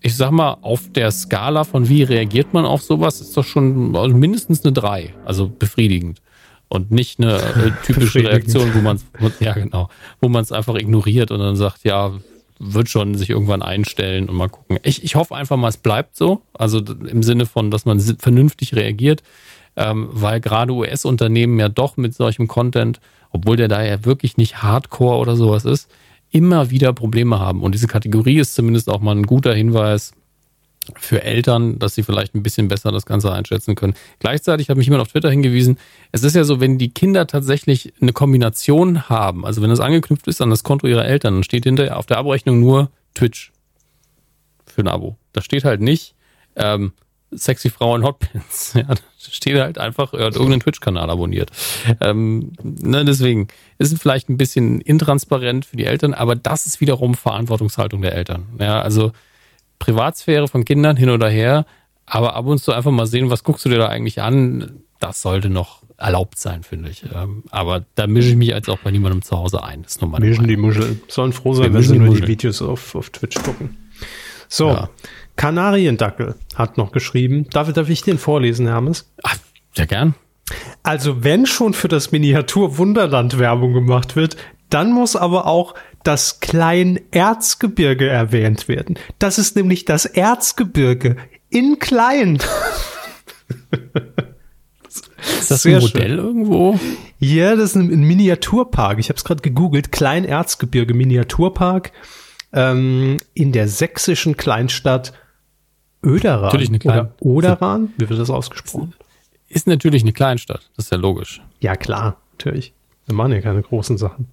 [0.00, 3.94] ich sag mal, auf der Skala von wie reagiert man auf sowas, ist doch schon
[3.96, 6.20] also mindestens eine 3, also befriedigend
[6.68, 9.00] und nicht eine äh, typische Reaktion, wo man
[9.40, 9.88] ja genau,
[10.20, 12.12] wo man es einfach ignoriert und dann sagt, ja,
[12.58, 14.78] wird schon sich irgendwann einstellen und mal gucken.
[14.82, 18.74] Ich, ich hoffe einfach mal, es bleibt so, also im Sinne von, dass man vernünftig
[18.74, 19.22] reagiert,
[19.76, 23.00] ähm, weil gerade US-Unternehmen ja doch mit solchem Content,
[23.30, 25.90] obwohl der da ja wirklich nicht Hardcore oder sowas ist,
[26.30, 27.62] immer wieder Probleme haben.
[27.62, 30.12] Und diese Kategorie ist zumindest auch mal ein guter Hinweis,
[30.96, 33.94] für Eltern, dass sie vielleicht ein bisschen besser das Ganze einschätzen können.
[34.18, 35.78] Gleichzeitig hat mich jemand auf Twitter hingewiesen,
[36.12, 40.26] es ist ja so, wenn die Kinder tatsächlich eine Kombination haben, also wenn es angeknüpft
[40.26, 43.52] ist an das Konto ihrer Eltern, dann steht hinterher auf der Abrechnung nur Twitch
[44.66, 45.16] für ein Abo.
[45.32, 46.14] Da steht halt nicht
[46.56, 46.92] ähm,
[47.30, 48.74] sexy Frau in Hotpins.
[48.84, 51.50] Ja, da steht halt einfach, er hat irgendeinen Twitch-Kanal abonniert.
[52.00, 53.48] Ähm, ne, deswegen
[53.78, 58.14] ist es vielleicht ein bisschen intransparent für die Eltern, aber das ist wiederum Verantwortungshaltung der
[58.14, 58.46] Eltern.
[58.58, 59.12] Ja, also
[59.84, 61.66] Privatsphäre von Kindern hin oder her,
[62.06, 65.20] aber ab und zu einfach mal sehen, was guckst du dir da eigentlich an, das
[65.20, 67.04] sollte noch erlaubt sein, finde ich.
[67.14, 69.82] Ähm, aber da mische ich mich jetzt auch bei niemandem zu Hause ein.
[69.82, 71.00] Das ist nur meine Mischen die Muschel.
[71.08, 72.22] Sollen froh sein, wenn sie nur Muschel.
[72.22, 73.76] die Videos auf, auf Twitch gucken.
[74.48, 74.88] So, ja.
[75.36, 77.46] Kanariendackel hat noch geschrieben.
[77.50, 79.12] Darf, darf ich den vorlesen, Hermes?
[79.22, 79.36] Ach,
[79.74, 80.14] sehr gern.
[80.82, 84.36] Also wenn schon für das Miniatur Wunderland Werbung gemacht wird,
[84.74, 88.98] dann muss aber auch das Klein-Erzgebirge erwähnt werden.
[89.20, 91.16] Das ist nämlich das Erzgebirge
[91.48, 92.40] in klein.
[95.38, 96.18] Ist das Sehr ein Modell schön.
[96.18, 96.80] irgendwo?
[97.20, 98.98] Ja, das ist ein, Miniaturpark.
[98.98, 99.92] Ich habe es gerade gegoogelt.
[99.92, 101.92] Klein-Erzgebirge Miniaturpark
[102.52, 105.12] ähm, in der sächsischen Kleinstadt
[106.04, 106.42] Öderan.
[106.42, 108.92] Natürlich eine kleine, Oder Oderan, wie wird das ausgesprochen?
[109.48, 111.40] Ist natürlich eine Kleinstadt, das ist ja logisch.
[111.60, 112.74] Ja, klar, natürlich.
[113.06, 114.28] Wir machen ja keine großen Sachen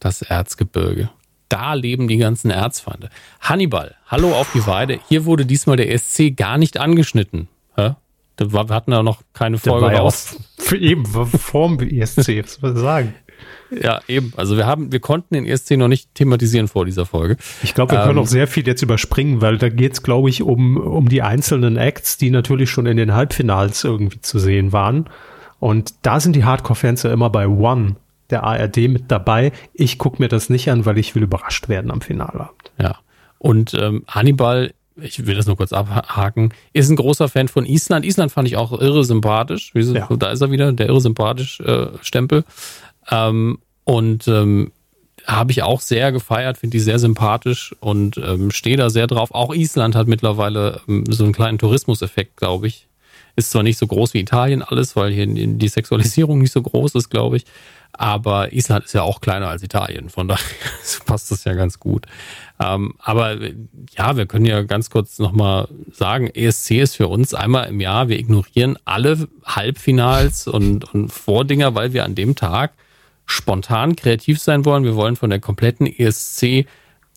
[0.00, 1.10] das Erzgebirge.
[1.48, 3.08] Da leben die ganzen Erzfeinde.
[3.40, 5.00] Hannibal, hallo auf die Weide.
[5.08, 7.48] Hier wurde diesmal der ESC gar nicht angeschnitten.
[7.74, 7.94] Hä?
[8.38, 10.36] Wir hatten da noch keine Folge der war raus.
[10.70, 13.14] Ja eben vorm ESC, was soll ich sagen?
[13.70, 14.32] Ja, eben.
[14.36, 17.36] Also wir haben, wir konnten den ESC noch nicht thematisieren vor dieser Folge.
[17.62, 20.30] Ich glaube, wir können ähm, auch sehr viel jetzt überspringen, weil da geht es, glaube
[20.30, 24.72] ich, um, um die einzelnen Acts, die natürlich schon in den Halbfinals irgendwie zu sehen
[24.72, 25.08] waren.
[25.60, 27.96] Und da sind die Hardcore-Fans ja immer bei One
[28.30, 29.52] der ARD mit dabei.
[29.72, 32.72] Ich gucke mir das nicht an, weil ich will überrascht werden am Finalabend.
[32.80, 32.98] Ja.
[33.38, 38.04] Und ähm, Hannibal, ich will das nur kurz abhaken, ist ein großer Fan von Island.
[38.04, 39.74] Island fand ich auch irre sympathisch.
[39.74, 40.08] Wie, ja.
[40.10, 42.44] Da ist er wieder, der irre sympathisch äh, Stempel.
[43.10, 44.72] Ähm, und ähm,
[45.26, 49.30] habe ich auch sehr gefeiert, finde die sehr sympathisch und ähm, stehe da sehr drauf.
[49.32, 52.86] Auch Island hat mittlerweile ähm, so einen kleinen Tourismuseffekt, glaube ich.
[53.36, 56.96] Ist zwar nicht so groß wie Italien alles, weil hier die Sexualisierung nicht so groß
[56.96, 57.44] ist, glaube ich.
[57.92, 60.44] Aber Island ist ja auch kleiner als Italien, von daher
[61.06, 62.06] passt das ja ganz gut.
[62.60, 63.38] Ähm, aber
[63.96, 68.08] ja, wir können ja ganz kurz nochmal sagen, ESC ist für uns einmal im Jahr,
[68.08, 72.72] wir ignorieren alle Halbfinals und, und Vordinger, weil wir an dem Tag
[73.26, 74.84] spontan kreativ sein wollen.
[74.84, 76.66] Wir wollen von der kompletten ESC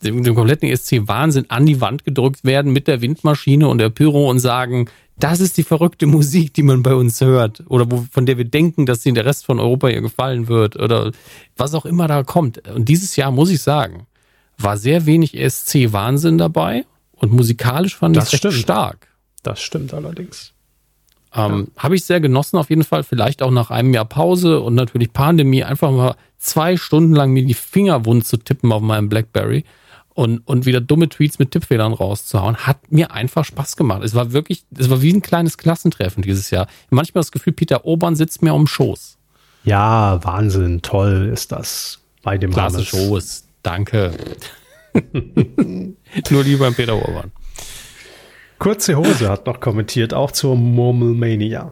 [0.03, 4.29] dem, dem kompletten ESC-Wahnsinn an die Wand gedrückt werden mit der Windmaschine und der Pyro
[4.29, 8.25] und sagen, das ist die verrückte Musik, die man bei uns hört oder wo, von
[8.25, 11.11] der wir denken, dass sie in der Rest von Europa ihr gefallen wird oder
[11.57, 12.67] was auch immer da kommt.
[12.69, 14.07] Und dieses Jahr, muss ich sagen,
[14.57, 19.07] war sehr wenig ESC-Wahnsinn dabei und musikalisch fand ich es stark.
[19.43, 20.53] Das stimmt allerdings.
[21.33, 21.83] Ähm, ja.
[21.83, 23.03] Habe ich sehr genossen auf jeden Fall.
[23.03, 27.45] Vielleicht auch nach einem Jahr Pause und natürlich Pandemie einfach mal zwei Stunden lang mir
[27.45, 29.63] die Finger wund zu tippen auf meinem Blackberry
[30.13, 34.03] und, und wieder dumme Tweets mit Tippfehlern rauszuhauen, hat mir einfach Spaß gemacht.
[34.03, 36.67] Es war wirklich, es war wie ein kleines Klassentreffen dieses Jahr.
[36.89, 39.17] Manchmal das Gefühl, Peter Obern sitzt mir um Schoß.
[39.63, 44.11] Ja, Wahnsinn, toll ist das bei dem Klasse Schoß, danke.
[46.29, 47.31] Nur lieber beim Peter Obern.
[48.59, 51.71] Kurze Hose hat noch kommentiert, auch zur Murmelmania.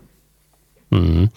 [0.89, 1.29] Mhm.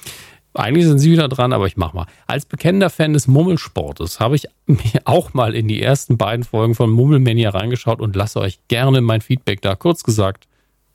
[0.54, 2.06] Eigentlich sind Sie wieder dran, aber ich mach mal.
[2.26, 6.74] Als bekennender Fan des Mummelsportes habe ich mir auch mal in die ersten beiden Folgen
[6.74, 9.74] von Mummelmania reingeschaut und lasse euch gerne mein Feedback da.
[9.74, 10.46] Kurz gesagt,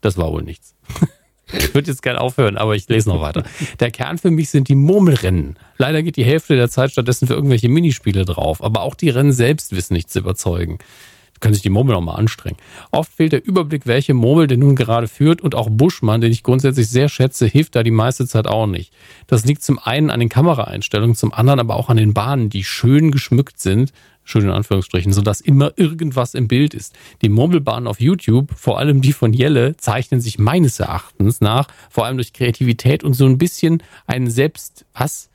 [0.02, 0.76] das war wohl nichts.
[1.54, 3.44] ich würde jetzt gerne aufhören, aber ich lese noch weiter.
[3.80, 5.58] Der Kern für mich sind die Murmelrennen.
[5.78, 9.34] Leider geht die Hälfte der Zeit stattdessen für irgendwelche Minispiele drauf, aber auch die Rennen
[9.34, 10.78] selbst wissen nicht zu überzeugen.
[11.40, 12.58] Können sich die Murmel auch mal anstrengen.
[12.92, 16.44] Oft fehlt der Überblick, welche Murmel denn nun gerade führt und auch Buschmann, den ich
[16.44, 18.94] grundsätzlich sehr schätze, hilft da die meiste Zeit auch nicht.
[19.28, 22.64] Das liegt zum einen an den Kameraeinstellungen, zum anderen aber auch an den Bahnen, die
[22.64, 23.92] schön geschmückt sind,
[24.28, 26.94] schön in Anführungsstrichen, sodass immer irgendwas im Bild ist.
[27.22, 32.06] Die Murmelbahnen auf YouTube, vor allem die von Jelle, zeichnen sich meines Erachtens nach, vor
[32.06, 35.30] allem durch Kreativität und so ein bisschen einen Selbst, was?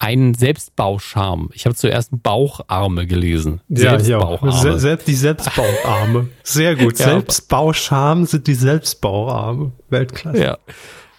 [0.00, 1.50] Einen Selbstbauscharm.
[1.52, 3.60] Ich habe zuerst Baucharme gelesen.
[3.68, 4.52] Ja, Selbstbaucharme.
[4.52, 6.28] Se selbst die Selbstbauarme.
[6.42, 6.98] Sehr gut.
[6.98, 9.72] ja, Selbstbauscharm sind die Selbstbauarme.
[9.90, 10.42] Weltklasse.
[10.42, 10.58] Ja,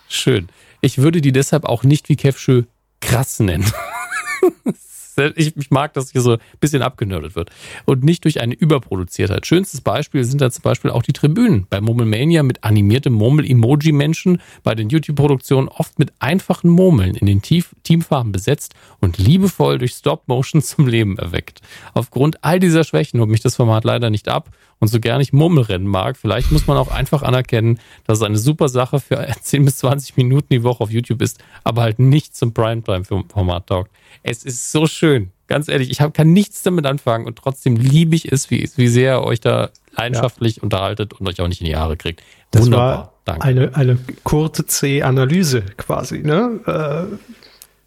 [0.09, 0.49] schön.
[0.81, 2.63] Ich würde die deshalb auch nicht wie Kevschö
[2.99, 3.71] krass nennen.
[5.35, 7.49] ich, ich mag, dass hier so ein bisschen abgenördet wird.
[7.85, 9.45] Und nicht durch eine Überproduziertheit.
[9.45, 11.67] Schönstes Beispiel sind da zum Beispiel auch die Tribünen.
[11.69, 17.75] Bei Murmelmania mit animiertem Murmel-Emoji-Menschen, bei den YouTube-Produktionen oft mit einfachen Murmeln in den Tief
[17.83, 21.61] Teamfarben besetzt und liebevoll durch Stop-Motion zum Leben erweckt.
[21.93, 24.49] Aufgrund all dieser Schwächen holt mich das Format leider nicht ab
[24.81, 28.37] und so gern ich Murmelrennen mag, vielleicht muss man auch einfach anerkennen, dass es eine
[28.37, 32.35] super Sache für 10 bis 20 Minuten die Woche auf YouTube ist, aber halt nicht
[32.35, 33.91] zum Primetime-Format taugt.
[34.23, 35.31] Es ist so schön.
[35.47, 38.87] Ganz ehrlich, ich hab, kann nichts damit anfangen und trotzdem liebe ich es, wie, wie
[38.87, 40.63] sehr ihr euch da leidenschaftlich ja.
[40.63, 42.23] unterhaltet und euch auch nicht in die Haare kriegt.
[42.51, 42.97] Das Wunderbar.
[42.97, 43.45] war Danke.
[43.45, 46.59] Eine, eine kurze C-Analyse quasi, ne?
[46.65, 47.15] Äh,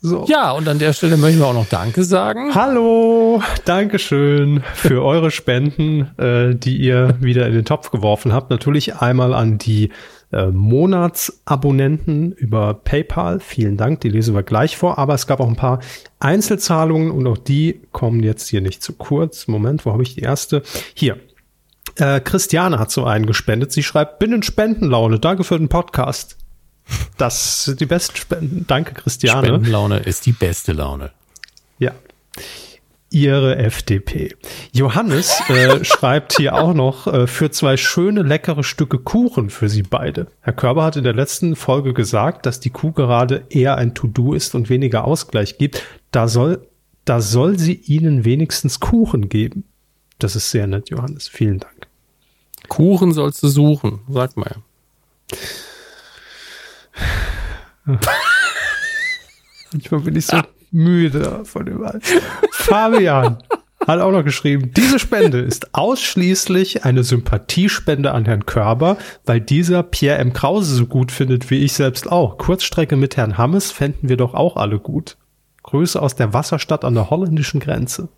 [0.04, 0.26] so.
[0.28, 2.54] Ja, und an der Stelle möchten wir auch noch Danke sagen.
[2.54, 8.50] Hallo, Dankeschön für eure Spenden, äh, die ihr wieder in den Topf geworfen habt.
[8.50, 9.88] Natürlich einmal an die
[10.30, 13.40] äh, Monatsabonnenten über PayPal.
[13.40, 14.98] Vielen Dank, die lesen wir gleich vor.
[14.98, 15.80] Aber es gab auch ein paar
[16.18, 19.48] Einzelzahlungen und auch die kommen jetzt hier nicht zu kurz.
[19.48, 20.62] Moment, wo habe ich die erste?
[20.92, 21.16] Hier.
[21.96, 23.72] Äh, Christiane hat so einen gespendet.
[23.72, 25.18] Sie schreibt, bin in Spendenlaune.
[25.18, 26.36] Danke für den Podcast.
[27.16, 28.64] Das sind die besten Spenden.
[28.66, 29.48] Danke, Christiane.
[29.48, 31.10] Spendenlaune ist die beste Laune.
[31.78, 31.92] Ja.
[33.10, 34.34] Ihre FDP.
[34.72, 39.84] Johannes äh, schreibt hier auch noch äh, für zwei schöne, leckere Stücke Kuchen für Sie
[39.84, 40.26] beide.
[40.40, 44.32] Herr Körber hat in der letzten Folge gesagt, dass die Kuh gerade eher ein To-Do
[44.32, 45.84] ist und weniger Ausgleich gibt.
[46.10, 46.66] Da soll,
[47.04, 49.64] da soll sie Ihnen wenigstens Kuchen geben.
[50.18, 51.28] Das ist sehr nett, Johannes.
[51.28, 51.86] Vielen Dank.
[52.68, 54.56] Kuchen sollst du suchen, sag mal.
[59.72, 60.40] Manchmal bin ich so
[60.70, 62.00] müde von dem All.
[62.50, 63.38] Fabian
[63.86, 69.82] hat auch noch geschrieben, diese Spende ist ausschließlich eine Sympathiespende an Herrn Körber, weil dieser
[69.82, 70.32] Pierre M.
[70.32, 72.38] Krause so gut findet, wie ich selbst auch.
[72.38, 75.16] Kurzstrecke mit Herrn Hammes fänden wir doch auch alle gut.
[75.62, 78.08] Grüße aus der Wasserstadt an der holländischen Grenze.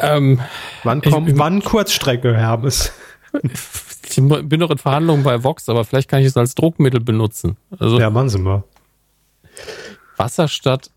[0.00, 0.40] Ähm,
[0.84, 2.92] wann kommt, wann Kurzstrecke, Hermes?
[4.10, 7.56] Ich bin noch in Verhandlungen bei Vox, aber vielleicht kann ich es als Druckmittel benutzen.
[7.78, 8.64] Also, ja, machen Sie mal.
[10.16, 10.90] Wasserstadt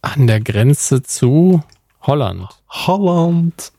[0.00, 1.62] an der Grenze zu
[2.02, 2.48] Holland.
[2.68, 3.72] Holland.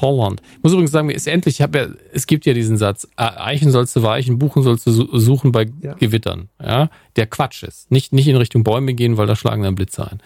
[0.00, 0.40] Holland.
[0.56, 3.06] Ich muss übrigens sagen, mir ist endlich, ich habe ja, es gibt ja diesen Satz,
[3.16, 5.94] Eichen sollst du weichen, Buchen sollst du suchen bei ja.
[5.94, 6.48] Gewittern.
[6.62, 7.90] Ja, der Quatsch ist.
[7.90, 10.20] Nicht, nicht in Richtung Bäume gehen, weil da schlagen dann Blitze ein.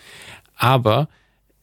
[0.56, 1.09] Aber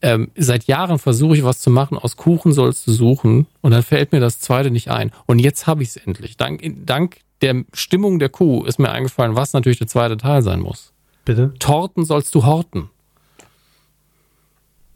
[0.04, 3.82] ähm, seit Jahren versuche ich was zu machen, aus Kuchen sollst du suchen und dann
[3.82, 5.10] fällt mir das zweite nicht ein.
[5.24, 6.36] Und jetzt habe ich es endlich.
[6.36, 10.60] Dank, dank der Stimmung der Kuh ist mir eingefallen, was natürlich der zweite Teil sein
[10.60, 10.92] muss.
[11.24, 11.54] Bitte?
[11.58, 12.90] Torten sollst du horten.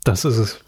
[0.05, 0.61] Das ist es.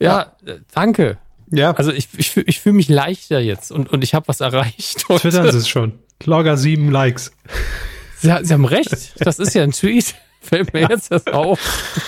[0.00, 0.52] Ja, ja.
[0.54, 1.18] Äh, danke.
[1.52, 1.70] Ja.
[1.72, 5.06] Also ich, ich, ich fühle mich leichter jetzt und, und ich habe was erreicht.
[5.06, 6.00] Twittern Sie es schon.
[6.24, 7.30] Logger sieben Likes.
[8.18, 9.20] Sie, Sie haben recht.
[9.20, 10.16] Das ist ja ein Tweet.
[10.42, 11.60] Fällt mir jetzt erst auf.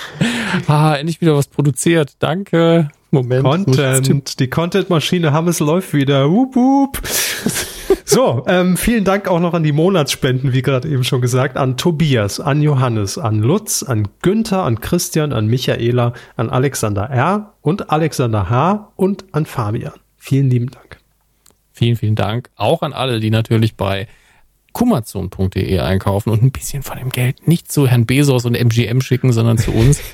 [0.68, 2.12] Ah, endlich wieder was produziert.
[2.20, 2.88] Danke.
[3.10, 3.42] Moment.
[3.42, 4.38] Content.
[4.38, 6.30] Die Content-Maschine Hammes läuft wieder.
[6.30, 7.02] Wup, wup.
[8.04, 11.76] So, ähm, vielen Dank auch noch an die Monatsspenden, wie gerade eben schon gesagt, an
[11.76, 17.54] Tobias, an Johannes, an Lutz, an Günther, an Christian, an Michaela, an Alexander R.
[17.62, 18.92] und Alexander H.
[18.96, 19.94] und an Fabian.
[20.16, 20.98] Vielen lieben Dank.
[21.72, 22.50] Vielen, vielen Dank.
[22.56, 24.06] Auch an alle, die natürlich bei
[24.74, 29.32] kumazon.de einkaufen und ein bisschen von dem Geld nicht zu Herrn Bezos und MGM schicken,
[29.32, 30.02] sondern zu uns.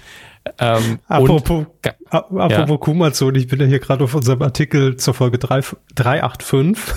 [0.58, 2.76] Ähm, apropos, und, apropos ja.
[2.78, 5.60] Kumazon, ich bin ja hier gerade auf unserem Artikel zur Folge 3,
[5.94, 6.94] 385.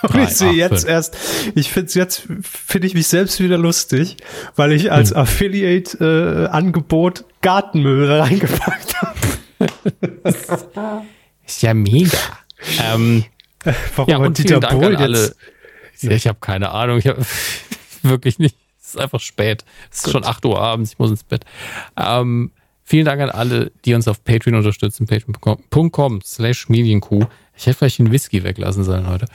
[0.02, 1.14] Und ich sehe jetzt erst,
[1.54, 4.16] ich finde es jetzt, finde ich mich selbst wieder lustig,
[4.56, 5.18] weil ich als hm.
[5.18, 9.18] Affiliate-Angebot äh, Gartenmüll reingepackt habe.
[11.44, 12.16] ist ja mega.
[12.90, 13.26] ähm,
[13.96, 15.36] Warum ja, und Dieter Bohl jetzt?
[16.02, 16.14] Alle.
[16.14, 17.24] Ich habe keine Ahnung, ich habe
[18.02, 18.56] wirklich nicht.
[18.80, 19.64] Es ist einfach spät.
[19.90, 20.12] Es ist Gut.
[20.12, 21.44] schon 8 Uhr abends, ich muss ins Bett.
[21.96, 22.52] Ähm,
[22.84, 25.06] vielen Dank an alle, die uns auf Patreon unterstützen.
[25.06, 27.24] Patreon.com slash Medienkuh.
[27.56, 29.26] Ich hätte vielleicht den Whisky weglassen sollen heute.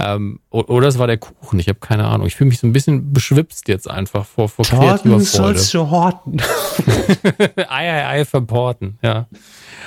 [0.00, 2.28] Ähm, oder es war der Kuchen, ich habe keine Ahnung.
[2.28, 5.20] Ich fühle mich so ein bisschen beschwipst jetzt einfach vor, vor Freude.
[5.20, 6.40] sollst du horten.
[7.56, 9.26] ei, ei, ei, verporten, ja.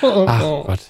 [0.02, 0.80] Ach Gott.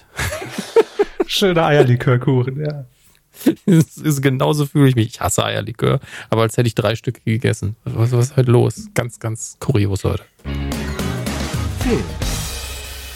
[1.25, 2.85] Schöner Eierlikörkuchen, ja.
[3.65, 5.07] Das ist, genauso fühle ich mich.
[5.07, 5.99] Ich hasse Eierlikör,
[6.29, 7.75] aber als hätte ich drei Stücke gegessen.
[7.83, 8.89] Was, was ist heute los?
[8.93, 10.23] Ganz, ganz kurios heute.
[10.43, 12.03] Hm.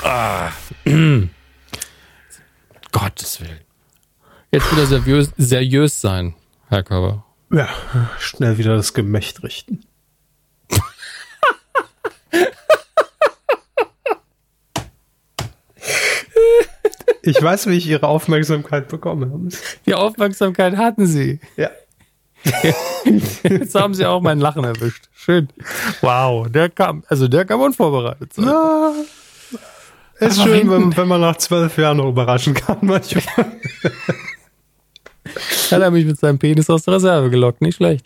[0.03, 0.51] Ah.
[2.91, 3.59] Gottes Willen.
[4.51, 6.33] Jetzt wieder seriös, seriös sein,
[6.67, 7.25] Herr Körber.
[7.51, 7.69] Ja,
[8.19, 9.85] schnell wieder das Gemächt richten.
[17.27, 19.49] Ich weiß, wie ich Ihre Aufmerksamkeit bekommen habe.
[19.85, 21.39] Die Aufmerksamkeit hatten Sie.
[21.57, 21.69] Ja.
[23.43, 25.09] Jetzt haben Sie auch mein Lachen erwischt.
[25.13, 25.49] Schön.
[26.01, 28.45] Wow, der kam, also der kam unvorbereitet sein.
[28.45, 28.93] Ja,
[30.19, 33.23] ist Aber schön, wenn, wenn, man nach zwölf Jahren noch überraschen kann manchmal.
[35.71, 38.05] Hat er mich mit seinem Penis aus der Reserve gelockt, nicht schlecht.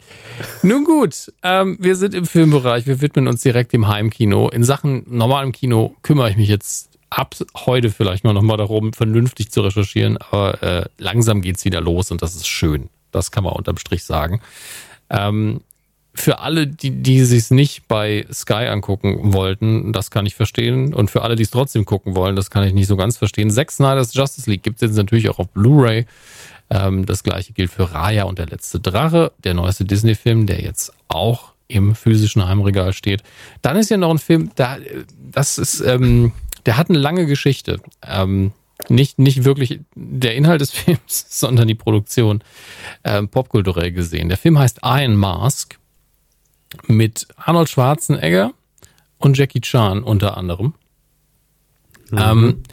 [0.63, 4.49] Nun gut, ähm, wir sind im Filmbereich, wir widmen uns direkt dem Heimkino.
[4.49, 7.35] In Sachen normalem Kino kümmere ich mich jetzt ab
[7.65, 12.21] heute vielleicht mal nochmal darum, vernünftig zu recherchieren, aber äh, langsam geht's wieder los und
[12.21, 12.89] das ist schön.
[13.11, 14.41] Das kann man unterm Strich sagen.
[15.09, 15.61] Ähm,
[16.13, 20.93] für alle, die, die sich nicht bei Sky angucken wollten, das kann ich verstehen.
[20.93, 23.49] Und für alle, die es trotzdem gucken wollen, das kann ich nicht so ganz verstehen.
[23.49, 26.05] Zack Snyder's Justice League gibt es jetzt natürlich auch auf Blu-ray.
[26.69, 30.93] Ähm, das gleiche gilt für Raya und der letzte Drache, der neueste Disney-Film, der jetzt
[31.07, 33.23] auch im physischen Heimregal steht.
[33.61, 34.77] Dann ist ja noch ein Film, da,
[35.31, 36.33] das ist, ähm,
[36.65, 37.81] der hat eine lange Geschichte.
[38.05, 38.53] Ähm,
[38.89, 42.43] nicht, nicht wirklich der Inhalt des Films, sondern die Produktion
[43.03, 44.29] ähm, popkulturell gesehen.
[44.29, 45.77] Der Film heißt Iron Mask
[46.87, 48.53] mit Arnold Schwarzenegger
[49.17, 50.73] und Jackie Chan unter anderem.
[52.09, 52.17] Mhm.
[52.17, 52.63] Ähm,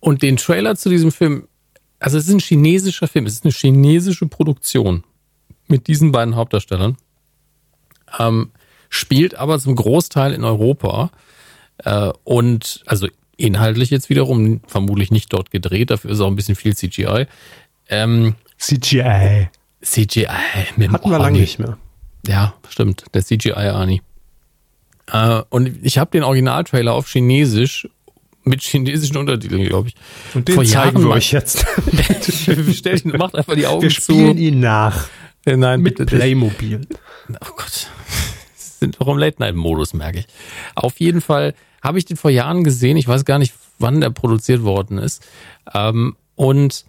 [0.00, 1.48] und den Trailer zu diesem Film,
[1.98, 5.04] also es ist ein chinesischer Film, es ist eine chinesische Produktion
[5.66, 6.96] mit diesen beiden Hauptdarstellern,
[8.18, 8.50] ähm,
[8.90, 11.10] spielt aber zum Großteil in Europa
[11.78, 16.56] äh, und also inhaltlich jetzt wiederum vermutlich nicht dort gedreht, dafür ist auch ein bisschen
[16.56, 17.26] viel CGI.
[17.88, 19.48] Ähm, CGI.
[19.82, 20.26] CGI.
[20.26, 21.78] Hatten wir lange nicht mehr.
[22.26, 23.04] Ja, stimmt.
[23.12, 24.02] Der CGI-Ani.
[25.12, 27.88] Äh, und ich habe den Originaltrailer auf Chinesisch
[28.44, 29.94] mit chinesischen Untertiteln, glaube ich.
[30.34, 31.66] Und den Vor zeigen Jahren wir euch jetzt.
[32.74, 34.14] Stellt, macht einfach die Augen wir zu.
[34.14, 35.08] Wir spielen ihn nach.
[35.46, 36.86] Äh, nein, mit bitte Playmobil.
[37.30, 37.88] Oh Gott.
[38.56, 40.26] Sind doch im Late-Night-Modus, merke ich.
[40.74, 41.54] Auf jeden Fall
[41.84, 42.96] habe ich den vor Jahren gesehen.
[42.96, 45.24] Ich weiß gar nicht, wann der produziert worden ist.
[45.72, 46.84] Ähm, und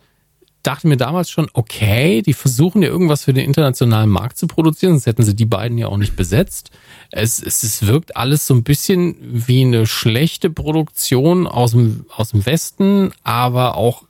[0.63, 4.93] dachte mir damals schon, okay, die versuchen ja irgendwas für den internationalen Markt zu produzieren,
[4.93, 6.71] sonst hätten sie die beiden ja auch nicht besetzt.
[7.11, 12.29] Es, es, es wirkt alles so ein bisschen wie eine schlechte Produktion aus dem, aus
[12.29, 14.03] dem Westen, aber auch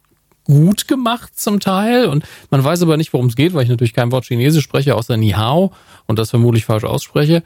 [0.45, 2.05] gut gemacht zum Teil.
[2.05, 4.95] Und man weiß aber nicht, worum es geht, weil ich natürlich kein Wort Chinesisch spreche,
[4.95, 5.73] außer Ni Hao
[6.05, 7.43] und das vermutlich falsch ausspreche.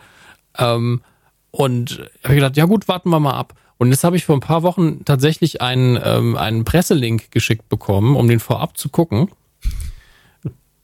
[0.57, 1.01] Ähm,
[1.51, 3.53] und habe gedacht, ja gut, warten wir mal ab.
[3.77, 8.15] Und jetzt habe ich vor ein paar Wochen tatsächlich einen, ähm, einen Presselink geschickt bekommen,
[8.15, 9.29] um den vorab zu gucken.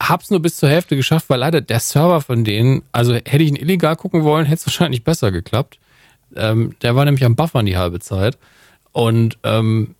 [0.00, 3.50] Hab's nur bis zur Hälfte geschafft, weil leider der Server von denen, also hätte ich
[3.50, 5.78] ihn illegal gucken wollen, hätte es wahrscheinlich besser geklappt.
[6.34, 8.38] Ähm, der war nämlich am Buffern die halbe Zeit.
[8.92, 9.94] Und ähm,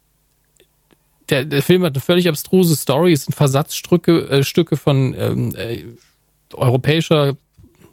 [1.28, 5.55] der, der Film hat eine völlig abstruse Story, es sind Versatzstücke äh, Stücke von ähm,
[5.56, 5.84] äh,
[6.55, 7.36] europäischer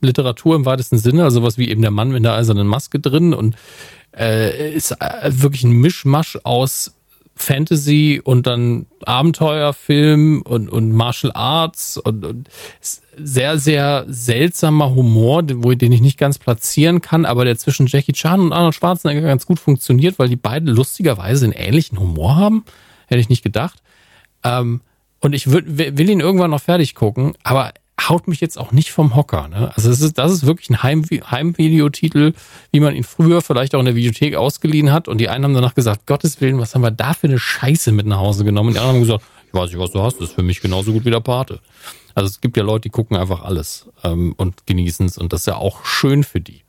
[0.04, 3.34] Literatur im weitesten Sinne, also was wie eben der Mann mit der eisernen Maske drin
[3.34, 3.56] und
[4.18, 6.94] äh, ist äh, wirklich ein Mischmasch aus
[7.36, 12.50] Fantasy und dann Abenteuerfilm und, und Martial Arts und, und
[13.18, 18.14] sehr, sehr seltsamer Humor, wo, den ich nicht ganz platzieren kann, aber der zwischen Jackie
[18.14, 22.66] Chan und Arnold Schwarzenegger ganz gut funktioniert, weil die beiden lustigerweise einen ähnlichen Humor haben.
[23.08, 23.82] Hätte ich nicht gedacht.
[24.44, 24.82] Ähm,
[25.20, 27.72] und ich würd, will ihn irgendwann noch fertig gucken, aber
[28.02, 29.48] haut mich jetzt auch nicht vom Hocker.
[29.48, 29.72] Ne?
[29.76, 32.34] Also das ist, das ist wirklich ein Heim, Heimvideotitel,
[32.72, 35.08] wie man ihn früher vielleicht auch in der Videothek ausgeliehen hat.
[35.08, 37.92] Und die einen haben danach gesagt, Gottes Willen, was haben wir da für eine Scheiße
[37.92, 38.70] mit nach Hause genommen?
[38.70, 40.62] Und die anderen haben gesagt, ich weiß nicht, was du hast, das ist für mich
[40.62, 41.60] genauso gut wie der Pate.
[42.16, 45.18] Also es gibt ja Leute, die gucken einfach alles ähm, und genießen es.
[45.18, 46.62] Und das ist ja auch schön für die.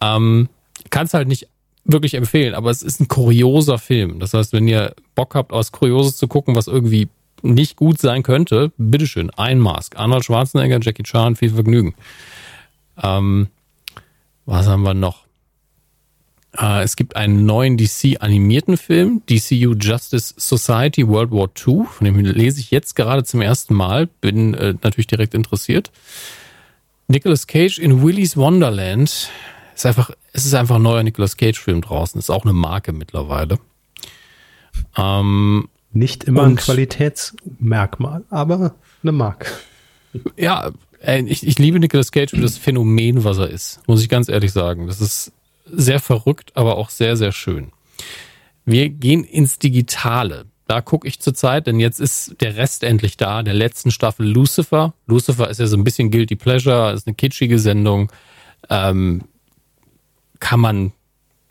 [0.00, 0.48] Ähm,
[0.90, 1.48] Kann es halt nicht
[1.84, 4.18] wirklich empfehlen, aber es ist ein kurioser Film.
[4.18, 7.08] Das heißt, wenn ihr Bock habt, aus Kurioses zu gucken, was irgendwie
[7.42, 9.96] nicht gut sein könnte, bitteschön, ein Mask.
[9.96, 11.94] Arnold Schwarzenegger, Jackie Chan, viel Vergnügen.
[13.02, 13.48] Ähm,
[14.44, 15.26] was haben wir noch?
[16.58, 22.18] Äh, es gibt einen neuen DC-animierten Film, DCU Justice Society World War II, von dem
[22.18, 25.90] lese ich jetzt gerade zum ersten Mal, bin äh, natürlich direkt interessiert.
[27.08, 29.30] Nicolas Cage in Willy's Wonderland.
[29.74, 32.18] Ist einfach, es ist einfach ein neuer Nicolas Cage-Film draußen.
[32.18, 33.58] Ist auch eine Marke mittlerweile.
[34.96, 39.50] Ähm, nicht immer und, ein Qualitätsmerkmal, aber eine Marke.
[40.36, 40.70] ja,
[41.26, 44.52] ich, ich liebe Nicolas Cage für das Phänomen, was er ist, muss ich ganz ehrlich
[44.52, 44.86] sagen.
[44.86, 45.32] Das ist
[45.64, 47.72] sehr verrückt, aber auch sehr, sehr schön.
[48.64, 50.46] Wir gehen ins Digitale.
[50.66, 54.94] Da gucke ich zurzeit, denn jetzt ist der Rest endlich da, der letzten Staffel Lucifer.
[55.06, 58.10] Lucifer ist ja so ein bisschen Guilty Pleasure, ist eine kitschige Sendung.
[58.68, 59.22] Ähm,
[60.40, 60.92] kann man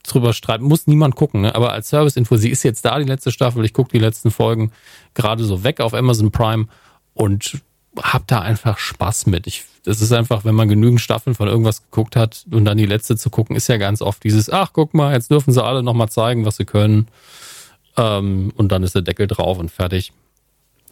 [0.06, 1.56] drüber streiten, muss niemand gucken, ne?
[1.56, 3.66] aber als Serviceinfo, sie ist jetzt da, die letzte Staffel.
[3.66, 4.72] Ich gucke die letzten Folgen
[5.14, 6.68] gerade so weg auf Amazon Prime
[7.14, 7.62] und
[7.98, 9.48] hab da einfach Spaß mit.
[9.48, 12.86] Ich, das ist einfach, wenn man genügend Staffeln von irgendwas geguckt hat und dann die
[12.86, 15.84] letzte zu gucken, ist ja ganz oft dieses, ach, guck mal, jetzt dürfen sie alle
[15.84, 17.08] nochmal zeigen, was sie können.
[17.98, 20.12] Ähm, und dann ist der Deckel drauf und fertig.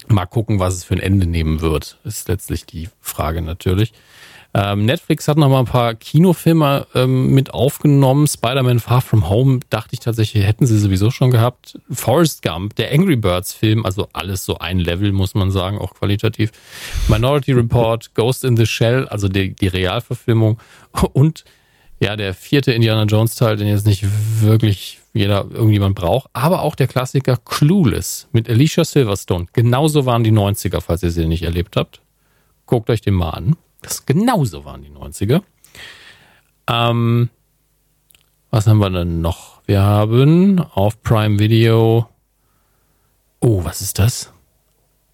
[0.08, 3.94] Mal gucken, was es für ein Ende nehmen wird, ist letztlich die Frage natürlich.
[4.56, 8.28] Ähm, Netflix hat noch mal ein paar Kinofilme ähm, mit aufgenommen.
[8.28, 11.80] Spider-Man Far From Home dachte ich tatsächlich, hätten sie sowieso schon gehabt.
[11.90, 15.96] Forrest Gump, der Angry Birds Film, also alles so ein Level, muss man sagen, auch
[15.96, 16.52] qualitativ.
[17.08, 20.60] Minority Report, Ghost in the Shell, also die, die Realverfilmung.
[21.14, 21.46] Und
[22.00, 24.06] ja, der vierte Indiana Jones Teil, den jetzt nicht
[24.42, 29.48] wirklich jeder irgendjemand braucht, aber auch der Klassiker Clueless mit Alicia Silverstone.
[29.54, 32.02] Genauso waren die 90er, falls ihr sie nicht erlebt habt.
[32.66, 33.56] Guckt euch den mal an.
[33.84, 35.44] Das genauso waren die 90er.
[36.68, 37.30] Ähm,
[38.50, 39.62] was haben wir denn noch?
[39.66, 42.08] Wir haben auf Prime Video.
[43.40, 44.32] Oh, was ist das?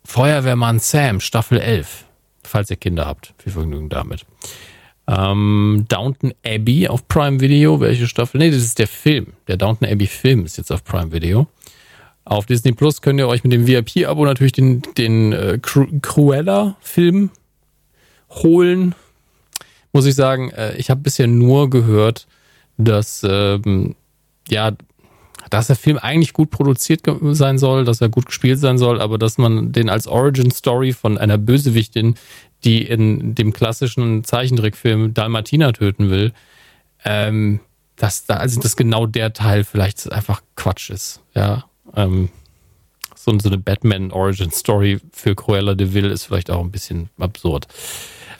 [0.05, 2.05] Feuerwehrmann Sam, Staffel 11.
[2.43, 3.33] Falls ihr Kinder habt.
[3.37, 4.25] Viel Vergnügen damit.
[5.07, 7.79] Ähm, Downton Abbey auf Prime Video.
[7.79, 8.39] Welche Staffel?
[8.39, 9.33] Nee, das ist der Film.
[9.47, 11.47] Der Downton Abbey Film ist jetzt auf Prime Video.
[12.25, 17.31] Auf Disney Plus könnt ihr euch mit dem VIP-Abo natürlich den, den äh, Cruella-Film
[18.29, 18.95] holen,
[19.91, 22.27] muss ich sagen, äh, ich habe bisher nur gehört,
[22.77, 23.95] dass ähm,
[24.47, 24.71] ja,
[25.49, 27.01] dass der Film eigentlich gut produziert
[27.31, 30.93] sein soll, dass er gut gespielt sein soll, aber dass man den als Origin Story
[30.93, 32.15] von einer Bösewichtin,
[32.63, 36.33] die in dem klassischen Zeichentrickfilm Dalmatina töten will,
[37.05, 37.61] ähm,
[37.95, 41.65] dass da also das genau der Teil vielleicht einfach Quatsch ist, ja.
[41.95, 42.29] Ähm,
[43.15, 47.09] so, so eine Batman Origin Story für Cruella de Vil ist vielleicht auch ein bisschen
[47.17, 47.67] absurd.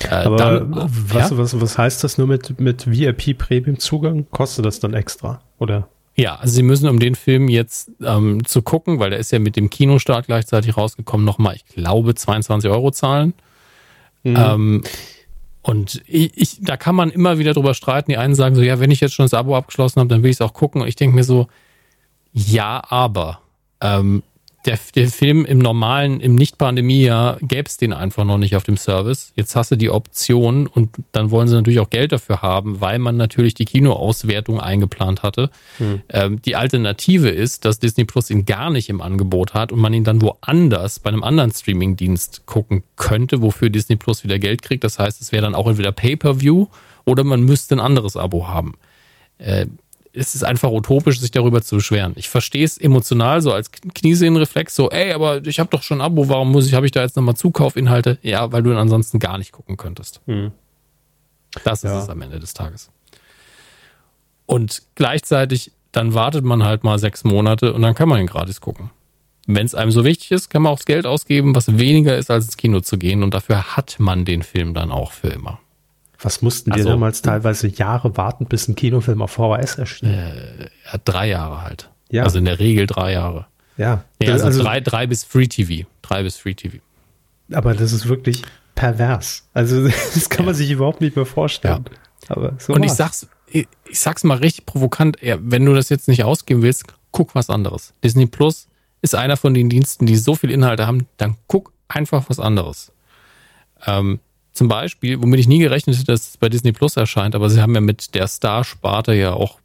[0.03, 1.37] Äh, Aber dann, was, ja?
[1.37, 4.27] was, was heißt das nur mit, mit VIP-Premium-Zugang?
[4.31, 5.41] Kostet das dann extra?
[5.57, 5.89] Oder?
[6.15, 9.39] Ja, also sie müssen, um den Film jetzt ähm, zu gucken, weil der ist ja
[9.39, 13.33] mit dem Kinostart gleichzeitig rausgekommen, nochmal, ich glaube, 22 Euro zahlen.
[14.23, 14.35] Mhm.
[14.37, 14.83] Ähm,
[15.61, 18.11] und ich, ich, da kann man immer wieder drüber streiten.
[18.11, 20.29] Die einen sagen so, ja, wenn ich jetzt schon das Abo abgeschlossen habe, dann will
[20.29, 20.81] ich es auch gucken.
[20.81, 21.47] Und ich denke mir so,
[22.33, 23.41] ja, aber
[23.81, 24.23] ähm,
[24.65, 28.75] der, der Film im normalen, im Nicht-Pandemie-Jahr gäbe es den einfach noch nicht auf dem
[28.75, 29.31] Service.
[29.35, 32.99] Jetzt hast du die Option und dann wollen sie natürlich auch Geld dafür haben, weil
[32.99, 35.49] man natürlich die Kinoauswertung eingeplant hatte.
[35.77, 36.01] Hm.
[36.09, 39.93] Ähm, die Alternative ist, dass Disney Plus ihn gar nicht im Angebot hat und man
[39.93, 44.83] ihn dann woanders bei einem anderen Streaming-Dienst gucken könnte, wofür Disney Plus wieder Geld kriegt.
[44.83, 46.67] Das heißt, es wäre dann auch entweder Pay-per-View
[47.05, 48.73] oder man müsste ein anderes Abo haben.
[49.37, 49.67] Äh,
[50.13, 52.13] es ist einfach utopisch, sich darüber zu beschweren.
[52.15, 56.05] Ich verstehe es emotional so als Kniesehnenreflex, so, ey, aber ich habe doch schon ein
[56.05, 58.17] Abo, warum muss ich, habe ich da jetzt nochmal Zukaufinhalte?
[58.21, 60.21] Ja, weil du dann ansonsten gar nicht gucken könntest.
[60.25, 60.51] Hm.
[61.63, 62.01] Das ist ja.
[62.01, 62.91] es am Ende des Tages.
[64.45, 68.61] Und gleichzeitig, dann wartet man halt mal sechs Monate und dann kann man ihn gratis
[68.61, 68.91] gucken.
[69.47, 72.29] Wenn es einem so wichtig ist, kann man auch das Geld ausgeben, was weniger ist,
[72.29, 73.23] als ins Kino zu gehen.
[73.23, 75.59] Und dafür hat man den Film dann auch für immer.
[76.21, 80.09] Was mussten wir also, damals teilweise Jahre warten, bis ein Kinofilm auf VHS erschien?
[80.09, 80.69] Äh,
[81.05, 81.89] drei Jahre halt.
[82.09, 82.23] Ja.
[82.23, 83.47] Also in der Regel drei Jahre.
[83.77, 84.03] Ja.
[84.21, 85.87] ja also, also drei, drei bis Free TV.
[86.01, 86.77] Drei bis Free TV.
[87.53, 88.43] Aber das ist wirklich
[88.75, 89.47] pervers.
[89.53, 90.47] Also das kann ja.
[90.47, 91.85] man sich überhaupt nicht mehr vorstellen.
[91.89, 92.35] Ja.
[92.35, 96.09] Aber so Und ich sag's, ich, ich sag's mal richtig provokant, wenn du das jetzt
[96.09, 97.93] nicht ausgeben willst, guck was anderes.
[98.03, 98.67] Disney Plus
[99.01, 102.91] ist einer von den Diensten, die so viel Inhalte haben, dann guck einfach was anderes.
[103.85, 104.19] Ähm,
[104.59, 107.61] zum Beispiel, womit ich nie gerechnet hätte, dass es bei Disney Plus erscheint, aber sie
[107.61, 109.57] haben ja mit der Star-Sparte ja auch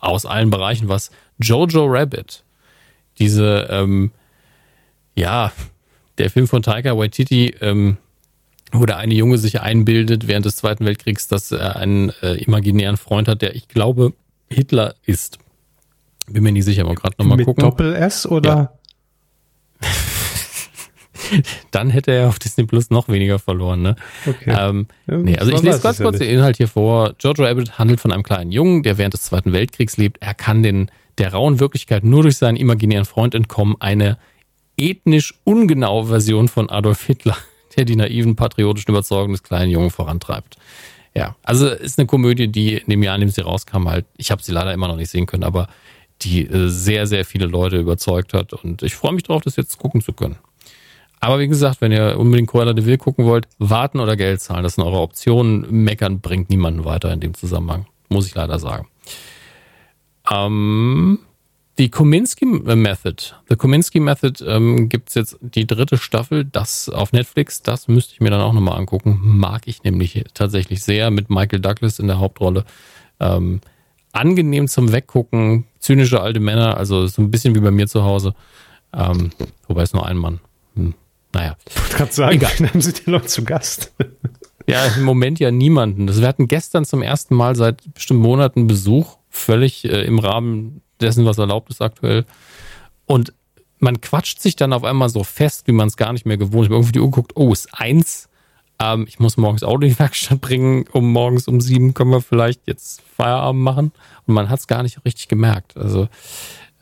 [0.00, 1.10] aus allen Bereichen was.
[1.38, 2.42] Jojo Rabbit.
[3.18, 4.12] Diese, ähm,
[5.14, 5.52] ja,
[6.16, 7.98] der Film von Taika Waititi, ähm,
[8.72, 12.96] wo der eine Junge sich einbildet während des Zweiten Weltkriegs, dass er einen äh, imaginären
[12.96, 14.14] Freund hat, der ich glaube
[14.48, 15.38] Hitler ist.
[16.28, 17.62] Bin mir nicht sicher, aber gerade nochmal gucken.
[17.62, 18.72] Mit Doppel-S oder?
[19.82, 19.88] Ja.
[21.70, 23.82] dann hätte er auf Disney Plus noch weniger verloren.
[23.82, 23.96] Ne?
[24.26, 24.54] Okay.
[24.56, 27.14] Ähm, ja, nee, also ich lese ganz kurz den Inhalt hier vor.
[27.20, 30.18] Jojo Rabbit handelt von einem kleinen Jungen, der während des Zweiten Weltkriegs lebt.
[30.20, 33.76] Er kann den, der rauen Wirklichkeit nur durch seinen imaginären Freund entkommen.
[33.80, 34.18] Eine
[34.76, 37.36] ethnisch ungenaue Version von Adolf Hitler,
[37.76, 40.56] der die naiven patriotischen Überzeugungen des kleinen Jungen vorantreibt.
[41.14, 44.30] Ja, also ist eine Komödie, die in dem Jahr, in dem sie rauskam, halt, ich
[44.30, 45.68] habe sie leider immer noch nicht sehen können, aber
[46.22, 48.52] die äh, sehr, sehr viele Leute überzeugt hat.
[48.52, 50.36] Und ich freue mich darauf, das jetzt gucken zu können.
[51.20, 54.62] Aber wie gesagt, wenn ihr unbedingt Cruella de Vil gucken wollt, warten oder Geld zahlen.
[54.62, 55.66] Das sind eure Optionen.
[55.70, 57.86] Meckern bringt niemanden weiter in dem Zusammenhang.
[58.08, 58.88] Muss ich leider sagen.
[60.30, 61.18] Ähm,
[61.78, 63.34] die Kominsky Method.
[63.48, 67.62] The Kominsky Method ähm, gibt jetzt die dritte Staffel, das auf Netflix.
[67.62, 69.20] Das müsste ich mir dann auch nochmal angucken.
[69.22, 72.64] Mag ich nämlich tatsächlich sehr mit Michael Douglas in der Hauptrolle.
[73.18, 73.60] Ähm,
[74.12, 78.34] angenehm zum Weggucken, zynische alte Männer, also so ein bisschen wie bei mir zu Hause.
[78.92, 79.30] Ähm,
[79.68, 80.40] wobei es nur ein Mann.
[80.74, 80.94] Hm,
[81.32, 81.56] naja.
[81.68, 82.50] Ich wollte gerade sagen, Egal.
[82.70, 83.92] haben Sie den noch zu Gast?
[84.66, 86.08] ja, im Moment ja niemanden.
[86.08, 91.24] wir hatten gestern zum ersten Mal seit bestimmten Monaten Besuch, völlig äh, im Rahmen dessen,
[91.24, 92.24] was erlaubt ist aktuell.
[93.06, 93.32] Und
[93.78, 96.62] man quatscht sich dann auf einmal so fest, wie man es gar nicht mehr gewohnt
[96.62, 96.66] ist.
[96.66, 98.28] Ich habe irgendwie die Uhr geguckt, oh, ist eins.
[98.78, 100.84] Ähm, ich muss morgens Auto in die Werkstatt bringen.
[100.92, 103.92] Um morgens um sieben können wir vielleicht jetzt Feierabend machen.
[104.26, 105.76] Und man hat es gar nicht richtig gemerkt.
[105.76, 106.08] Also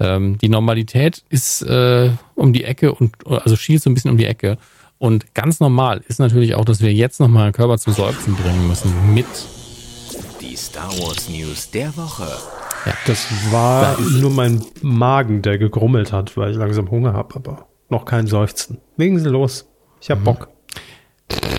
[0.00, 4.18] ähm, die Normalität ist äh, um die Ecke und also schielt so ein bisschen um
[4.18, 4.58] die Ecke.
[4.98, 8.66] Und ganz normal ist natürlich auch, dass wir jetzt nochmal einen Körper zum Seufzen bringen
[8.66, 9.26] müssen mit
[10.40, 12.28] die Star Wars News der Woche.
[12.86, 12.94] Ja.
[13.06, 17.66] Das war da nur mein Magen, der gegrummelt hat, weil ich langsam Hunger habe, aber
[17.88, 18.78] noch kein Seufzen.
[18.96, 19.68] Legen Sie los.
[20.00, 20.24] Ich habe mhm.
[20.24, 20.48] Bock.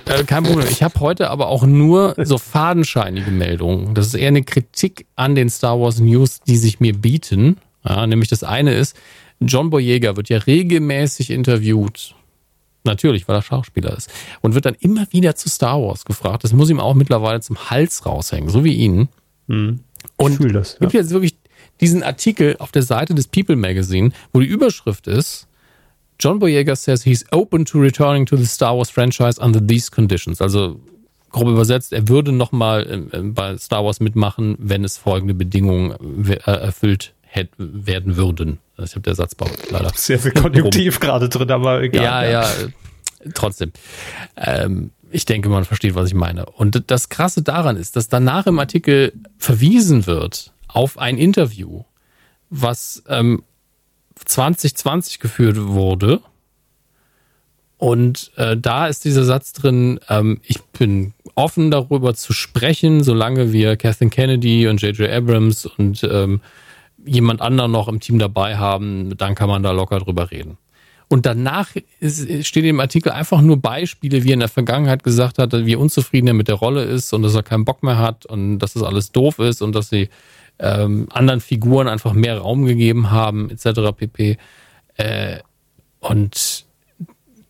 [0.06, 0.68] Äh, kein Problem.
[0.70, 3.94] Ich habe heute aber auch nur so fadenscheinige Meldungen.
[3.94, 7.58] Das ist eher eine Kritik an den Star Wars News, die sich mir bieten.
[7.90, 8.96] Ja, nämlich das eine ist,
[9.42, 12.16] John Boyega wird ja regelmäßig interviewt.
[12.86, 14.10] Natürlich, weil er Schauspieler ist.
[14.42, 16.44] Und wird dann immer wieder zu Star Wars gefragt.
[16.44, 19.10] Das muss ihm auch mittlerweile zum Hals raushängen, so wie Ihnen.
[19.48, 19.82] Hm.
[20.16, 20.80] Und ich das, ja.
[20.80, 21.36] gibt jetzt wirklich
[21.82, 25.48] diesen Artikel auf der Seite des People Magazine, wo die Überschrift ist,
[26.20, 30.42] John Boyega says he's open to returning to the Star Wars franchise under these conditions.
[30.42, 30.80] Also
[31.32, 35.94] grob übersetzt, er würde nochmal bei Star Wars mitmachen, wenn es folgende Bedingungen
[36.28, 36.72] äh,
[37.32, 38.60] erfüllt werden würden.
[38.78, 39.92] Also ich habe der Satzbau leider.
[39.96, 42.04] Sehr viel Konjunktiv gerade drin, aber egal.
[42.04, 42.68] Ja, ja, ja
[43.34, 43.72] trotzdem.
[44.38, 46.46] Ähm, ich denke, man versteht, was ich meine.
[46.46, 51.84] Und das Krasse daran ist, dass danach im Artikel verwiesen wird auf ein Interview,
[52.50, 53.44] was ähm,
[54.26, 56.22] 2020 geführt wurde.
[57.78, 63.54] Und äh, da ist dieser Satz drin, ähm, ich bin offen darüber zu sprechen, solange
[63.54, 65.10] wir Kathleen Kennedy und J.J.
[65.10, 66.42] Abrams und ähm,
[67.10, 70.58] jemand anderen noch im Team dabei haben, dann kann man da locker drüber reden.
[71.10, 75.40] Und danach ist, steht im Artikel einfach nur Beispiele, wie er in der Vergangenheit gesagt
[75.40, 78.28] hat, wie unzufrieden er mit der Rolle ist und dass er keinen Bock mehr hat
[78.28, 80.10] und dass das alles doof ist und dass sie
[80.60, 83.92] ähm, anderen Figuren einfach mehr Raum gegeben haben, etc.
[83.98, 84.38] pp.
[84.98, 85.40] Äh,
[86.00, 86.66] und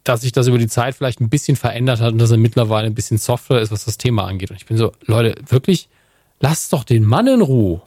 [0.05, 2.87] dass sich das über die Zeit vielleicht ein bisschen verändert hat und dass er mittlerweile
[2.87, 4.51] ein bisschen softer ist, was das Thema angeht.
[4.51, 5.89] Und ich bin so, Leute, wirklich,
[6.39, 7.81] lasst doch den Mann in Ruhe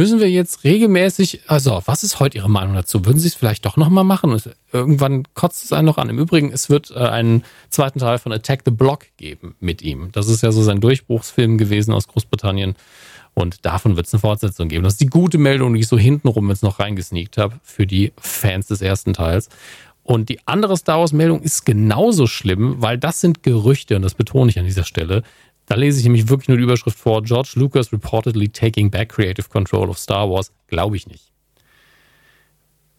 [0.00, 3.04] müssen wir jetzt regelmäßig, also was ist heute Ihre Meinung dazu?
[3.04, 4.32] Würden Sie es vielleicht doch nochmal machen?
[4.32, 6.08] Und irgendwann kotzt es einen noch an.
[6.08, 10.08] Im Übrigen, es wird äh, einen zweiten Teil von Attack the Block geben mit ihm.
[10.12, 12.76] Das ist ja so sein Durchbruchsfilm gewesen aus Großbritannien.
[13.34, 14.84] Und davon wird es eine Fortsetzung geben.
[14.84, 18.14] Das ist die gute Meldung, die ich so hintenrum jetzt noch reingesneakt habe für die
[18.16, 19.50] Fans des ersten Teils.
[20.02, 24.48] Und die andere Star Wars-Meldung ist genauso schlimm, weil das sind Gerüchte, und das betone
[24.48, 25.24] ich an dieser Stelle,
[25.70, 27.22] da lese ich nämlich wirklich nur die Überschrift vor.
[27.22, 30.50] George Lucas reportedly taking back creative control of Star Wars.
[30.66, 31.30] Glaube ich nicht.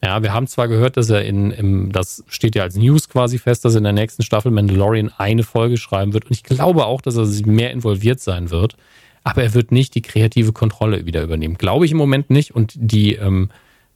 [0.02, 3.40] Ja, wir haben zwar gehört, dass er in, im, das steht ja als News quasi
[3.40, 6.28] fest, dass er in der nächsten Staffel Mandalorian eine Folge schreiben wird.
[6.28, 8.78] Und ich glaube auch, dass er mehr involviert sein wird.
[9.26, 11.58] Aber er wird nicht die kreative Kontrolle wieder übernehmen.
[11.58, 12.56] Glaube ich im Moment nicht.
[12.56, 13.50] Und die ähm,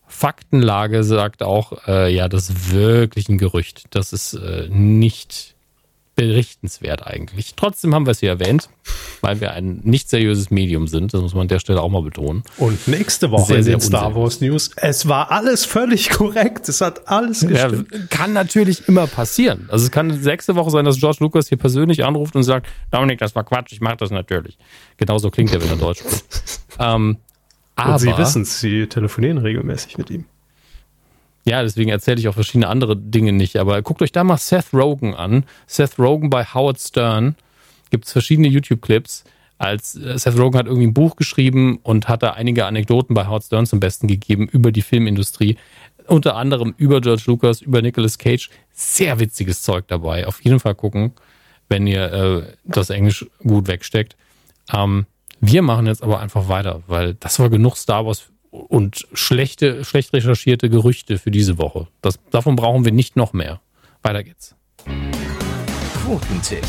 [0.06, 3.86] Faktenlage sagt auch, äh, ja, das ist wirklich ein Gerücht.
[3.92, 5.55] Das ist äh, nicht
[6.16, 7.56] berichtenswert eigentlich.
[7.56, 8.70] Trotzdem haben wir es hier erwähnt,
[9.22, 11.14] weil wir ein nicht seriöses Medium sind.
[11.14, 12.44] Das muss man an der Stelle auch mal betonen.
[12.58, 14.72] Und nächste Woche sehr, in den Star Wars News.
[14.78, 16.70] Es war alles völlig korrekt.
[16.70, 17.92] Es hat alles gestimmt.
[17.92, 19.68] Ja, kann natürlich immer passieren.
[19.70, 23.20] Also es kann nächste Woche sein, dass George Lucas hier persönlich anruft und sagt, Dominik,
[23.20, 24.58] das war Quatsch, ich mache das natürlich.
[24.98, 26.26] Genauso klingt er, wenn er Deutsch spricht.
[26.80, 27.18] ähm,
[27.76, 30.26] aber, und Sie wissen es, Sie telefonieren regelmäßig mit ihm.
[31.48, 33.58] Ja, deswegen erzähle ich auch verschiedene andere Dinge nicht.
[33.58, 35.46] Aber guckt euch da mal Seth Rogen an.
[35.68, 37.36] Seth Rogen bei Howard Stern.
[37.92, 39.26] Gibt es verschiedene YouTube-Clips.
[39.60, 43.28] Als äh, Seth Rogen hat irgendwie ein Buch geschrieben und hat da einige Anekdoten bei
[43.28, 45.58] Howard Stern zum Besten gegeben über die Filmindustrie.
[46.08, 48.50] Unter anderem über George Lucas, über Nicolas Cage.
[48.72, 50.28] Sehr witziges Zeug dabei.
[50.28, 51.14] Auf jeden Fall gucken,
[51.70, 54.16] wenn ihr äh, das Englisch gut wegsteckt.
[54.74, 55.06] Ähm,
[55.42, 58.32] wir machen jetzt aber einfach weiter, weil das war genug Star Wars
[58.68, 61.88] und schlechte, schlecht recherchierte Gerüchte für diese Woche.
[62.02, 63.60] Das, davon brauchen wir nicht noch mehr.
[64.02, 64.56] Weiter geht's.
[66.04, 66.64] Quotentipp.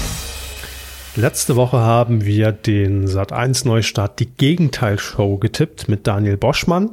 [1.17, 6.91] Letzte Woche haben wir den Sat1 Neustart Die Gegenteil-Show getippt mit Daniel Boschmann.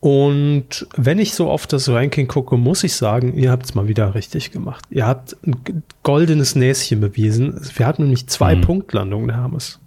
[0.00, 3.88] Und wenn ich so auf das Ranking gucke, muss ich sagen, ihr habt es mal
[3.88, 4.84] wieder richtig gemacht.
[4.90, 7.58] Ihr habt ein goldenes Näschen bewiesen.
[7.76, 8.62] Wir hatten nämlich zwei mhm.
[8.62, 9.78] Punktlandungen, der Hermes.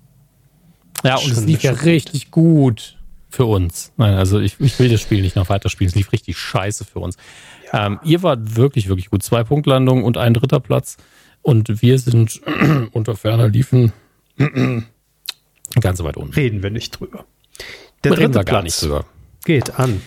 [1.04, 2.97] Ja, und es lief ja richtig gut
[3.38, 3.94] für uns.
[3.98, 5.90] Nein, also ich, ich will das Spiel nicht noch weiterspielen.
[5.90, 7.18] Es lief richtig scheiße für uns.
[7.72, 7.86] Ja.
[7.86, 9.22] Ähm, ihr wart wirklich, wirklich gut.
[9.22, 10.98] Zwei Punktlandungen und ein dritter Platz.
[11.44, 12.42] Und wir sind
[12.94, 13.94] unter ferner liefen
[15.80, 16.34] ganz weit unten.
[16.34, 17.26] Reden wir nicht drüber.
[18.04, 19.06] Der dritte Reden wir gar nicht drüber.
[19.46, 20.02] Geht an.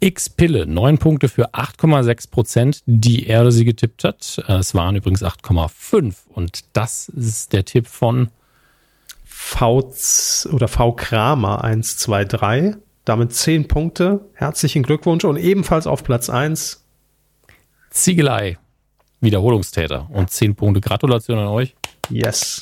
[0.00, 4.44] X-Pille, neun Punkte für 8,6 Prozent, die er sie getippt hat.
[4.46, 8.28] Es waren übrigens 8,5 und das ist der Tipp von
[9.46, 9.92] V
[10.50, 12.82] oder V Kramer 123.
[13.04, 14.28] Damit 10 Punkte.
[14.34, 16.84] Herzlichen Glückwunsch und ebenfalls auf Platz 1
[17.90, 18.58] Ziegelei,
[19.20, 20.80] Wiederholungstäter und 10 Punkte.
[20.80, 21.76] Gratulation an euch.
[22.10, 22.58] Yes.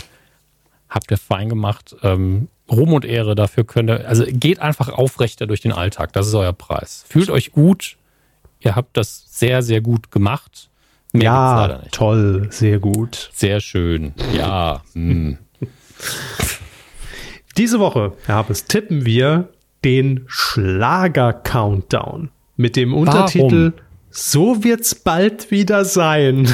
[0.91, 1.97] Habt ihr fein gemacht.
[2.03, 6.13] Ähm, Ruhm und Ehre dafür könnt ihr, also geht einfach aufrechter durch den Alltag.
[6.13, 7.07] Das ist euer Preis.
[7.09, 7.97] Fühlt euch gut.
[8.61, 10.69] Ihr habt das sehr, sehr gut gemacht.
[11.13, 13.31] Mehr ja, toll, sehr gut.
[13.33, 14.13] Sehr schön.
[14.35, 14.83] Ja.
[17.57, 19.49] Diese Woche, Herr Habes, tippen wir
[19.85, 23.85] den Schlager-Countdown mit dem Untertitel Warum?
[24.11, 26.49] So wird's bald wieder sein.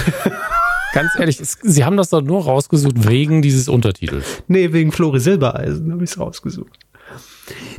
[0.92, 4.42] Ganz ehrlich, Sie haben das doch nur rausgesucht wegen dieses Untertitels.
[4.48, 6.78] Nee, wegen Flori Silbereisen habe ich es rausgesucht.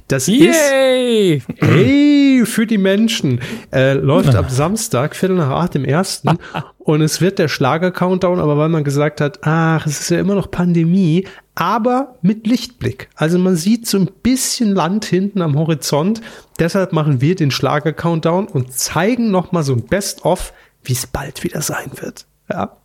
[0.08, 1.38] Das Yay!
[1.38, 3.40] ist hey, für die Menschen.
[3.72, 6.38] Äh, läuft ab Samstag, Viertel nach acht im ersten.
[6.80, 10.36] und es wird der Schlager-Countdown, aber weil man gesagt hat, ach, es ist ja immer
[10.36, 13.10] noch Pandemie, aber mit Lichtblick.
[13.16, 16.22] Also man sieht so ein bisschen Land hinten am Horizont.
[16.60, 20.54] Deshalb machen wir den Schlager-Countdown und zeigen nochmal so ein Best-of,
[20.84, 22.26] wie es bald wieder sein wird.
[22.50, 22.78] Ja.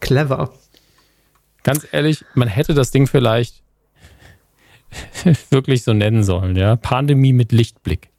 [0.00, 0.52] Clever.
[1.64, 3.62] Ganz ehrlich, man hätte das Ding vielleicht
[5.50, 6.76] wirklich so nennen sollen, ja.
[6.76, 8.10] Pandemie mit Lichtblick.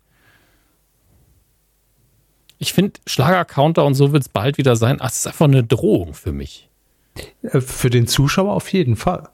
[2.58, 4.98] Ich finde, Schlager-Counter und so wird es bald wieder sein.
[5.00, 6.70] Ach, das ist einfach eine Drohung für mich.
[7.42, 9.30] Äh, für den Zuschauer auf jeden Fall.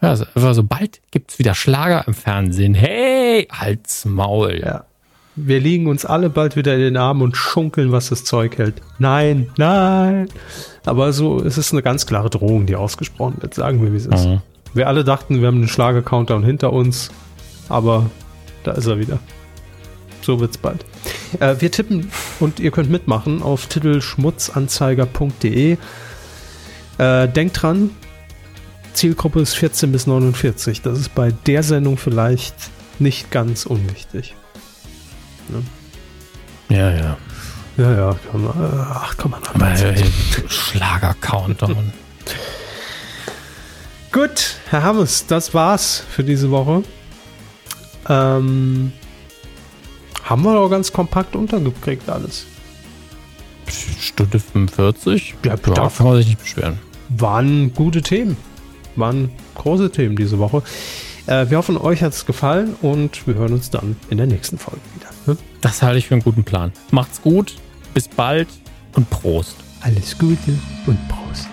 [0.00, 2.74] Ja, also, also bald gibt es wieder Schlager im Fernsehen.
[2.74, 4.60] Hey, halt's Maul.
[4.62, 4.84] Ja.
[5.34, 8.80] Wir liegen uns alle bald wieder in den Armen und schunkeln, was das Zeug hält.
[8.98, 10.28] Nein, nein.
[10.84, 13.52] Aber so, es ist eine ganz klare Drohung, die ausgesprochen wird.
[13.54, 14.26] Sagen wir, wie es ist.
[14.26, 14.40] Mhm.
[14.76, 17.10] Wir alle dachten, wir haben den Schlager-Countdown hinter uns,
[17.70, 18.10] aber
[18.62, 19.20] da ist er wieder.
[20.20, 20.84] So wird's bald.
[21.40, 25.78] Äh, wir tippen und ihr könnt mitmachen auf titelschmutzanzeiger.de.
[26.98, 27.88] Äh, denkt dran,
[28.92, 30.82] Zielgruppe ist 14 bis 49.
[30.82, 32.54] Das ist bei der Sendung vielleicht
[32.98, 34.34] nicht ganz unwichtig.
[35.48, 35.62] Ne?
[36.76, 37.16] Ja, ja.
[37.78, 38.52] Ja, ja, kann man,
[38.92, 39.40] ach, kann man.
[39.72, 40.04] Äh,
[40.48, 41.94] Schlager-Countdown.
[44.16, 46.82] Gut, Herr Hammes, das war's für diese Woche.
[48.08, 48.90] Ähm,
[50.24, 52.46] haben wir doch ganz kompakt untergekriegt alles.
[54.00, 55.34] Stunde 45?
[55.44, 56.78] Ja, da kann man sich nicht beschweren.
[57.10, 58.38] Waren gute Themen.
[58.94, 60.62] Waren große Themen diese Woche.
[61.26, 64.56] Äh, wir hoffen, euch hat es gefallen und wir hören uns dann in der nächsten
[64.56, 65.10] Folge wieder.
[65.26, 65.36] Ne?
[65.60, 66.72] Das halte ich für einen guten Plan.
[66.90, 67.56] Macht's gut,
[67.92, 68.48] bis bald
[68.94, 69.56] und Prost.
[69.82, 71.50] Alles Gute und Prost.